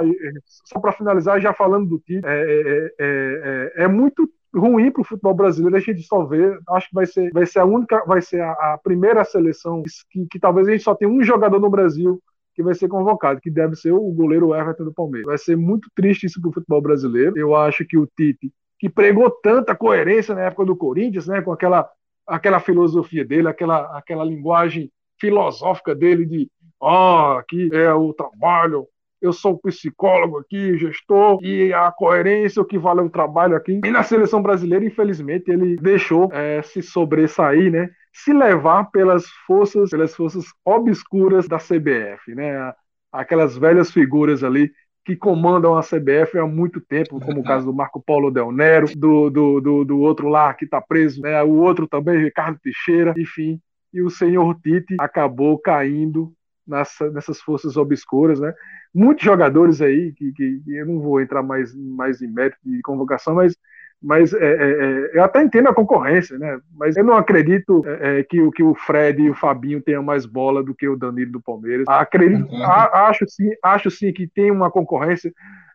[0.66, 5.02] só para finalizar, já falando do time, é, é, é, é, é muito ruim para
[5.02, 6.58] o futebol brasileiro a gente só vê.
[6.70, 10.28] Acho que vai ser, vai ser a única, vai ser a, a primeira seleção que,
[10.28, 12.22] que, talvez a gente só tenha um jogador no Brasil
[12.54, 15.28] que vai ser convocado, que deve ser o goleiro Everton do Palmeiras.
[15.28, 17.38] Vai ser muito triste isso para o futebol brasileiro.
[17.38, 21.54] Eu acho que o Tite, que pregou tanta coerência na época do Corinthians, né, com
[21.54, 21.90] aquela,
[22.28, 26.50] aquela filosofia dele, aquela, aquela linguagem filosófica dele de
[26.80, 28.88] ó, oh, aqui é o trabalho,
[29.22, 33.80] eu sou psicólogo aqui, gestor, e a coerência, o que vale o trabalho aqui.
[33.84, 37.90] E na seleção brasileira, infelizmente, ele deixou é, se sobressair, né?
[38.12, 42.74] Se levar pelas forças, pelas forças obscuras da CBF, né?
[43.12, 44.72] Aquelas velhas figuras ali
[45.06, 48.88] que comandam a CBF há muito tempo, como o caso do Marco Paulo Del Nero,
[48.96, 51.42] do, do, do, do outro lá que está preso, né?
[51.42, 53.60] o outro também, Ricardo Teixeira, enfim.
[53.94, 56.32] E o senhor Tite acabou caindo
[56.72, 58.54] nessa, nessas forças obscuras, né?
[58.94, 63.36] Muitos jogadores aí, que, que, eu não vou entrar mais, mais em mérito de convocação,
[63.36, 63.56] mas,
[64.02, 66.60] mas é, é, é, eu até entendo a concorrência, né?
[66.76, 70.26] Mas eu não acredito é, é, que, que o Fred e o Fabinho tenham mais
[70.26, 71.86] bola do que o Danilo do Palmeiras.
[71.88, 72.64] Acredito, uhum.
[72.64, 75.32] a, acho, sim, acho sim que tem uma concorrência.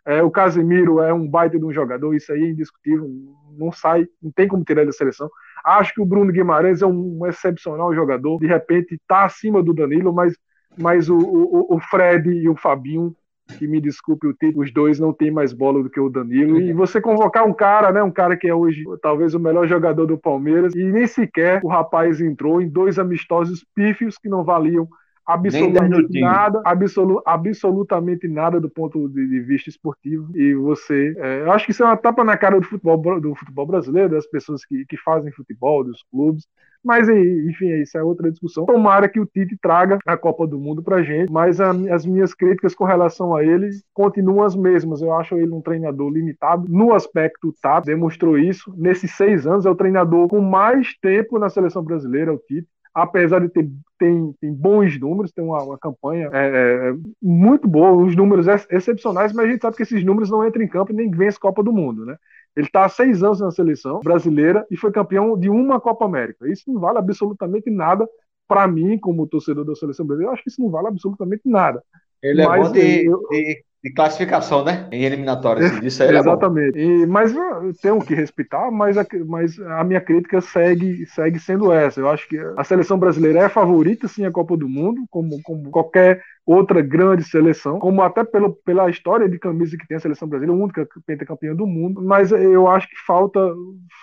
[0.06, 3.10] É, o Casemiro é um baita de um jogador, isso aí é indiscutível,
[3.58, 5.28] não sai, não tem como tirar da seleção.
[5.64, 10.12] Acho que o Bruno Guimarães é um excepcional jogador, de repente está acima do Danilo,
[10.12, 10.32] mas
[10.78, 13.14] mas o, o, o Fred e o Fabinho
[13.58, 16.60] que me desculpe o título, os dois não têm mais bola do que o Danilo.
[16.60, 20.06] E você convocar um cara, né, um cara que é hoje talvez o melhor jogador
[20.06, 24.88] do Palmeiras, e nem sequer o rapaz entrou em dois amistosos pífios que não valiam
[25.26, 30.30] absolutamente nada, absolu, absolutamente nada do ponto de, de vista esportivo.
[30.36, 33.34] E você, é, eu acho que isso é uma tapa na cara do futebol, do
[33.34, 36.46] futebol brasileiro, das pessoas que, que fazem futebol, dos clubes.
[36.86, 38.64] Mas, enfim, isso é outra discussão.
[38.64, 42.32] Tomara que o Tite traga a Copa do Mundo pra gente, mas a, as minhas
[42.32, 45.02] críticas com relação a ele continuam as mesmas.
[45.02, 48.72] Eu acho ele um treinador limitado no aspecto tático, demonstrou isso.
[48.76, 53.40] Nesses seis anos, é o treinador com mais tempo na seleção brasileira, o Tite apesar
[53.40, 56.46] de ter tem, tem bons números, tem uma, uma campanha é,
[56.90, 60.46] é, muito boa, os números ex excepcionais, mas a gente sabe que esses números não
[60.46, 62.16] entram em campo e nem vence Copa do Mundo, né?
[62.54, 66.48] Ele está há seis anos na seleção brasileira e foi campeão de uma Copa América.
[66.50, 68.08] Isso não vale absolutamente nada
[68.48, 70.30] para mim, como torcedor da seleção brasileira.
[70.30, 71.82] Eu acho que isso não vale absolutamente nada.
[72.22, 73.20] Ele é Mas, bom de, eu...
[73.30, 74.88] de, de, classificação, né?
[74.92, 75.82] Em eliminatórias.
[75.82, 76.78] Isso aí Exatamente.
[76.78, 77.34] É e, mas
[77.80, 82.00] tenho que respeitar, mas a, mas a minha crítica segue, segue sendo essa.
[82.00, 85.70] Eu acho que a seleção brasileira é favorita, sim, à Copa do Mundo, como, como
[85.70, 90.28] qualquer outra grande seleção, como até pelo, pela história de camisa que tem a seleção
[90.28, 93.40] brasileira, única pentacampeã do mundo, mas eu acho que falta,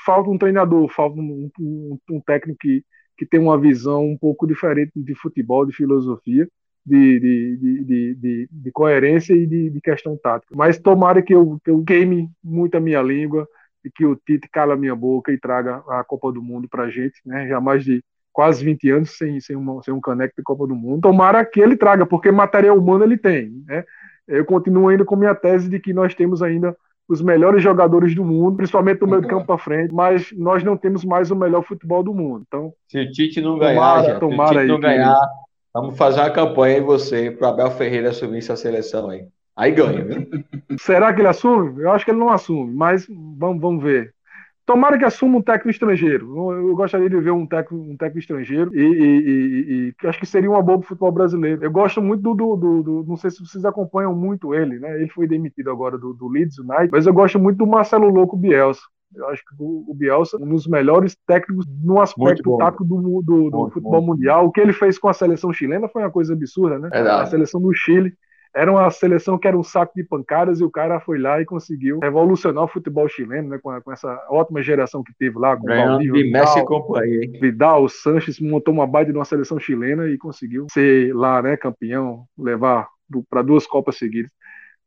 [0.06, 2.84] falta um treinador, falta um, um, um técnico que,
[3.18, 6.46] que tem uma visão um pouco diferente de futebol, de filosofia,
[6.86, 10.54] de, de, de, de, de coerência e de, de, questão tática.
[10.56, 13.48] Mas tomara que eu, que eu queime muito a minha língua
[13.84, 16.84] e que o Tite cala a minha boca e traga a Copa do Mundo para
[16.84, 17.48] a gente, né?
[17.48, 18.04] Já mais de
[18.34, 21.02] quase 20 anos sem, sem, uma, sem um caneco de Copa do Mundo.
[21.02, 23.64] Tomara que ele traga, porque material humano ele tem.
[23.68, 23.84] Né?
[24.28, 26.76] Eu continuo ainda com minha tese de que nós temos ainda
[27.08, 30.78] os melhores jogadores do mundo, principalmente no meio do campo para frente, mas nós não
[30.78, 32.44] temos mais o melhor futebol do mundo.
[32.48, 35.20] Então, se o Tite não ganhar, tomara, já, tomara se o Tite não ganhar,
[35.74, 39.28] vamos fazer uma campanha em você para Abel Ferreira assumir essa seleção aí.
[39.56, 40.28] Aí ganha, viu?
[40.80, 41.82] Será que ele assume?
[41.82, 44.14] Eu acho que ele não assume, mas vamos, vamos ver.
[44.66, 46.52] Tomara que assuma um técnico estrangeiro.
[46.52, 50.50] Eu gostaria de ver um técnico, um técnico estrangeiro e, e, e, acho que seria
[50.50, 51.62] uma boa pro futebol brasileiro.
[51.64, 54.95] Eu gosto muito do, do, do, do, Não sei se vocês acompanham muito ele, né?
[54.95, 58.38] Ele foi demitido agora do, do Leeds United, mas eu gosto muito do Marcelo Louco
[58.38, 58.82] Bielsa.
[59.15, 63.49] Eu acho que o Bielsa é um dos melhores técnicos no aspecto tático do, do,
[63.49, 64.18] do muito, futebol muito.
[64.18, 64.45] mundial.
[64.45, 66.90] O que ele fez com a seleção chilena foi uma coisa absurda, né?
[66.91, 68.14] A seleção do Chile
[68.56, 71.45] era uma seleção que era um saco de pancadas e o cara foi lá e
[71.45, 73.60] conseguiu revolucionar o futebol chileno, né?
[73.61, 77.31] Com, a, com essa ótima geração que teve lá, com Ganhando de Messi companhia.
[77.41, 82.26] Vidal, Sanches montou uma baita de uma seleção chilena e conseguiu ser lá, né, campeão,
[82.38, 82.88] levar
[83.30, 84.31] para duas Copas seguidas.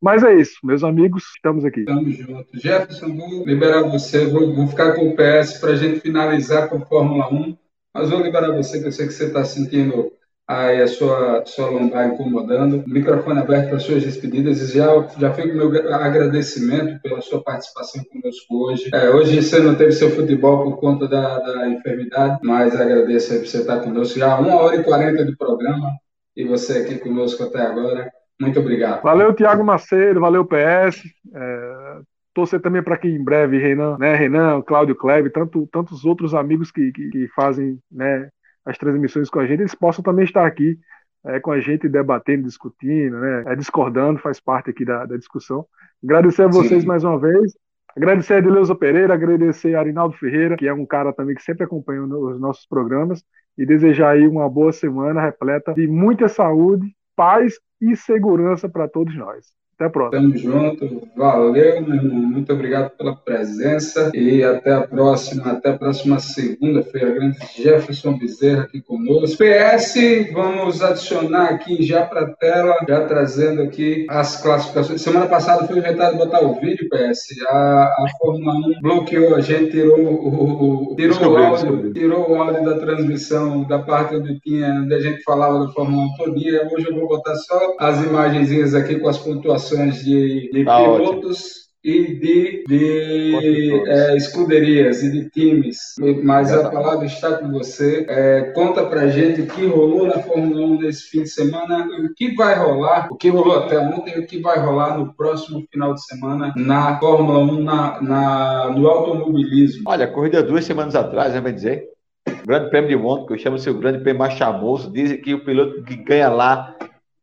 [0.01, 1.79] Mas é isso, meus amigos, estamos aqui.
[1.79, 2.61] Estamos juntos.
[2.61, 6.77] Jefferson, vou liberar você, vou, vou ficar com o PS para a gente finalizar com
[6.77, 7.57] a Fórmula 1,
[7.93, 10.11] mas vou liberar você, que eu sei que você está sentindo
[10.47, 12.83] aí a sua, sua lombar incomodando.
[12.85, 17.43] O microfone aberto para suas despedidas e já, já fica o meu agradecimento pela sua
[17.43, 18.89] participação conosco hoje.
[18.93, 23.39] É, hoje você não teve seu futebol por conta da, da enfermidade, mas agradeço aí
[23.39, 24.17] por você estar conosco.
[24.17, 25.91] Já uma hora e quarenta de programa
[26.35, 28.09] e você aqui conosco até agora.
[28.39, 29.01] Muito obrigado.
[29.01, 31.01] Valeu, Tiago Macedo, valeu, PS.
[31.33, 32.01] É,
[32.33, 36.69] torcer também para que em breve Renan, né, Renan, Cláudio Klebe, tanto, tantos outros amigos
[36.69, 38.29] que, que, que fazem né,
[38.63, 40.77] as transmissões com a gente, eles possam também estar aqui
[41.25, 45.65] é, com a gente debatendo, discutindo, né, é, discordando, faz parte aqui da, da discussão.
[46.03, 46.87] Agradecer a vocês Sim.
[46.87, 47.57] mais uma vez.
[47.95, 51.63] Agradecer a Edileuza Pereira, agradecer a Arinaldo Ferreira, que é um cara também que sempre
[51.63, 53.23] acompanha os nossos programas,
[53.57, 59.15] e desejar aí uma boa semana repleta de muita saúde, paz e segurança para todos
[59.17, 59.51] nós.
[59.77, 60.21] Até a próxima.
[60.23, 61.07] Tamo junto.
[61.15, 62.15] Valeu, meu irmão.
[62.15, 65.51] Muito obrigado pela presença e até a próxima.
[65.51, 67.11] Até a próxima segunda-feira.
[67.11, 69.37] Grande Jefferson Bezerra aqui conosco.
[69.37, 74.99] PS, vamos adicionar aqui já para a tela, já trazendo aqui as classificações.
[74.99, 77.39] Semana passada foi inventado botar o vídeo, PS.
[77.47, 82.65] A, a Fórmula 1 bloqueou a gente, tirou o, tirou o áudio, tirou o áudio
[82.65, 86.67] da transmissão da parte onde tinha, onde a gente falava da Fórmula 1 todo dia.
[86.73, 91.39] Hoje eu vou botar só as imagenzinhas aqui com as pontuações de, de tá pilotos
[91.39, 91.67] ótimo.
[91.83, 95.77] e de, de é, escuderias e de times.
[96.23, 98.05] Mas é, a palavra está com você.
[98.07, 102.13] É, conta pra gente o que rolou na Fórmula 1 nesse fim de semana, o
[102.15, 105.63] que vai rolar, o que rolou até ontem e o que vai rolar no próximo
[105.71, 109.83] final de semana na Fórmula 1, na, na no automobilismo.
[109.87, 111.97] Olha, corrida duas semanas atrás, né, vai dizer?
[112.45, 115.33] Grande Prêmio de Monte, que eu chamo de seu Grande Prêmio mais chamoso, dizem que
[115.33, 116.75] o piloto que ganha lá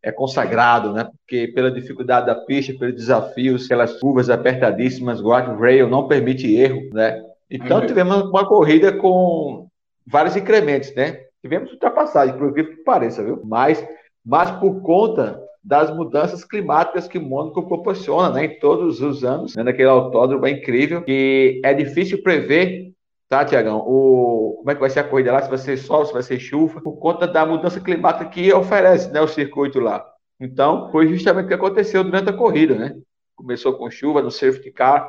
[0.04, 1.04] é consagrado, né?
[1.04, 6.82] Porque pela dificuldade da pista, pelos desafios, pelas curvas apertadíssimas, o guardrail não permite erro,
[6.92, 7.22] né?
[7.50, 7.86] Então uhum.
[7.86, 9.66] tivemos uma corrida com
[10.06, 11.20] vários incrementos, né?
[11.40, 13.40] Tivemos ultrapassagem, por que pareça, viu?
[13.44, 13.84] Mas,
[14.24, 18.44] mas por conta das mudanças climáticas que o Mônaco proporciona, né?
[18.44, 19.62] Em todos os anos, né?
[19.62, 22.92] naquele autódromo é incrível, que é difícil prever
[23.34, 23.78] tá, Tiagão?
[23.78, 25.42] O, como é que vai ser a corrida lá?
[25.42, 29.10] Se vai ser sol, se vai ser chuva, por conta da mudança climática que oferece,
[29.10, 30.04] né, o circuito lá.
[30.40, 32.94] Então, foi justamente o que aconteceu durante a corrida, né?
[33.34, 35.08] Começou com chuva no safety car,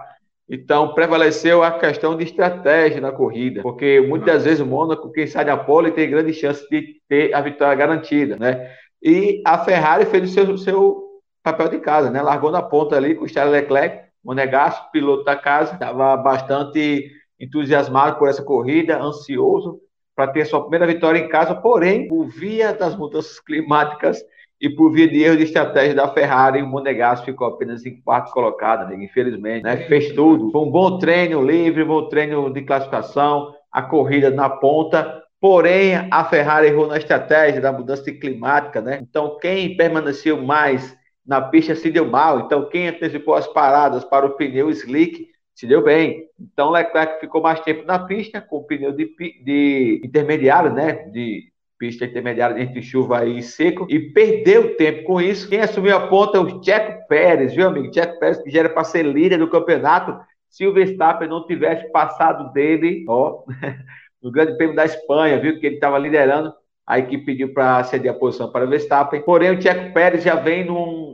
[0.49, 5.45] então prevaleceu a questão de estratégia na corrida, porque muitas vezes o Mônaco, quem sai
[5.45, 8.71] da pole, tem grande chance de ter a vitória garantida, né?
[9.01, 11.03] E a Ferrari fez o seu, seu
[11.43, 12.21] papel de casa, né?
[12.21, 18.17] Largou na ponta ali com o Charles Leclerc, Monegasco, piloto da casa, estava bastante entusiasmado
[18.17, 19.79] por essa corrida, ansioso
[20.15, 24.23] para ter sua primeira vitória em casa, porém, por via das mudanças climáticas
[24.61, 28.31] e por via de erro de estratégia da Ferrari, o Monegasco ficou apenas em quarto
[28.31, 29.03] colocado, né?
[29.03, 29.75] infelizmente, né?
[29.87, 30.51] fez tudo.
[30.51, 36.07] Foi um bom treino livre, um bom treino de classificação, a corrida na ponta, porém,
[36.09, 38.99] a Ferrari errou na estratégia da mudança climática, né?
[39.01, 40.95] Então, quem permaneceu mais
[41.25, 45.65] na pista se deu mal, então quem antecipou as paradas para o pneu slick se
[45.65, 46.27] deu bem.
[46.37, 49.05] Então, Leclerc ficou mais tempo na pista, com pneu de,
[49.43, 51.07] de intermediário, né?
[51.09, 55.49] De pista intermediária entre chuva e seco, e perdeu tempo com isso.
[55.49, 57.93] Quem assumiu a ponta é o Checo Pérez, viu, amigo?
[57.93, 60.17] Checo Pérez, que já era para ser líder do campeonato,
[60.49, 63.43] se o Verstappen não tivesse passado dele, ó,
[64.21, 65.59] no Grande Prêmio da Espanha, viu?
[65.59, 66.53] Que ele estava liderando,
[66.87, 69.21] a equipe pediu para ceder a posição para o Verstappen.
[69.21, 71.04] Porém, o Checo Pérez já vem num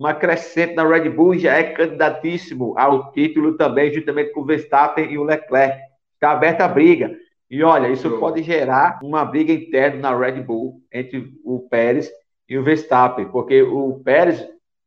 [0.00, 5.12] uma crescente na Red Bull já é candidatíssimo ao título também, juntamente com o Verstappen
[5.12, 5.78] e o Leclerc.
[6.14, 7.14] Está aberta a briga.
[7.50, 12.10] E olha, isso pode gerar uma briga interna na Red Bull entre o Pérez
[12.48, 14.42] e o Verstappen, porque o Pérez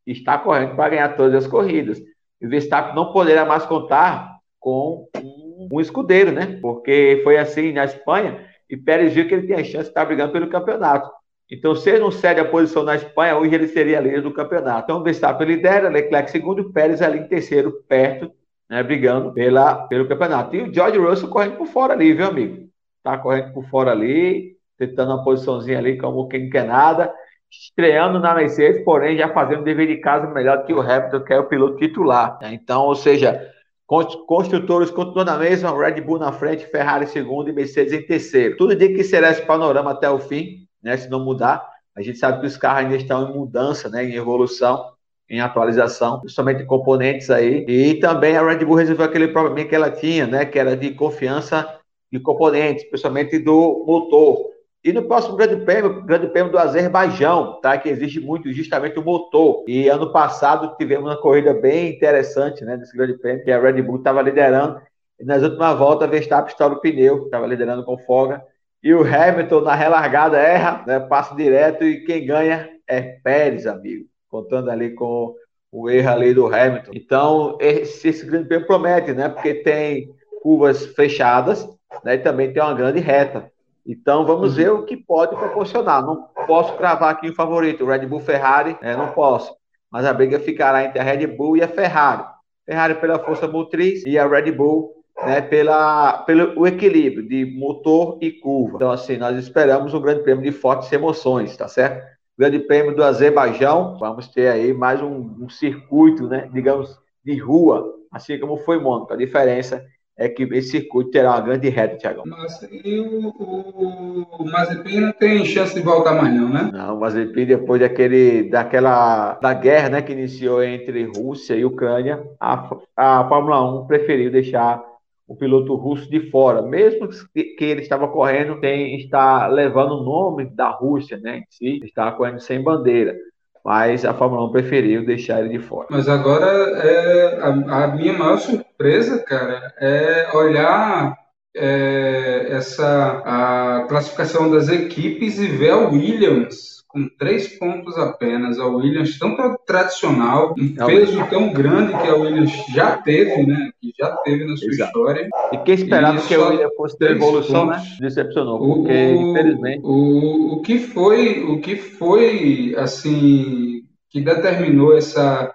[0.08, 2.02] está correndo para ganhar todas as corridas.
[2.42, 6.58] E o Verstappen não poderá mais contar com um, um escudeiro, né?
[6.60, 10.34] Porque foi assim na Espanha e Pérez viu que ele tinha chance de estar brigando
[10.34, 11.08] pelo campeonato.
[11.54, 14.86] Então, se não cede a posição na Espanha, hoje ele seria líder do campeonato.
[14.86, 18.32] Então, Verstappen lidera, Leclerc segundo, Pérez ali em terceiro, perto,
[18.68, 20.56] né, brigando pela, pelo campeonato.
[20.56, 22.68] E o George Russell correndo por fora ali, viu, amigo?
[23.04, 27.14] Tá correndo por fora ali, tentando uma posiçãozinha ali como quem quer nada,
[27.52, 31.40] estreando na Mercedes, porém já fazendo dever de casa melhor que o Hamilton, que é
[31.40, 32.36] o piloto titular.
[32.42, 32.56] Né?
[32.56, 33.48] Então, ou seja,
[33.86, 38.58] construtores continuam na mesma, Red Bull na frente, Ferrari segundo e Mercedes em terceiro.
[38.58, 41.66] Tudo indica que será esse panorama até o fim, né, se não mudar.
[41.96, 44.92] A gente sabe que os carros ainda estão em mudança, né, em evolução,
[45.30, 47.66] em atualização, principalmente componentes aí.
[47.68, 50.92] E também a Red Bull resolveu aquele problema que ela tinha, né, que era de
[50.92, 51.80] confiança
[52.12, 54.54] de componentes, principalmente do motor.
[54.84, 57.78] E no próximo Grande Prêmio, Grande Prêmio do Azerbaijão, tá?
[57.78, 59.64] Que exige muito justamente o motor.
[59.66, 62.76] E ano passado tivemos uma corrida bem interessante, né?
[62.76, 64.82] Nesse Grande Prêmio, que a Red Bull estava liderando.
[65.18, 68.44] E nas últimas voltas, Verstappen estoura o pneu, estava liderando com folga.
[68.84, 71.00] E o Hamilton, na relargada, erra, né?
[71.00, 74.06] passa direto e quem ganha é Pérez, amigo.
[74.30, 75.34] Contando ali com
[75.72, 76.92] o erro ali do Hamilton.
[76.94, 79.30] Então, esse, esse Grande Prêmio promete, né?
[79.30, 80.10] Porque tem
[80.42, 81.66] curvas fechadas,
[82.04, 82.16] né?
[82.16, 83.50] E também tem uma grande reta.
[83.86, 84.56] Então vamos uhum.
[84.56, 86.06] ver o que pode proporcionar.
[86.06, 88.96] Não posso cravar aqui o favorito, Red Bull Ferrari, né?
[88.96, 89.54] não posso.
[89.92, 92.24] Mas a briga ficará entre a Red Bull e a Ferrari.
[92.66, 94.93] Ferrari pela força motriz e a Red Bull
[95.26, 98.76] né, pela, pelo o equilíbrio de motor e curva.
[98.76, 102.04] Então, assim, nós esperamos um grande prêmio de fortes emoções, tá certo?
[102.38, 107.94] Grande prêmio do Azerbaijão, vamos ter aí mais um, um circuito, né, digamos, de rua,
[108.12, 109.14] assim como foi Mônaco.
[109.14, 109.86] A diferença
[110.18, 112.24] é que esse circuito terá uma grande reta, Tiagão.
[112.26, 116.70] Mas e o, o, o Mazepin não tem chance de voltar mais não, né?
[116.72, 122.24] Não, o Mazepin depois daquele, daquela, da guerra né, que iniciou entre Rússia e Ucrânia,
[122.40, 124.84] a, a Fórmula 1 preferiu deixar
[125.28, 130.46] o piloto russo de fora, mesmo que, ele estava correndo, tem, está levando o nome
[130.46, 133.16] da Rússia, né, em si, está correndo sem bandeira.
[133.64, 135.88] Mas a Fórmula 1 preferiu deixar ele de fora.
[135.90, 141.18] Mas agora é, a, a minha maior surpresa, cara, é olhar
[141.56, 148.60] é, essa a classificação das equipes e ver a Williams com três pontos apenas.
[148.60, 153.72] A Williams tão tradicional, um é peso tão grande que a Williams já teve, né?
[153.82, 154.90] Que já teve na sua Exato.
[154.90, 155.30] história.
[155.52, 157.78] E quem esperava e que a Williams fosse ter evolução, né?
[157.78, 158.00] pontos.
[158.00, 158.08] né?
[158.08, 159.82] Decepcionou, porque o, infelizmente.
[159.84, 165.52] O, o que foi, o que foi assim que determinou essa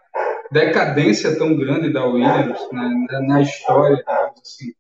[0.51, 4.03] decadência tão grande da Williams né, na história,
[4.43, 4.73] assim,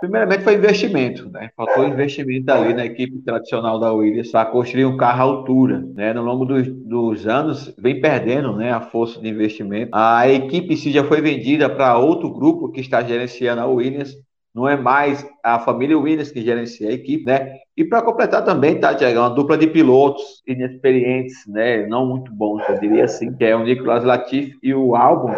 [0.00, 1.50] Primeiramente foi investimento, né?
[1.56, 6.12] Faltou investimento ali na equipe tradicional da Williams para construir um carro à altura, né?
[6.12, 9.90] No longo dos, dos anos vem perdendo, né, a força de investimento.
[9.92, 14.14] A equipe se já foi vendida para outro grupo que está gerenciando a Williams.
[14.54, 17.56] Não é mais a família Williams que gerencia a equipe, né?
[17.76, 21.86] E para completar também, tá, Tiago, uma dupla de pilotos inexperientes, né?
[21.86, 25.34] Não muito bons, eu diria assim, que é o Nicolas Latifi e o Albon,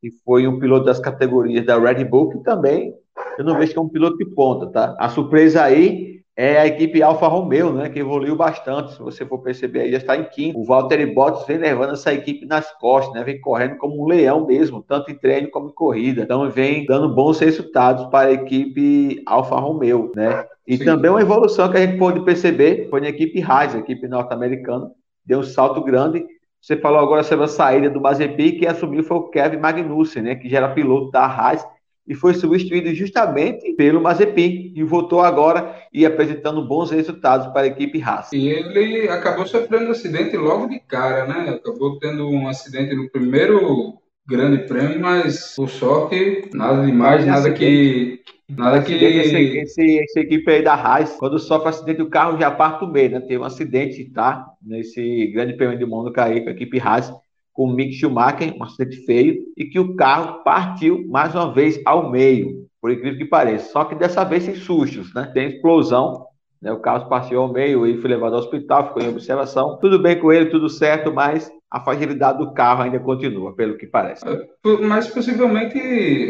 [0.00, 2.94] que foi um piloto das categorias da Red Bull, que também
[3.38, 4.96] eu não vejo que é um piloto de ponta, tá?
[4.98, 8.92] A surpresa aí é a equipe Alfa Romeo, né, que evoluiu bastante.
[8.92, 10.60] Se você for perceber aí, já está em quinto.
[10.60, 14.46] O Valtteri Bottas vem levando essa equipe nas costas, né, vem correndo como um leão
[14.46, 16.22] mesmo, tanto em treino como em corrida.
[16.22, 20.46] Então vem dando bons resultados para a equipe Alfa Romeo, né?
[20.64, 20.84] E Sim.
[20.84, 24.92] também uma evolução que a gente pôde perceber foi na equipe Haas, a equipe norte-americana,
[25.26, 26.24] deu um salto grande.
[26.62, 30.36] Você falou agora sobre a saída do Mazepin, quem assumiu foi o Kevin Magnussen, né,
[30.36, 31.66] que já era piloto da Haas
[32.08, 37.66] e foi substituído justamente pelo Mazepin e voltou agora e apresentando bons resultados para a
[37.66, 38.32] equipe Haas.
[38.32, 41.50] E ele acabou sofrendo um acidente logo de cara, né?
[41.50, 48.20] Acabou tendo um acidente no primeiro grande prêmio, mas por sorte, nada demais, nada que
[48.50, 48.94] Nada que.
[48.94, 52.90] Esse, esse, essa equipe aí da Haas, quando sofre acidente, o carro já parte do
[52.90, 53.20] meio, né?
[53.20, 54.46] Teve um acidente, tá?
[54.62, 57.12] Nesse grande prêmio do mundo cair com a equipe Haas
[57.58, 61.82] com o Mick Schumacher, um acidente feio, e que o carro partiu mais uma vez
[61.84, 63.72] ao meio, por incrível que pareça.
[63.72, 65.28] Só que dessa vez sem sustos, né?
[65.34, 66.24] Tem explosão,
[66.62, 66.70] né?
[66.70, 69.76] o carro partiu ao meio, ele foi levado ao hospital, ficou em observação.
[69.80, 73.86] Tudo bem com ele, tudo certo, mas a fragilidade do carro ainda continua, pelo que
[73.86, 74.26] parece.
[74.26, 74.46] É,
[74.80, 75.78] mas possivelmente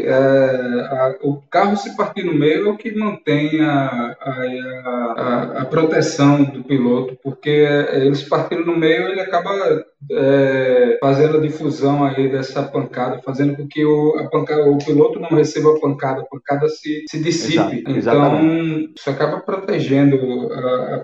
[0.05, 5.65] é, a, o carro se partir no meio é o que mantém a, a, a,
[5.65, 9.53] proteção do piloto, porque ele se partindo no meio ele acaba
[10.11, 15.21] é, fazendo a difusão aí dessa pancada, fazendo com que o, a pancada, o piloto
[15.21, 17.85] não receba a pancada, a pancada se, se dissipe.
[17.89, 20.19] Exato, então isso acaba protegendo,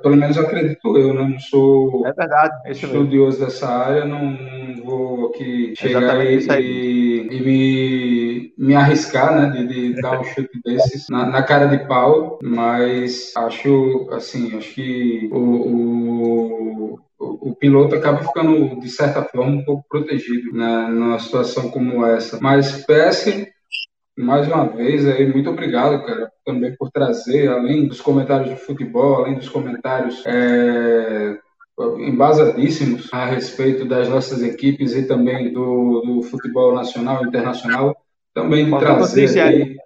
[0.02, 1.22] pelo menos acredito eu, né?
[1.22, 7.40] não sou é verdade, é estudioso dessa área, não não vou aqui chegar e, e,
[7.40, 12.38] me, me arriscar, né, de, de dar um chute desses na, na, cara de pau,
[12.42, 19.64] mas acho, assim, acho que o, o, o piloto acaba ficando, de certa forma, um
[19.64, 22.38] pouco protegido né, numa situação como essa.
[22.40, 23.52] Mas PS
[24.16, 29.16] mais uma vez aí, muito obrigado, cara, também por trazer, além dos comentários de futebol,
[29.16, 31.36] além dos comentários é,
[31.98, 37.96] embasadíssimos a respeito das nossas equipes e também do, do futebol nacional e internacional,
[38.32, 39.76] também de trazer aí,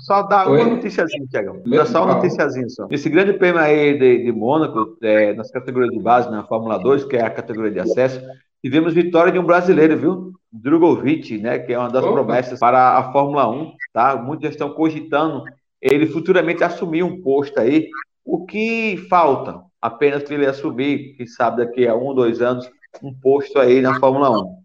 [0.00, 0.60] só dar Oi?
[0.60, 1.62] uma noticiazinha, Tiagão.
[1.86, 2.88] Só uma noticiazinha só.
[2.90, 7.04] Esse grande prêmio aí de, de Mônaco, é, nas categorias de base, na Fórmula 2,
[7.04, 8.20] que é a categoria de acesso,
[8.62, 10.32] tivemos vitória de um brasileiro, viu?
[10.52, 11.58] Drogovic, né?
[11.58, 12.14] Que é uma das Opa.
[12.14, 14.16] promessas para a Fórmula 1, tá?
[14.16, 15.44] Muitos estão cogitando
[15.80, 17.88] ele futuramente assumir um posto aí.
[18.24, 19.62] O que falta?
[19.80, 22.68] Apenas para ele assumir, quem sabe daqui a um, dois anos,
[23.02, 24.56] um posto aí na Fórmula 1.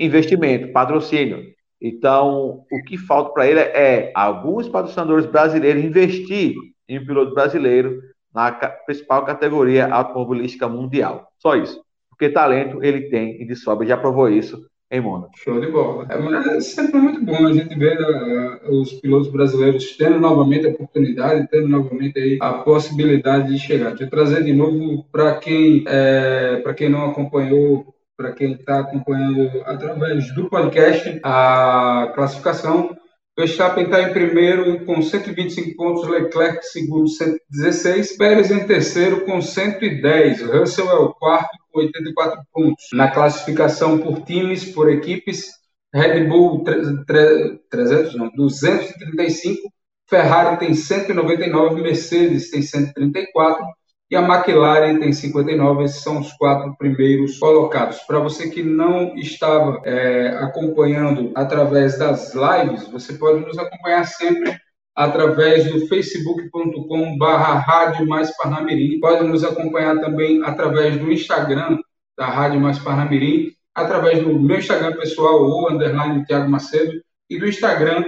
[0.00, 1.44] Investimento, patrocínio.
[1.80, 6.54] Então, o que falta para ele é alguns patrocinadores brasileiros investir
[6.88, 8.00] em um piloto brasileiro
[8.34, 11.28] na principal categoria automobilística mundial.
[11.38, 11.80] Só isso.
[12.10, 15.32] Porque talento ele tem e de sobra, já provou isso em Mônaco.
[15.36, 16.06] Show de bola.
[16.08, 20.70] É, é sempre muito bom a gente ver uh, os pilotos brasileiros tendo novamente a
[20.70, 23.90] oportunidade, tendo novamente aí a possibilidade de chegar.
[23.90, 29.62] Deixa eu trazer de novo para quem, é, quem não acompanhou para quem está acompanhando
[29.66, 32.96] através do podcast a classificação.
[33.38, 40.40] Verstappen está em primeiro com 125 pontos, Leclerc segundo 116, Pérez em terceiro com 110,
[40.40, 42.84] Russell é o quarto 84 pontos.
[42.92, 45.50] Na classificação por times, por equipes,
[45.94, 49.60] Red Bull 300, não, 235,
[50.08, 53.64] Ferrari tem 199, Mercedes tem 134,
[54.08, 57.98] e a McLaren tem 59, esses são os quatro primeiros colocados.
[58.00, 64.56] Para você que não estava é, acompanhando através das lives, você pode nos acompanhar sempre
[64.96, 68.98] através do facebook.com barra Rádio Mais Parnamirim.
[68.98, 71.78] Pode nos acompanhar também através do Instagram
[72.16, 76.92] da Rádio Mais Parnamirim, através do meu Instagram pessoal, o underline Thiago Macedo,
[77.28, 78.04] e do Instagram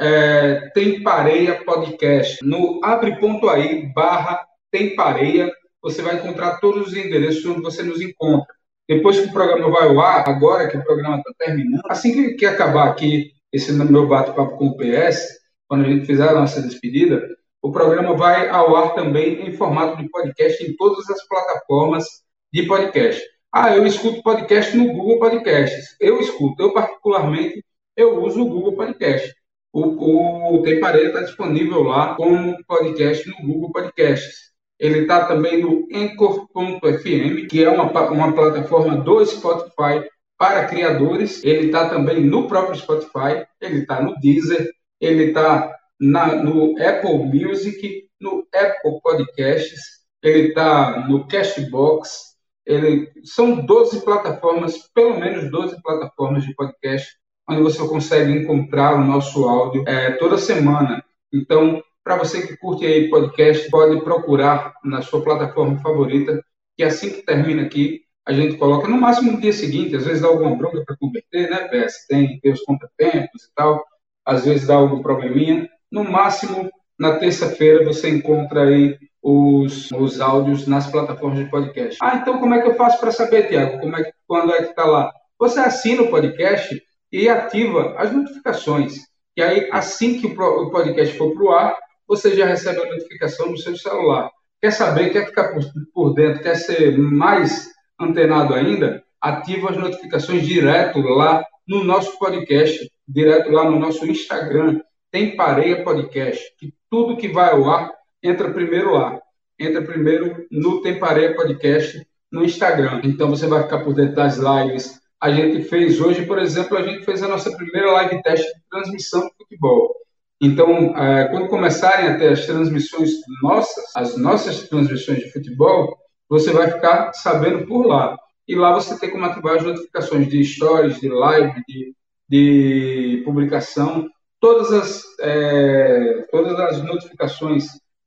[0.00, 5.50] é, Tem Pareia Podcast, no abre.aí barra tem pareia,
[5.82, 8.54] você vai encontrar todos os endereços onde você nos encontra.
[8.88, 12.34] Depois que o programa vai ao ar, agora que o programa está terminando, assim que,
[12.34, 15.37] que acabar aqui esse meu bate-papo com o PS,
[15.68, 17.28] quando a gente fizer a nossa despedida,
[17.60, 22.04] o programa vai ao ar também em formato de podcast em todas as plataformas
[22.52, 23.22] de podcast.
[23.52, 25.96] Ah, eu escuto podcast no Google Podcasts.
[26.00, 27.64] Eu escuto, eu particularmente,
[27.96, 29.34] eu uso o Google Podcast.
[29.72, 34.48] O, o Tem Parede está disponível lá como podcast no Google Podcasts.
[34.78, 40.08] Ele está também no Anchor.fm, que é uma, uma plataforma do Spotify
[40.38, 41.42] para criadores.
[41.42, 48.08] Ele está também no próprio Spotify, ele está no Deezer, ele está no Apple Music,
[48.20, 52.28] no Apple Podcasts, ele está no Cashbox.
[52.66, 57.08] Ele, são 12 plataformas, pelo menos 12 plataformas de podcast,
[57.48, 61.02] onde você consegue encontrar o nosso áudio é, toda semana.
[61.32, 66.42] Então, para você que curte aí podcast, pode procurar na sua plataforma favorita,
[66.76, 70.20] que assim que termina aqui, a gente coloca no máximo no dia seguinte, às vezes
[70.20, 72.06] dá alguma bronca para converter, né, PS?
[72.06, 73.82] Tem, tem os contratempos e tal,
[74.28, 75.66] às vezes dá algum probleminha.
[75.90, 81.98] No máximo, na terça-feira, você encontra aí os, os áudios nas plataformas de podcast.
[82.02, 83.80] Ah, então como é que eu faço para saber, Tiago?
[83.80, 85.10] Como é que, quando é que está lá?
[85.38, 86.78] Você assina o podcast
[87.10, 88.96] e ativa as notificações.
[89.34, 91.76] E aí, assim que o podcast for para o ar,
[92.06, 94.30] você já recebe a notificação no seu celular.
[94.60, 95.62] Quer saber, quer ficar por,
[95.94, 99.02] por dentro, quer ser mais antenado ainda?
[99.22, 104.80] Ativa as notificações direto lá no nosso podcast, direto lá no nosso Instagram.
[105.10, 107.90] Tem Pareia Podcast, que tudo que vai ao ar
[108.22, 109.18] entra primeiro lá.
[109.58, 113.00] Entra primeiro no Tem Pareia Podcast no Instagram.
[113.04, 115.00] Então você vai ficar por dentro das lives.
[115.20, 118.60] A gente fez hoje, por exemplo, a gente fez a nossa primeira live teste de
[118.70, 119.94] transmissão de futebol.
[120.40, 123.10] Então, é, quando começarem a ter as transmissões
[123.42, 125.98] nossas, as nossas transmissões de futebol,
[126.28, 128.16] você vai ficar sabendo por lá.
[128.46, 131.92] E lá você tem como ativar as notificações de stories, de live, de,
[132.28, 134.08] de publicação,
[134.40, 137.66] todas as, é, todas as notificações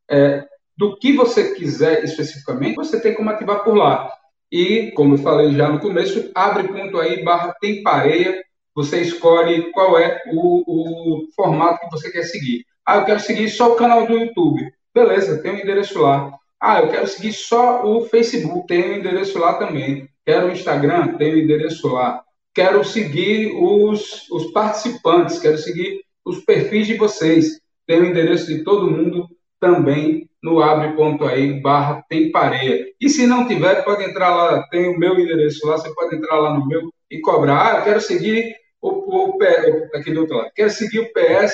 [0.10, 0.46] é,
[0.78, 4.12] do que você quiser especificamente, você tem como ativar por lá.
[4.52, 8.44] E, como eu falei já no começo, abre ponto aí, barra tem pareia,
[8.76, 12.66] você escolhe qual é o, o formato que você quer seguir.
[12.86, 14.62] Ah, eu quero seguir só o canal do YouTube.
[14.94, 16.34] Beleza, tem um endereço lá.
[16.60, 20.10] Ah, eu quero seguir só o Facebook, tem um endereço lá também.
[20.26, 22.24] Quero o Instagram, tem um endereço lá.
[22.54, 27.60] Quero seguir os, os participantes, quero seguir os perfis de vocês.
[27.88, 29.28] Tem o endereço de todo mundo
[29.60, 32.88] também no abre.aí barra tem pareia.
[33.00, 36.40] E se não tiver, pode entrar lá, tem o meu endereço lá, você pode entrar
[36.40, 37.76] lá no meu e cobrar.
[37.76, 40.52] Ah, eu quero seguir o, o, o aqui do outro lado.
[40.56, 41.54] Quero seguir o PS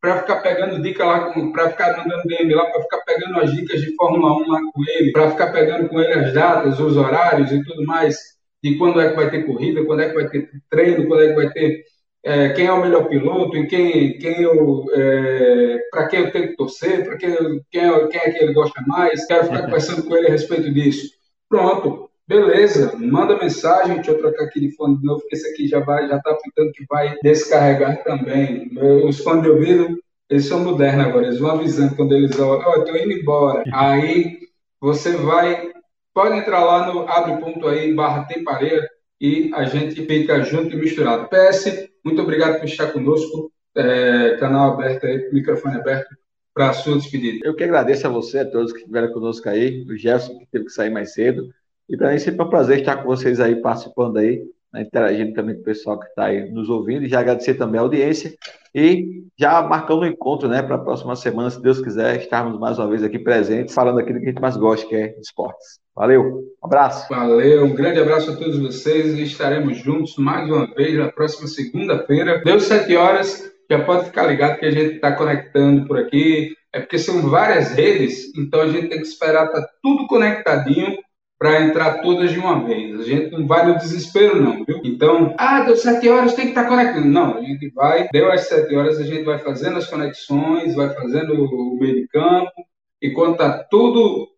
[0.00, 3.80] para ficar pegando dica lá, para ficar mandando DM lá, para ficar pegando as dicas
[3.80, 7.50] de Fórmula 1 lá com ele, para ficar pegando com ele as datas, os horários
[7.50, 8.35] e tudo mais,
[8.70, 11.28] de quando é que vai ter corrida, quando é que vai ter treino, quando é
[11.28, 11.84] que vai ter
[12.24, 16.48] é, quem é o melhor piloto e quem, quem eu, é, para quem eu tenho
[16.48, 17.30] que torcer, para quem,
[17.70, 20.72] quem, é, quem é que ele gosta mais, quero ficar conversando com ele a respeito
[20.74, 21.08] disso.
[21.48, 25.68] Pronto, beleza, manda mensagem, deixa eu trocar aqui de fone de novo, porque esse aqui
[25.68, 28.72] já vai, já está apitando que vai descarregar também.
[29.04, 29.96] Os fones de ouvido,
[30.28, 33.62] eles são modernos agora, eles vão avisando quando eles olham, ó, oh, estou indo embora.
[33.72, 34.36] Aí
[34.80, 35.70] você vai,
[36.16, 38.88] pode entrar lá no abre ponto aí, barra tempareira,
[39.20, 41.28] e a gente fica junto e misturado.
[41.28, 43.52] PS, muito obrigado por estar conosco.
[43.76, 46.16] É, canal aberto aí, microfone aberto
[46.54, 47.46] para a sua despedida.
[47.46, 50.64] Eu que agradeço a você, a todos que estiveram conosco aí, o Jefferson que teve
[50.64, 51.50] que sair mais cedo.
[51.86, 55.34] E para mim sempre é um prazer estar com vocês aí, participando aí, né, interagindo
[55.34, 57.04] também com o pessoal que está aí nos ouvindo.
[57.04, 58.32] E já agradecer também a audiência.
[58.74, 62.58] E já marcando o um encontro, né, para a próxima semana, se Deus quiser, estarmos
[62.58, 65.84] mais uma vez aqui presentes, falando aquilo que a gente mais gosta, que é esportes.
[65.96, 67.08] Valeu, um abraço.
[67.08, 71.48] Valeu, um grande abraço a todos vocês e estaremos juntos mais uma vez na próxima
[71.48, 72.42] segunda-feira.
[72.44, 76.54] Deu sete horas, já pode ficar ligado que a gente está conectando por aqui.
[76.70, 80.98] É porque são várias redes, então a gente tem que esperar estar tá tudo conectadinho
[81.38, 83.00] para entrar todas de uma vez.
[83.00, 84.82] A gente não vai no desespero, não, viu?
[84.84, 87.06] Então, ah, deu sete horas, tem que estar tá conectando.
[87.06, 90.90] Não, a gente vai, deu as sete horas, a gente vai fazendo as conexões, vai
[90.90, 92.52] fazendo o meio de campo,
[93.00, 94.35] e quando está tudo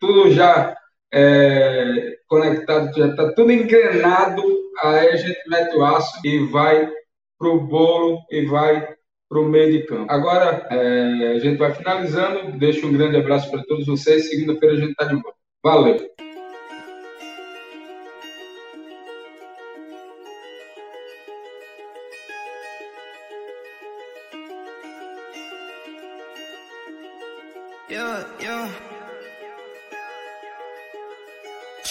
[0.00, 0.76] tudo já
[1.12, 4.42] é, conectado, já está tudo engrenado,
[4.82, 6.90] aí a gente mete o aço e vai
[7.38, 8.88] para o bolo e vai
[9.28, 10.12] para o meio de campo.
[10.12, 12.58] Agora, é, a gente vai finalizando.
[12.58, 14.28] Deixo um grande abraço para todos vocês.
[14.28, 15.38] Segunda-feira a gente está de volta.
[15.64, 16.31] Valeu!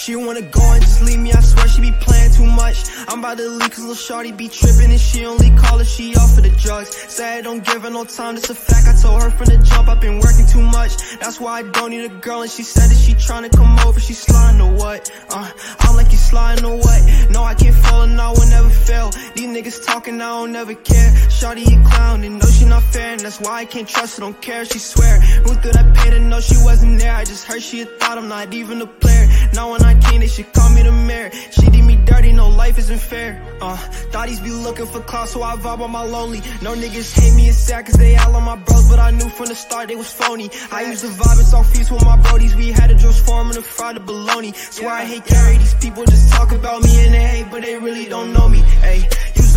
[0.02, 2.90] She wanna go and just leave me, I swear she be playing too much.
[3.06, 6.16] I'm about to leave cause little shorty be tripping and she only call her, she
[6.16, 6.90] off for the drugs.
[7.06, 8.88] Say I don't give her no time, that's a fact.
[8.88, 10.96] I told her from the jump, I've been working too much.
[11.20, 13.78] That's why I don't need a girl and she said that she trying to come
[13.86, 15.08] over, she sliding or what?
[15.30, 15.48] Uh,
[15.78, 17.30] I'm like you sliding or what?
[17.30, 19.10] No, I can't fall and I will never fail.
[19.36, 21.14] These niggas talking, I don't never care.
[21.30, 24.22] Shorty a clown and know she not fair and that's why I can't trust her,
[24.22, 25.20] don't care, she swear.
[25.20, 27.14] Who through that pain to know she wasn't there?
[27.14, 29.11] I just heard she thought I'm not even a player.
[29.54, 31.30] Now when I came, they should call me the mayor.
[31.50, 33.42] She did me dirty, no life isn't fair.
[33.60, 33.76] Uh,
[34.10, 36.40] thotties be looking for clout, so I vibe on my lonely.
[36.62, 39.28] No niggas hate me, it's sad cause they all on my bros, but I knew
[39.28, 40.50] from the start they was phony.
[40.70, 42.54] I used to vibe and song feast with my brodies.
[42.54, 44.52] We had a juice form and a fried bologna.
[44.52, 47.76] Swear I hate carry, these people just talk about me and they hate, but they
[47.78, 48.58] really don't know me.
[48.80, 49.08] Hey,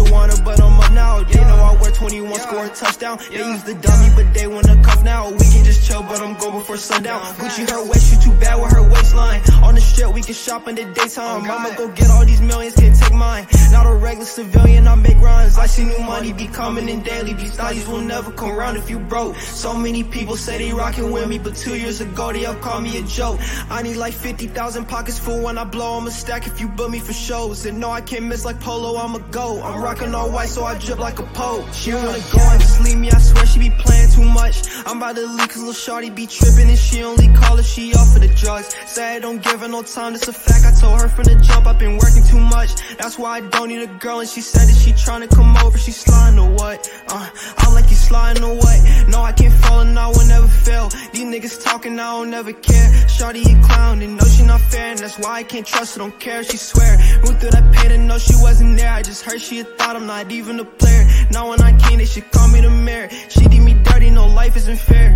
[0.05, 1.23] to but I'm up now.
[1.23, 3.19] They know I wear 21, score a touchdown.
[3.29, 5.29] They use the dummy, but they wanna cuff now.
[5.31, 7.21] We can just chill, but I'm go before sundown.
[7.35, 9.41] Gucci her waist, she too bad with her waistline.
[9.63, 11.43] On the strip, we can shop in the daytime.
[11.43, 13.47] Oh, Mama go get all these millions, can't take mine.
[13.71, 15.57] Not a regular civilian, I make runs.
[15.57, 17.33] I see new money be coming in daily.
[17.33, 19.35] These thotties will never come around if you broke.
[19.37, 22.81] So many people say they rockin' with me, but two years ago they all call
[22.81, 23.39] me a joke.
[23.69, 25.97] I need like 50,000 pockets full when I blow.
[25.97, 27.65] I'm a stack if you book me for shows.
[27.65, 29.61] And no, I can't miss like polo, I'ma go.
[29.61, 31.65] I'm rockin' all white, so I drip like a pole.
[31.71, 34.63] She wanna go and just leave me, I swear she be playing too much.
[34.85, 37.93] I'm about to leave cause little shorty be trippin' and she only call her, she
[37.93, 38.75] off for the drugs.
[38.87, 40.65] Say I don't give her no time, that's a fact.
[40.65, 42.75] I told her from the jump, I've been working too much.
[42.97, 45.77] That's why I don't need a girl, and she said that she tryna come over,
[45.77, 46.89] she sliding or what?
[47.07, 49.07] Uh, I'm like you sliding or what?
[49.07, 50.89] No, I can't fall and I will never fail.
[51.13, 53.07] These niggas talking, I don't never care.
[53.07, 55.99] Shorty a clown, and know she not fair, and that's why I can't trust her,
[55.99, 56.97] don't care, she swear.
[57.23, 58.91] Went through that pain and know she wasn't there.
[58.91, 61.05] I just heard she had thought I'm not even a player.
[61.29, 63.07] Now when I came, they should call me the mayor.
[63.29, 65.11] She did me dirty, no life isn't fair.